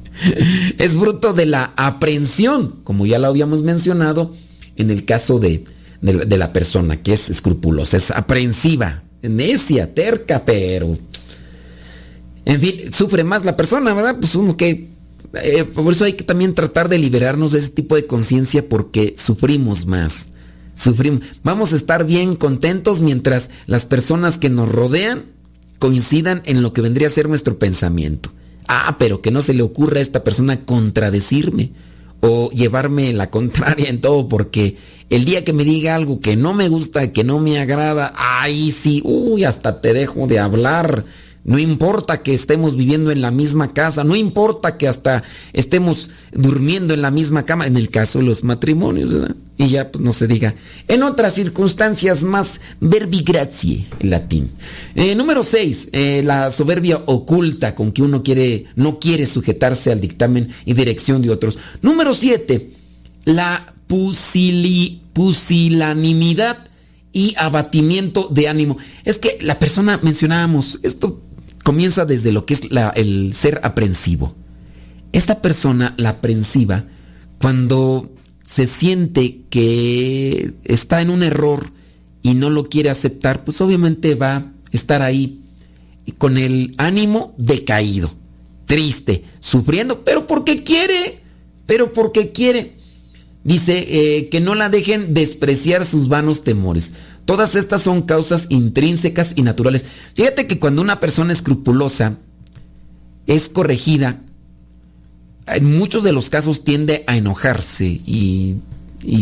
es 0.78 0.92
fruto 0.96 1.32
de 1.32 1.46
la 1.46 1.72
aprehensión, 1.76 2.80
como 2.82 3.06
ya 3.06 3.20
lo 3.20 3.28
habíamos 3.28 3.62
mencionado, 3.62 4.34
en 4.74 4.90
el 4.90 5.04
caso 5.04 5.38
de, 5.38 5.62
de, 6.00 6.36
la 6.36 6.52
persona 6.52 7.02
que 7.02 7.12
es 7.12 7.30
escrupulosa, 7.30 7.96
es 7.96 8.10
aprehensiva, 8.10 9.04
necia, 9.22 9.94
terca, 9.94 10.44
pero... 10.44 10.98
En 12.46 12.60
fin, 12.60 12.92
sufre 12.92 13.24
más 13.24 13.44
la 13.44 13.56
persona, 13.56 13.92
¿verdad? 13.92 14.16
Pues 14.18 14.34
uno 14.34 14.56
que... 14.56 14.88
Eh, 15.42 15.64
por 15.64 15.92
eso 15.92 16.04
hay 16.04 16.14
que 16.14 16.24
también 16.24 16.54
tratar 16.54 16.88
de 16.88 16.96
liberarnos 16.96 17.52
de 17.52 17.58
ese 17.58 17.68
tipo 17.68 17.94
de 17.94 18.06
conciencia 18.06 18.66
porque 18.66 19.14
sufrimos 19.18 19.84
más 19.84 20.28
sufrimos. 20.76 21.22
Vamos 21.42 21.72
a 21.72 21.76
estar 21.76 22.04
bien 22.04 22.36
contentos 22.36 23.00
mientras 23.00 23.50
las 23.66 23.86
personas 23.86 24.38
que 24.38 24.50
nos 24.50 24.70
rodean 24.70 25.24
coincidan 25.78 26.42
en 26.44 26.62
lo 26.62 26.72
que 26.72 26.82
vendría 26.82 27.08
a 27.08 27.10
ser 27.10 27.28
nuestro 27.28 27.58
pensamiento. 27.58 28.30
Ah, 28.68 28.96
pero 28.98 29.22
que 29.22 29.30
no 29.30 29.42
se 29.42 29.54
le 29.54 29.62
ocurra 29.62 29.98
a 29.98 30.02
esta 30.02 30.22
persona 30.22 30.64
contradecirme 30.64 31.72
o 32.20 32.50
llevarme 32.50 33.12
la 33.12 33.30
contraria 33.30 33.88
en 33.88 34.00
todo, 34.00 34.28
porque 34.28 34.76
el 35.10 35.24
día 35.24 35.44
que 35.44 35.52
me 35.52 35.64
diga 35.64 35.94
algo 35.94 36.20
que 36.20 36.36
no 36.36 36.54
me 36.54 36.68
gusta, 36.68 37.12
que 37.12 37.24
no 37.24 37.38
me 37.38 37.58
agrada, 37.58 38.12
ahí 38.16 38.72
sí, 38.72 39.02
uy, 39.04 39.44
hasta 39.44 39.80
te 39.80 39.92
dejo 39.92 40.26
de 40.26 40.38
hablar 40.38 41.04
no 41.46 41.58
importa 41.60 42.24
que 42.24 42.34
estemos 42.34 42.76
viviendo 42.76 43.12
en 43.12 43.22
la 43.22 43.30
misma 43.30 43.72
casa, 43.72 44.02
no 44.02 44.16
importa 44.16 44.76
que 44.76 44.88
hasta 44.88 45.22
estemos 45.52 46.10
durmiendo 46.32 46.92
en 46.92 47.02
la 47.02 47.12
misma 47.12 47.44
cama, 47.44 47.68
en 47.68 47.76
el 47.76 47.88
caso 47.88 48.18
de 48.18 48.24
los 48.24 48.42
matrimonios. 48.42 49.10
Y 49.56 49.68
ya 49.68 49.92
pues 49.92 50.02
no 50.02 50.12
se 50.12 50.26
diga. 50.26 50.56
En 50.88 51.04
otras 51.04 51.34
circunstancias 51.34 52.24
más 52.24 52.60
verbigracie, 52.80 53.86
en 54.00 54.10
latín. 54.10 54.50
Eh, 54.96 55.14
número 55.14 55.44
6, 55.44 55.90
eh, 55.92 56.22
la 56.24 56.50
soberbia 56.50 57.00
oculta 57.06 57.76
con 57.76 57.92
que 57.92 58.02
uno 58.02 58.24
quiere, 58.24 58.66
no 58.74 58.98
quiere 58.98 59.24
sujetarse 59.24 59.92
al 59.92 60.00
dictamen 60.00 60.48
y 60.64 60.74
dirección 60.74 61.22
de 61.22 61.30
otros. 61.30 61.60
Número 61.80 62.12
7, 62.12 62.72
la 63.24 63.72
pusilanimidad 63.86 66.64
y 67.12 67.36
abatimiento 67.38 68.26
de 68.32 68.48
ánimo. 68.48 68.78
Es 69.04 69.18
que 69.18 69.38
la 69.40 69.60
persona, 69.60 70.00
mencionábamos, 70.02 70.80
esto 70.82 71.22
comienza 71.66 72.04
desde 72.04 72.30
lo 72.30 72.46
que 72.46 72.54
es 72.54 72.62
el 72.94 73.34
ser 73.34 73.58
aprensivo. 73.64 74.36
Esta 75.10 75.42
persona, 75.42 75.94
la 75.96 76.10
aprensiva, 76.10 76.84
cuando 77.40 78.14
se 78.44 78.68
siente 78.68 79.40
que 79.50 80.52
está 80.62 81.02
en 81.02 81.10
un 81.10 81.24
error 81.24 81.72
y 82.22 82.34
no 82.34 82.50
lo 82.50 82.68
quiere 82.68 82.88
aceptar, 82.88 83.42
pues 83.42 83.60
obviamente 83.60 84.14
va 84.14 84.36
a 84.36 84.52
estar 84.70 85.02
ahí 85.02 85.42
con 86.18 86.38
el 86.38 86.72
ánimo 86.78 87.34
decaído, 87.36 88.12
triste, 88.66 89.24
sufriendo, 89.40 90.04
pero 90.04 90.28
porque 90.28 90.62
quiere, 90.62 91.18
pero 91.66 91.92
porque 91.92 92.30
quiere. 92.30 92.76
Dice 93.42 93.86
eh, 93.88 94.28
que 94.28 94.40
no 94.40 94.54
la 94.54 94.68
dejen 94.68 95.14
despreciar 95.14 95.84
sus 95.84 96.06
vanos 96.06 96.44
temores. 96.44 96.92
Todas 97.26 97.56
estas 97.56 97.82
son 97.82 98.02
causas 98.02 98.46
intrínsecas 98.50 99.32
y 99.34 99.42
naturales. 99.42 99.84
Fíjate 100.14 100.46
que 100.46 100.60
cuando 100.60 100.80
una 100.80 101.00
persona 101.00 101.32
escrupulosa 101.32 102.18
es 103.26 103.48
corregida, 103.48 104.22
en 105.46 105.76
muchos 105.76 106.04
de 106.04 106.12
los 106.12 106.30
casos 106.30 106.62
tiende 106.62 107.02
a 107.08 107.16
enojarse 107.16 107.84
y, 107.84 108.58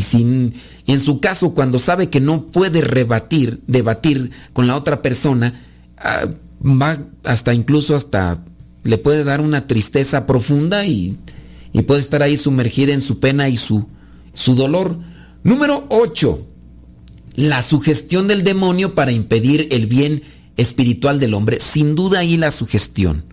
sin, 0.03 0.53
en 0.87 1.01
su 1.01 1.21
caso 1.21 1.55
cuando 1.55 1.79
sabe 1.79 2.11
que 2.11 2.21
no 2.21 2.45
puede 2.45 2.83
rebatir, 2.83 3.63
debatir 3.67 4.31
con 4.53 4.67
la 4.67 4.77
otra 4.77 5.01
persona, 5.01 5.63
ah, 5.97 6.27
va 6.61 6.99
hasta 7.25 7.55
incluso 7.55 7.97
hasta 7.97 8.45
le 8.83 8.99
puede 8.99 9.25
dar 9.25 9.41
una 9.41 9.67
tristeza 9.67 10.27
profunda 10.27 10.85
y, 10.85 11.17
y 11.73 11.83
puede 11.83 12.01
estar 12.01 12.23
ahí 12.23 12.37
sumergida 12.37 12.93
en 12.93 13.01
su 13.01 13.19
pena 13.19 13.49
y 13.49 13.57
su, 13.57 13.89
su 14.35 14.55
dolor. 14.55 14.99
Número 15.43 15.87
8 15.89 16.49
la 17.35 17.63
sugestión 17.63 18.29
del 18.29 18.45
demonio 18.45 18.95
para 18.95 19.13
impedir 19.13 19.69
el 19.71 19.87
bien 19.87 20.23
espiritual 20.57 21.19
del 21.19 21.35
hombre. 21.35 21.61
Sin 21.61 21.95
duda 21.95 22.21
ahí 22.21 22.37
la 22.37 22.51
sugestión. 22.51 23.25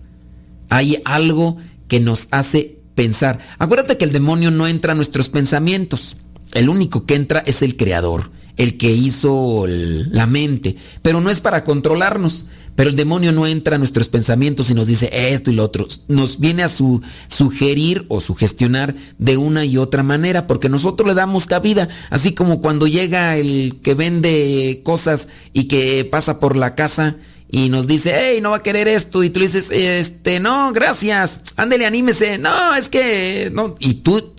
Hay 0.68 1.00
algo 1.04 1.56
que 1.88 2.00
nos 2.00 2.28
hace 2.30 2.78
pensar. 2.94 3.38
Acuérdate 3.58 3.96
que 3.96 4.04
el 4.04 4.12
demonio 4.12 4.50
no 4.50 4.66
entra 4.66 4.92
a 4.92 4.96
nuestros 4.96 5.28
pensamientos. 5.28 6.16
El 6.52 6.68
único 6.68 7.06
que 7.06 7.14
entra 7.14 7.40
es 7.40 7.62
el 7.62 7.76
creador, 7.76 8.30
el 8.56 8.76
que 8.76 8.90
hizo 8.90 9.64
la 9.66 10.26
mente. 10.26 10.76
Pero 11.02 11.20
no 11.20 11.30
es 11.30 11.40
para 11.40 11.64
controlarnos. 11.64 12.46
Pero 12.74 12.90
el 12.90 12.96
demonio 12.96 13.32
no 13.32 13.46
entra 13.46 13.76
a 13.76 13.78
nuestros 13.78 14.08
pensamientos 14.08 14.70
y 14.70 14.74
nos 14.74 14.88
dice 14.88 15.10
esto 15.12 15.50
y 15.50 15.54
lo 15.54 15.64
otro. 15.64 15.86
Nos 16.08 16.40
viene 16.40 16.62
a 16.62 16.68
su, 16.68 17.02
sugerir 17.28 18.06
o 18.08 18.20
sugestionar 18.20 18.94
de 19.18 19.36
una 19.36 19.64
y 19.64 19.76
otra 19.76 20.02
manera 20.02 20.46
porque 20.46 20.68
nosotros 20.68 21.06
le 21.06 21.14
damos 21.14 21.46
cabida. 21.46 21.88
Así 22.10 22.32
como 22.32 22.60
cuando 22.60 22.86
llega 22.86 23.36
el 23.36 23.80
que 23.82 23.94
vende 23.94 24.80
cosas 24.84 25.28
y 25.52 25.64
que 25.64 26.04
pasa 26.04 26.40
por 26.40 26.56
la 26.56 26.74
casa 26.74 27.16
y 27.54 27.68
nos 27.68 27.86
dice, 27.86 28.14
hey, 28.16 28.40
no 28.40 28.50
va 28.50 28.56
a 28.56 28.62
querer 28.62 28.88
esto. 28.88 29.22
Y 29.22 29.28
tú 29.28 29.38
le 29.38 29.46
dices, 29.46 29.70
este, 29.70 30.40
no, 30.40 30.72
gracias. 30.72 31.42
Ándele, 31.56 31.84
anímese. 31.84 32.38
No, 32.38 32.74
es 32.74 32.88
que, 32.88 33.50
no. 33.52 33.76
Y 33.78 33.94
tú 33.94 34.31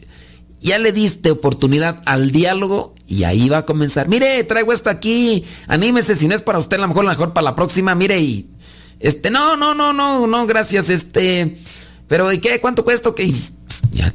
ya 0.64 0.80
le 0.80 0.92
diste 0.92 1.30
oportunidad 1.30 2.02
al 2.06 2.32
diálogo 2.32 2.96
y 3.08 3.26
ahí 3.26 3.50
va 3.50 3.60
a 3.60 3.66
comenzar. 3.66 4.08
Mire, 4.08 4.44
traigo 4.46 4.74
esto 4.74 4.90
aquí, 4.90 5.44
anímese, 5.68 6.16
si 6.16 6.28
no 6.28 6.36
es 6.36 6.42
para 6.42 6.60
usted, 6.60 6.78
a 6.78 6.82
lo 6.82 6.88
mejor, 6.88 7.06
a 7.06 7.10
mejor 7.10 7.34
para 7.34 7.46
la 7.46 7.56
próxima, 7.56 7.94
mire 7.96 8.20
y... 8.20 8.50
Este, 9.00 9.30
no, 9.30 9.58
no, 9.58 9.76
no, 9.76 9.92
no, 9.94 10.26
no, 10.26 10.48
gracias, 10.48 10.90
este... 10.90 11.58
Pero, 12.08 12.32
¿y 12.32 12.40
qué? 12.40 12.60
¿Cuánto 12.62 12.84
cuesta? 12.84 13.14
Que 13.14 13.30
ya, 13.92 14.14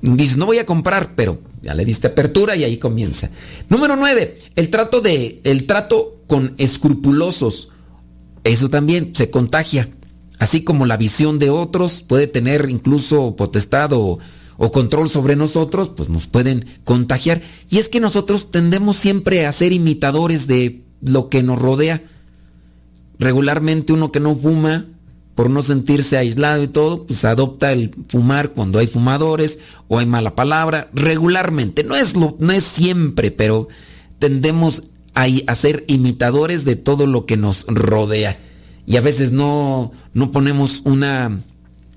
dice, 0.00 0.36
no 0.36 0.46
voy 0.46 0.58
a 0.58 0.66
comprar, 0.66 1.14
pero 1.14 1.40
ya 1.62 1.74
le 1.74 1.84
diste 1.84 2.08
apertura 2.08 2.56
y 2.56 2.64
ahí 2.64 2.78
comienza. 2.78 3.30
Número 3.68 3.96
nueve, 3.96 4.38
el 4.56 4.70
trato 4.70 5.00
de, 5.00 5.40
el 5.44 5.66
trato 5.66 6.22
con 6.26 6.54
escrupulosos. 6.58 7.68
Eso 8.44 8.68
también 8.68 9.14
se 9.14 9.30
contagia. 9.30 9.88
Así 10.38 10.62
como 10.62 10.84
la 10.86 10.96
visión 10.96 11.38
de 11.38 11.50
otros 11.50 12.02
puede 12.02 12.26
tener 12.26 12.68
incluso 12.68 13.36
potestad 13.36 13.92
o 13.92 14.18
o 14.56 14.70
control 14.70 15.08
sobre 15.08 15.36
nosotros, 15.36 15.90
pues 15.90 16.08
nos 16.08 16.26
pueden 16.26 16.64
contagiar. 16.84 17.42
Y 17.70 17.78
es 17.78 17.88
que 17.88 18.00
nosotros 18.00 18.50
tendemos 18.50 18.96
siempre 18.96 19.46
a 19.46 19.52
ser 19.52 19.72
imitadores 19.72 20.46
de 20.46 20.82
lo 21.00 21.28
que 21.28 21.42
nos 21.42 21.58
rodea. 21.58 22.02
Regularmente 23.18 23.92
uno 23.92 24.12
que 24.12 24.20
no 24.20 24.36
fuma, 24.36 24.86
por 25.34 25.50
no 25.50 25.62
sentirse 25.62 26.16
aislado 26.16 26.62
y 26.62 26.68
todo, 26.68 27.06
pues 27.06 27.24
adopta 27.24 27.72
el 27.72 27.92
fumar 28.08 28.50
cuando 28.50 28.78
hay 28.78 28.86
fumadores 28.86 29.58
o 29.88 29.98
hay 29.98 30.06
mala 30.06 30.34
palabra. 30.34 30.90
Regularmente, 30.92 31.82
no 31.82 31.96
es, 31.96 32.14
no 32.14 32.52
es 32.52 32.64
siempre, 32.64 33.30
pero 33.30 33.68
tendemos 34.18 34.84
a, 35.14 35.26
a 35.46 35.54
ser 35.54 35.84
imitadores 35.88 36.64
de 36.64 36.76
todo 36.76 37.06
lo 37.06 37.26
que 37.26 37.36
nos 37.36 37.66
rodea. 37.66 38.38
Y 38.86 38.96
a 38.96 39.00
veces 39.00 39.32
no, 39.32 39.92
no 40.12 40.30
ponemos 40.30 40.82
una 40.84 41.40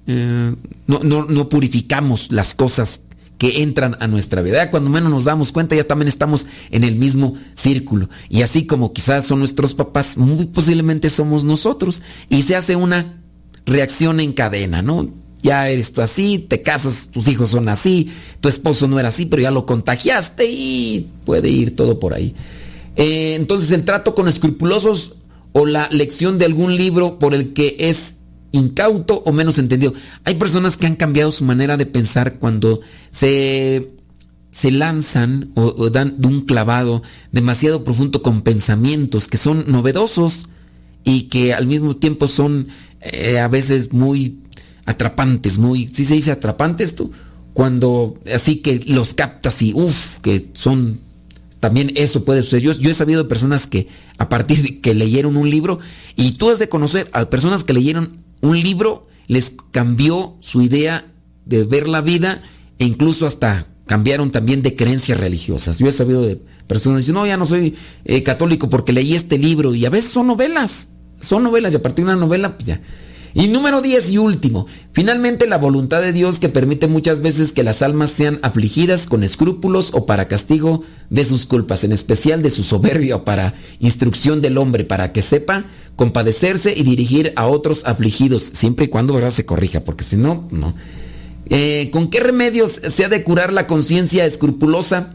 eh, 0.08 0.56
no, 0.88 1.00
no, 1.04 1.50
purificamos 1.50 2.32
las 2.32 2.56
cosas 2.56 3.02
que 3.38 3.62
entran 3.62 3.98
a 4.00 4.08
nuestra 4.08 4.42
vida. 4.42 4.72
Cuando 4.72 4.90
menos 4.90 5.12
nos 5.12 5.26
damos 5.26 5.52
cuenta, 5.52 5.76
ya 5.76 5.84
también 5.84 6.08
estamos 6.08 6.48
en 6.72 6.84
el 6.84 6.96
mismo 6.96 7.36
círculo. 7.54 8.10
Y 8.30 8.42
así 8.42 8.66
como 8.66 8.94
quizás 8.94 9.26
son 9.26 9.40
nuestros 9.40 9.74
papás, 9.74 10.18
muy 10.18 10.46
posiblemente 10.46 11.10
somos 11.10 11.44
nosotros. 11.44 12.02
Y 12.30 12.44
se 12.44 12.56
hace 12.56 12.76
una 12.76 13.22
reacción 13.66 14.20
en 14.22 14.34
cadena, 14.34 14.82
¿no? 14.82 15.14
Ya 15.44 15.70
eres 15.70 15.94
tú 15.94 16.02
así, 16.02 16.40
te 16.40 16.62
casas, 16.64 17.10
tus 17.12 17.28
hijos 17.28 17.52
son 17.52 17.70
así, 17.70 18.12
tu 18.42 18.50
esposo 18.50 18.88
no 18.88 19.00
era 19.00 19.10
así, 19.10 19.26
pero 19.28 19.44
ya 19.44 19.52
lo 19.52 19.66
contagiaste 19.66 20.50
y 20.50 21.12
puede 21.26 21.50
ir 21.50 21.76
todo 21.76 22.00
por 22.00 22.14
ahí. 22.14 22.34
Eh, 22.96 23.36
entonces, 23.36 23.72
el 23.72 23.86
trato 23.86 24.16
con 24.16 24.28
escrupulosos 24.28 25.18
o 25.52 25.66
la 25.66 25.90
lección 25.92 26.38
de 26.38 26.46
algún 26.46 26.76
libro 26.76 27.20
por 27.20 27.36
el 27.36 27.54
que 27.54 27.76
es 27.80 28.17
incauto 28.52 29.22
o 29.26 29.32
menos 29.32 29.60
entendido. 29.60 29.94
Hay 30.24 30.36
personas 30.36 30.78
que 30.78 30.88
han 30.88 30.96
cambiado 30.96 31.32
su 31.32 31.44
manera 31.44 31.78
de 31.78 31.86
pensar 31.86 32.36
cuando 32.40 32.82
se, 33.12 33.92
se 34.52 34.72
lanzan 34.72 35.52
o, 35.56 35.90
dan 35.90 36.20
de 36.20 36.28
un 36.28 36.42
clavado 36.42 37.04
demasiado 37.32 37.84
profundo 37.84 38.22
con 38.22 38.42
pensamientos 38.42 39.28
que 39.28 39.38
son 39.38 39.66
novedosos 39.68 40.48
y 41.04 41.24
que 41.24 41.54
al 41.54 41.68
mismo 41.68 41.96
tiempo 41.96 42.28
son 42.28 42.68
eh, 43.02 43.40
a 43.40 43.48
veces 43.48 43.94
muy 43.94 44.40
atrapantes, 44.86 45.58
muy, 45.58 45.90
¿sí 45.94 46.06
se 46.06 46.16
dice 46.16 46.32
atrapantes 46.32 46.96
tú? 46.96 47.12
Cuando 47.54 48.20
así 48.34 48.58
que 48.58 48.80
los 48.88 49.14
captas 49.14 49.62
y 49.62 49.74
uff, 49.74 50.20
que 50.20 50.52
son 50.54 51.00
también 51.60 51.92
eso 51.96 52.24
puede 52.24 52.42
suceder. 52.42 52.64
Yo, 52.64 52.74
yo, 52.74 52.92
he 52.92 52.94
sabido 52.94 53.24
de 53.24 53.30
personas 53.30 53.68
que 53.68 53.88
a 54.18 54.30
partir 54.30 54.62
de 54.62 54.80
que 54.80 54.94
leyeron 54.94 55.38
un 55.38 55.50
libro, 55.50 55.80
y 56.16 56.34
tú 56.34 56.50
has 56.50 56.60
de 56.60 56.70
conocer 56.70 57.10
a 57.14 57.30
personas 57.30 57.64
que 57.64 57.74
leyeron 57.74 58.27
un 58.42 58.60
libro, 58.60 59.08
les 59.28 59.54
cambió 59.72 60.36
su 60.40 60.62
idea 60.62 61.06
de 61.46 61.64
ver 61.64 61.88
la 61.88 62.02
vida 62.02 62.42
e 62.80 62.86
incluso 62.86 63.26
hasta 63.26 63.68
cambiaron 63.86 64.32
también 64.32 64.62
de 64.62 64.76
creencias 64.76 65.20
religiosas. 65.20 65.80
Yo 65.80 65.88
he 65.88 65.92
sabido 65.92 66.22
de 66.22 66.42
personas 66.68 66.98
que 66.98 67.02
dicen, 67.02 67.16
no, 67.16 67.26
ya 67.26 67.38
no 67.38 67.46
soy 67.46 67.76
eh, 68.06 68.24
católico 68.24 68.70
porque 68.70 68.94
leí 68.94 69.16
este 69.16 69.38
libro 69.38 69.74
y 69.74 69.86
a 69.86 69.90
veces 69.90 70.12
son 70.12 70.28
novelas, 70.28 70.90
son 71.20 71.44
novelas 71.44 71.74
y 71.74 71.78
a 71.78 71.82
partir 71.82 72.06
de 72.06 72.12
una 72.12 72.20
novela, 72.20 72.58
pues 72.58 72.68
ya 72.68 72.82
y 73.38 73.48
número 73.50 73.84
10 73.84 74.10
y 74.10 74.18
último, 74.18 74.66
finalmente 74.94 75.46
la 75.46 75.60
voluntad 75.60 76.02
de 76.02 76.12
Dios 76.12 76.40
que 76.40 76.50
permite 76.50 76.88
muchas 76.88 77.22
veces 77.22 77.52
que 77.52 77.62
las 77.62 77.84
almas 77.84 78.10
sean 78.10 78.40
afligidas 78.42 79.06
con 79.06 79.24
escrúpulos 79.24 79.92
o 79.94 80.08
para 80.08 80.28
castigo 80.28 80.82
de 81.12 81.24
sus 81.24 81.46
culpas, 81.46 81.84
en 81.84 81.92
especial 81.92 82.42
de 82.42 82.50
su 82.50 82.64
soberbia 82.64 83.18
o 83.18 83.26
para 83.26 83.54
instrucción 83.80 84.42
del 84.42 84.58
hombre, 84.58 84.86
para 84.86 85.14
que 85.14 85.22
sepa 85.22 85.66
compadecerse 85.96 86.74
y 86.76 86.82
dirigir 86.82 87.34
a 87.36 87.46
otros 87.46 87.84
afligidos, 87.86 88.42
siempre 88.42 88.86
y 88.86 88.88
cuando 88.88 89.30
se 89.30 89.46
corrija, 89.46 89.82
porque 89.82 90.04
si 90.04 90.18
no, 90.18 90.48
no. 90.50 90.74
Eh, 91.46 91.90
¿Con 91.92 92.10
qué 92.10 92.22
remedios 92.22 92.82
se 92.90 93.06
ha 93.06 93.10
de 93.10 93.24
curar 93.24 93.54
la 93.54 93.68
conciencia 93.68 94.26
escrupulosa? 94.26 95.12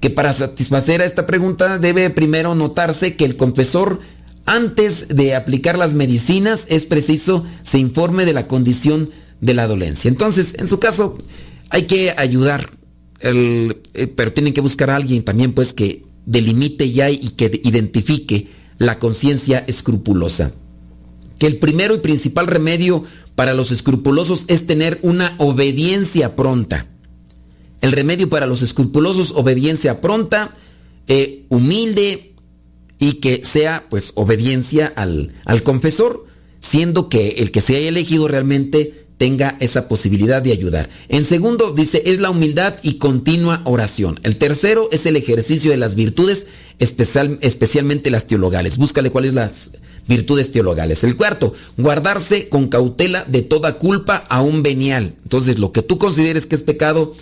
Que 0.00 0.10
para 0.10 0.32
satisfacer 0.32 1.00
a 1.00 1.04
esta 1.04 1.26
pregunta 1.26 1.78
debe 1.78 2.10
primero 2.10 2.56
notarse 2.56 3.14
que 3.14 3.24
el 3.24 3.36
confesor 3.36 4.00
antes 4.44 5.08
de 5.08 5.34
aplicar 5.34 5.78
las 5.78 5.94
medicinas 5.94 6.66
es 6.68 6.86
preciso 6.86 7.44
se 7.62 7.78
informe 7.78 8.24
de 8.24 8.32
la 8.32 8.48
condición 8.48 9.10
de 9.40 9.54
la 9.54 9.66
dolencia. 9.66 10.08
Entonces, 10.08 10.54
en 10.58 10.68
su 10.68 10.78
caso, 10.78 11.18
hay 11.70 11.84
que 11.84 12.14
ayudar, 12.16 12.70
eh, 13.20 13.74
pero 14.16 14.32
tienen 14.32 14.52
que 14.52 14.60
buscar 14.60 14.90
a 14.90 14.96
alguien 14.96 15.22
también 15.22 15.52
pues 15.52 15.72
que 15.72 16.04
delimite 16.26 16.84
y 16.84 17.30
que 17.30 17.60
identifique 17.64 18.48
la 18.78 18.98
conciencia 18.98 19.64
escrupulosa. 19.66 20.52
Que 21.38 21.46
el 21.46 21.58
primero 21.58 21.94
y 21.94 21.98
principal 21.98 22.46
remedio 22.46 23.04
para 23.34 23.54
los 23.54 23.72
escrupulosos 23.72 24.44
es 24.48 24.66
tener 24.66 24.98
una 25.02 25.34
obediencia 25.38 26.36
pronta. 26.36 26.86
El 27.80 27.92
remedio 27.92 28.28
para 28.28 28.46
los 28.46 28.62
escrupulosos, 28.62 29.32
obediencia 29.32 30.00
pronta, 30.00 30.54
eh, 31.08 31.46
humilde, 31.48 32.31
y 33.02 33.14
que 33.14 33.44
sea 33.44 33.86
pues 33.90 34.12
obediencia 34.14 34.92
al, 34.94 35.32
al 35.44 35.64
confesor, 35.64 36.24
siendo 36.60 37.08
que 37.08 37.30
el 37.38 37.50
que 37.50 37.60
se 37.60 37.74
haya 37.74 37.88
elegido 37.88 38.28
realmente 38.28 38.94
tenga 39.16 39.56
esa 39.58 39.88
posibilidad 39.88 40.40
de 40.40 40.52
ayudar. 40.52 40.88
En 41.08 41.24
segundo, 41.24 41.72
dice, 41.72 42.04
es 42.06 42.20
la 42.20 42.30
humildad 42.30 42.76
y 42.80 42.98
continua 42.98 43.60
oración. 43.64 44.20
El 44.22 44.36
tercero 44.36 44.88
es 44.92 45.04
el 45.04 45.16
ejercicio 45.16 45.72
de 45.72 45.78
las 45.78 45.96
virtudes, 45.96 46.46
especial, 46.78 47.40
especialmente 47.40 48.12
las 48.12 48.28
teologales. 48.28 48.76
Búscale 48.76 49.10
cuáles 49.10 49.34
las 49.34 49.72
virtudes 50.06 50.52
teologales. 50.52 51.02
El 51.02 51.16
cuarto, 51.16 51.54
guardarse 51.76 52.48
con 52.48 52.68
cautela 52.68 53.24
de 53.24 53.42
toda 53.42 53.78
culpa 53.78 54.22
a 54.28 54.42
un 54.42 54.62
venial. 54.62 55.16
Entonces, 55.24 55.58
lo 55.58 55.72
que 55.72 55.82
tú 55.82 55.98
consideres 55.98 56.46
que 56.46 56.54
es 56.54 56.62
pecado, 56.62 57.16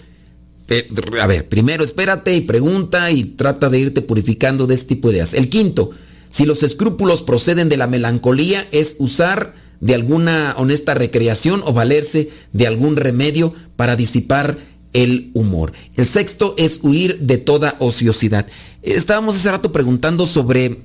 a 1.21 1.27
ver, 1.27 1.49
primero 1.49 1.83
espérate 1.83 2.35
y 2.35 2.43
pregunta 2.43 3.11
y 3.11 3.25
trata 3.25 3.69
de 3.69 3.79
irte 3.81 4.03
purificando 4.03 4.67
de 4.67 4.75
este 4.75 4.95
tipo 4.95 5.09
de 5.09 5.15
ideas. 5.17 5.35
El 5.35 5.49
quinto, 5.49 5.91
si 6.31 6.45
los 6.45 6.63
escrúpulos 6.63 7.23
proceden 7.23 7.69
de 7.69 7.77
la 7.77 7.87
melancolía, 7.87 8.69
es 8.71 8.97
usar 8.99 9.55
de 9.81 9.95
alguna 9.95 10.55
honesta 10.57 10.95
recreación 10.95 11.63
o 11.65 11.73
valerse 11.73 12.31
de 12.53 12.67
algún 12.67 12.97
remedio 12.97 13.55
para 13.77 13.97
disipar 13.97 14.59
el 14.93 15.31
humor. 15.35 15.73
El 15.97 16.07
sexto 16.07 16.55
es 16.57 16.81
huir 16.83 17.19
de 17.21 17.39
toda 17.39 17.77
ociosidad. 17.79 18.47
Estábamos 18.83 19.37
hace 19.37 19.51
rato 19.51 19.73
preguntando 19.73 20.27
sobre 20.27 20.83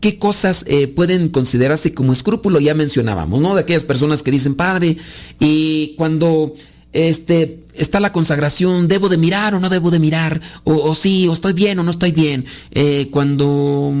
qué 0.00 0.18
cosas 0.18 0.64
eh, 0.66 0.88
pueden 0.88 1.28
considerarse 1.28 1.92
como 1.92 2.12
escrúpulo, 2.12 2.60
ya 2.60 2.74
mencionábamos, 2.74 3.40
¿no? 3.40 3.54
De 3.54 3.62
aquellas 3.62 3.84
personas 3.84 4.22
que 4.22 4.30
dicen, 4.30 4.54
padre, 4.54 4.96
y 5.38 5.94
cuando 5.96 6.54
este, 6.92 7.60
está 7.74 8.00
la 8.00 8.12
consagración, 8.12 8.88
debo 8.88 9.08
de 9.08 9.16
mirar 9.16 9.54
o 9.54 9.60
no 9.60 9.68
debo 9.68 9.90
de 9.90 9.98
mirar, 9.98 10.40
o, 10.64 10.94
sí, 10.94 11.28
o 11.28 11.32
estoy 11.32 11.52
bien 11.52 11.78
o 11.78 11.82
no 11.82 11.90
estoy 11.90 12.12
bien. 12.12 12.44
Eh, 12.72 13.08
cuando, 13.10 13.92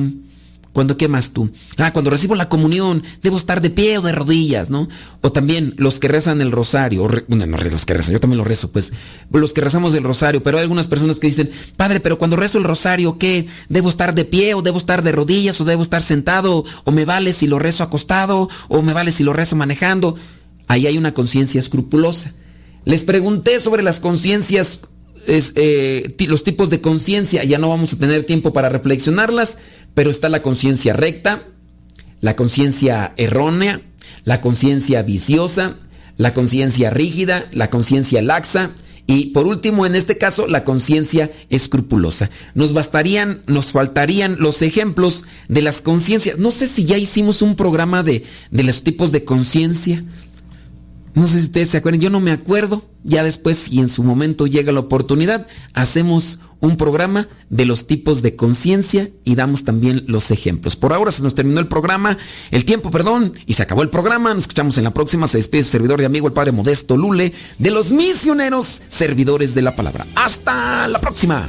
cuando, 0.72 0.96
¿qué 0.96 1.08
más 1.08 1.32
tú? 1.32 1.50
Ah, 1.78 1.92
cuando 1.92 2.10
recibo 2.10 2.34
la 2.34 2.48
comunión, 2.48 3.02
debo 3.22 3.36
estar 3.36 3.60
de 3.60 3.70
pie 3.70 3.98
o 3.98 4.02
de 4.02 4.12
rodillas, 4.12 4.70
¿no? 4.70 4.88
O 5.20 5.32
también 5.32 5.74
los 5.78 5.98
que 5.98 6.08
rezan 6.08 6.40
el 6.40 6.52
rosario, 6.52 7.08
bueno, 7.26 7.46
no 7.46 7.58
los 7.58 7.86
que 7.86 7.94
rezan, 7.94 8.12
yo 8.12 8.20
también 8.20 8.38
lo 8.38 8.44
rezo, 8.44 8.70
pues, 8.70 8.92
los 9.32 9.52
que 9.52 9.60
rezamos 9.60 9.94
el 9.94 10.04
rosario, 10.04 10.42
pero 10.42 10.58
hay 10.58 10.62
algunas 10.62 10.86
personas 10.86 11.18
que 11.18 11.26
dicen, 11.26 11.50
padre, 11.76 12.00
pero 12.00 12.18
cuando 12.18 12.36
rezo 12.36 12.58
el 12.58 12.64
rosario, 12.64 13.18
¿qué? 13.18 13.46
¿Debo 13.68 13.88
estar 13.88 14.14
de 14.14 14.24
pie 14.24 14.54
o 14.54 14.62
debo 14.62 14.78
estar 14.78 15.02
de 15.02 15.12
rodillas 15.12 15.60
o 15.60 15.64
debo 15.64 15.82
estar 15.82 16.02
sentado? 16.02 16.64
¿O 16.84 16.92
me 16.92 17.04
vale 17.04 17.32
si 17.32 17.46
lo 17.46 17.58
rezo 17.58 17.82
acostado? 17.82 18.48
¿O 18.68 18.82
me 18.82 18.92
vale 18.92 19.12
si 19.12 19.24
lo 19.24 19.32
rezo 19.32 19.56
manejando? 19.56 20.16
Ahí 20.68 20.86
hay 20.86 20.98
una 20.98 21.14
conciencia 21.14 21.58
escrupulosa. 21.58 22.32
Les 22.84 23.04
pregunté 23.04 23.60
sobre 23.60 23.82
las 23.82 24.00
conciencias, 24.00 24.80
eh, 25.26 26.14
los 26.28 26.44
tipos 26.44 26.70
de 26.70 26.80
conciencia, 26.80 27.44
ya 27.44 27.58
no 27.58 27.68
vamos 27.68 27.92
a 27.92 27.98
tener 27.98 28.24
tiempo 28.24 28.52
para 28.52 28.68
reflexionarlas, 28.68 29.58
pero 29.94 30.10
está 30.10 30.28
la 30.28 30.42
conciencia 30.42 30.92
recta, 30.92 31.42
la 32.20 32.36
conciencia 32.36 33.12
errónea, 33.16 33.82
la 34.24 34.40
conciencia 34.40 35.02
viciosa, 35.02 35.76
la 36.16 36.34
conciencia 36.34 36.90
rígida, 36.90 37.46
la 37.52 37.70
conciencia 37.70 38.22
laxa 38.22 38.72
y 39.06 39.26
por 39.26 39.48
último, 39.48 39.86
en 39.86 39.96
este 39.96 40.18
caso, 40.18 40.46
la 40.46 40.62
conciencia 40.62 41.32
escrupulosa. 41.48 42.30
Nos 42.54 42.72
bastarían, 42.72 43.42
nos 43.48 43.72
faltarían 43.72 44.36
los 44.38 44.62
ejemplos 44.62 45.24
de 45.48 45.62
las 45.62 45.82
conciencias. 45.82 46.38
No 46.38 46.52
sé 46.52 46.68
si 46.68 46.84
ya 46.84 46.96
hicimos 46.96 47.42
un 47.42 47.56
programa 47.56 48.04
de, 48.04 48.22
de 48.52 48.62
los 48.62 48.84
tipos 48.84 49.10
de 49.10 49.24
conciencia. 49.24 50.04
No 51.14 51.26
sé 51.26 51.40
si 51.40 51.46
ustedes 51.46 51.70
se 51.70 51.78
acuerdan, 51.78 52.00
yo 52.00 52.10
no 52.10 52.20
me 52.20 52.32
acuerdo. 52.32 52.84
Ya 53.02 53.24
después, 53.24 53.58
si 53.58 53.80
en 53.80 53.88
su 53.88 54.02
momento 54.02 54.46
llega 54.46 54.72
la 54.72 54.80
oportunidad, 54.80 55.46
hacemos 55.72 56.38
un 56.60 56.76
programa 56.76 57.28
de 57.48 57.64
los 57.64 57.86
tipos 57.86 58.22
de 58.22 58.36
conciencia 58.36 59.10
y 59.24 59.34
damos 59.34 59.64
también 59.64 60.04
los 60.06 60.30
ejemplos. 60.30 60.76
Por 60.76 60.92
ahora 60.92 61.10
se 61.10 61.22
nos 61.22 61.34
terminó 61.34 61.60
el 61.60 61.68
programa, 61.68 62.18
el 62.50 62.64
tiempo, 62.64 62.90
perdón, 62.90 63.32
y 63.46 63.54
se 63.54 63.62
acabó 63.62 63.82
el 63.82 63.90
programa. 63.90 64.34
Nos 64.34 64.44
escuchamos 64.44 64.76
en 64.78 64.84
la 64.84 64.94
próxima. 64.94 65.26
Se 65.26 65.38
despide 65.38 65.62
su 65.62 65.70
servidor 65.70 66.00
y 66.00 66.04
amigo, 66.04 66.28
el 66.28 66.34
Padre 66.34 66.52
Modesto 66.52 66.96
Lule, 66.96 67.32
de 67.58 67.70
los 67.70 67.90
misioneros 67.90 68.82
servidores 68.88 69.54
de 69.54 69.62
la 69.62 69.74
palabra. 69.74 70.06
Hasta 70.14 70.86
la 70.86 71.00
próxima. 71.00 71.48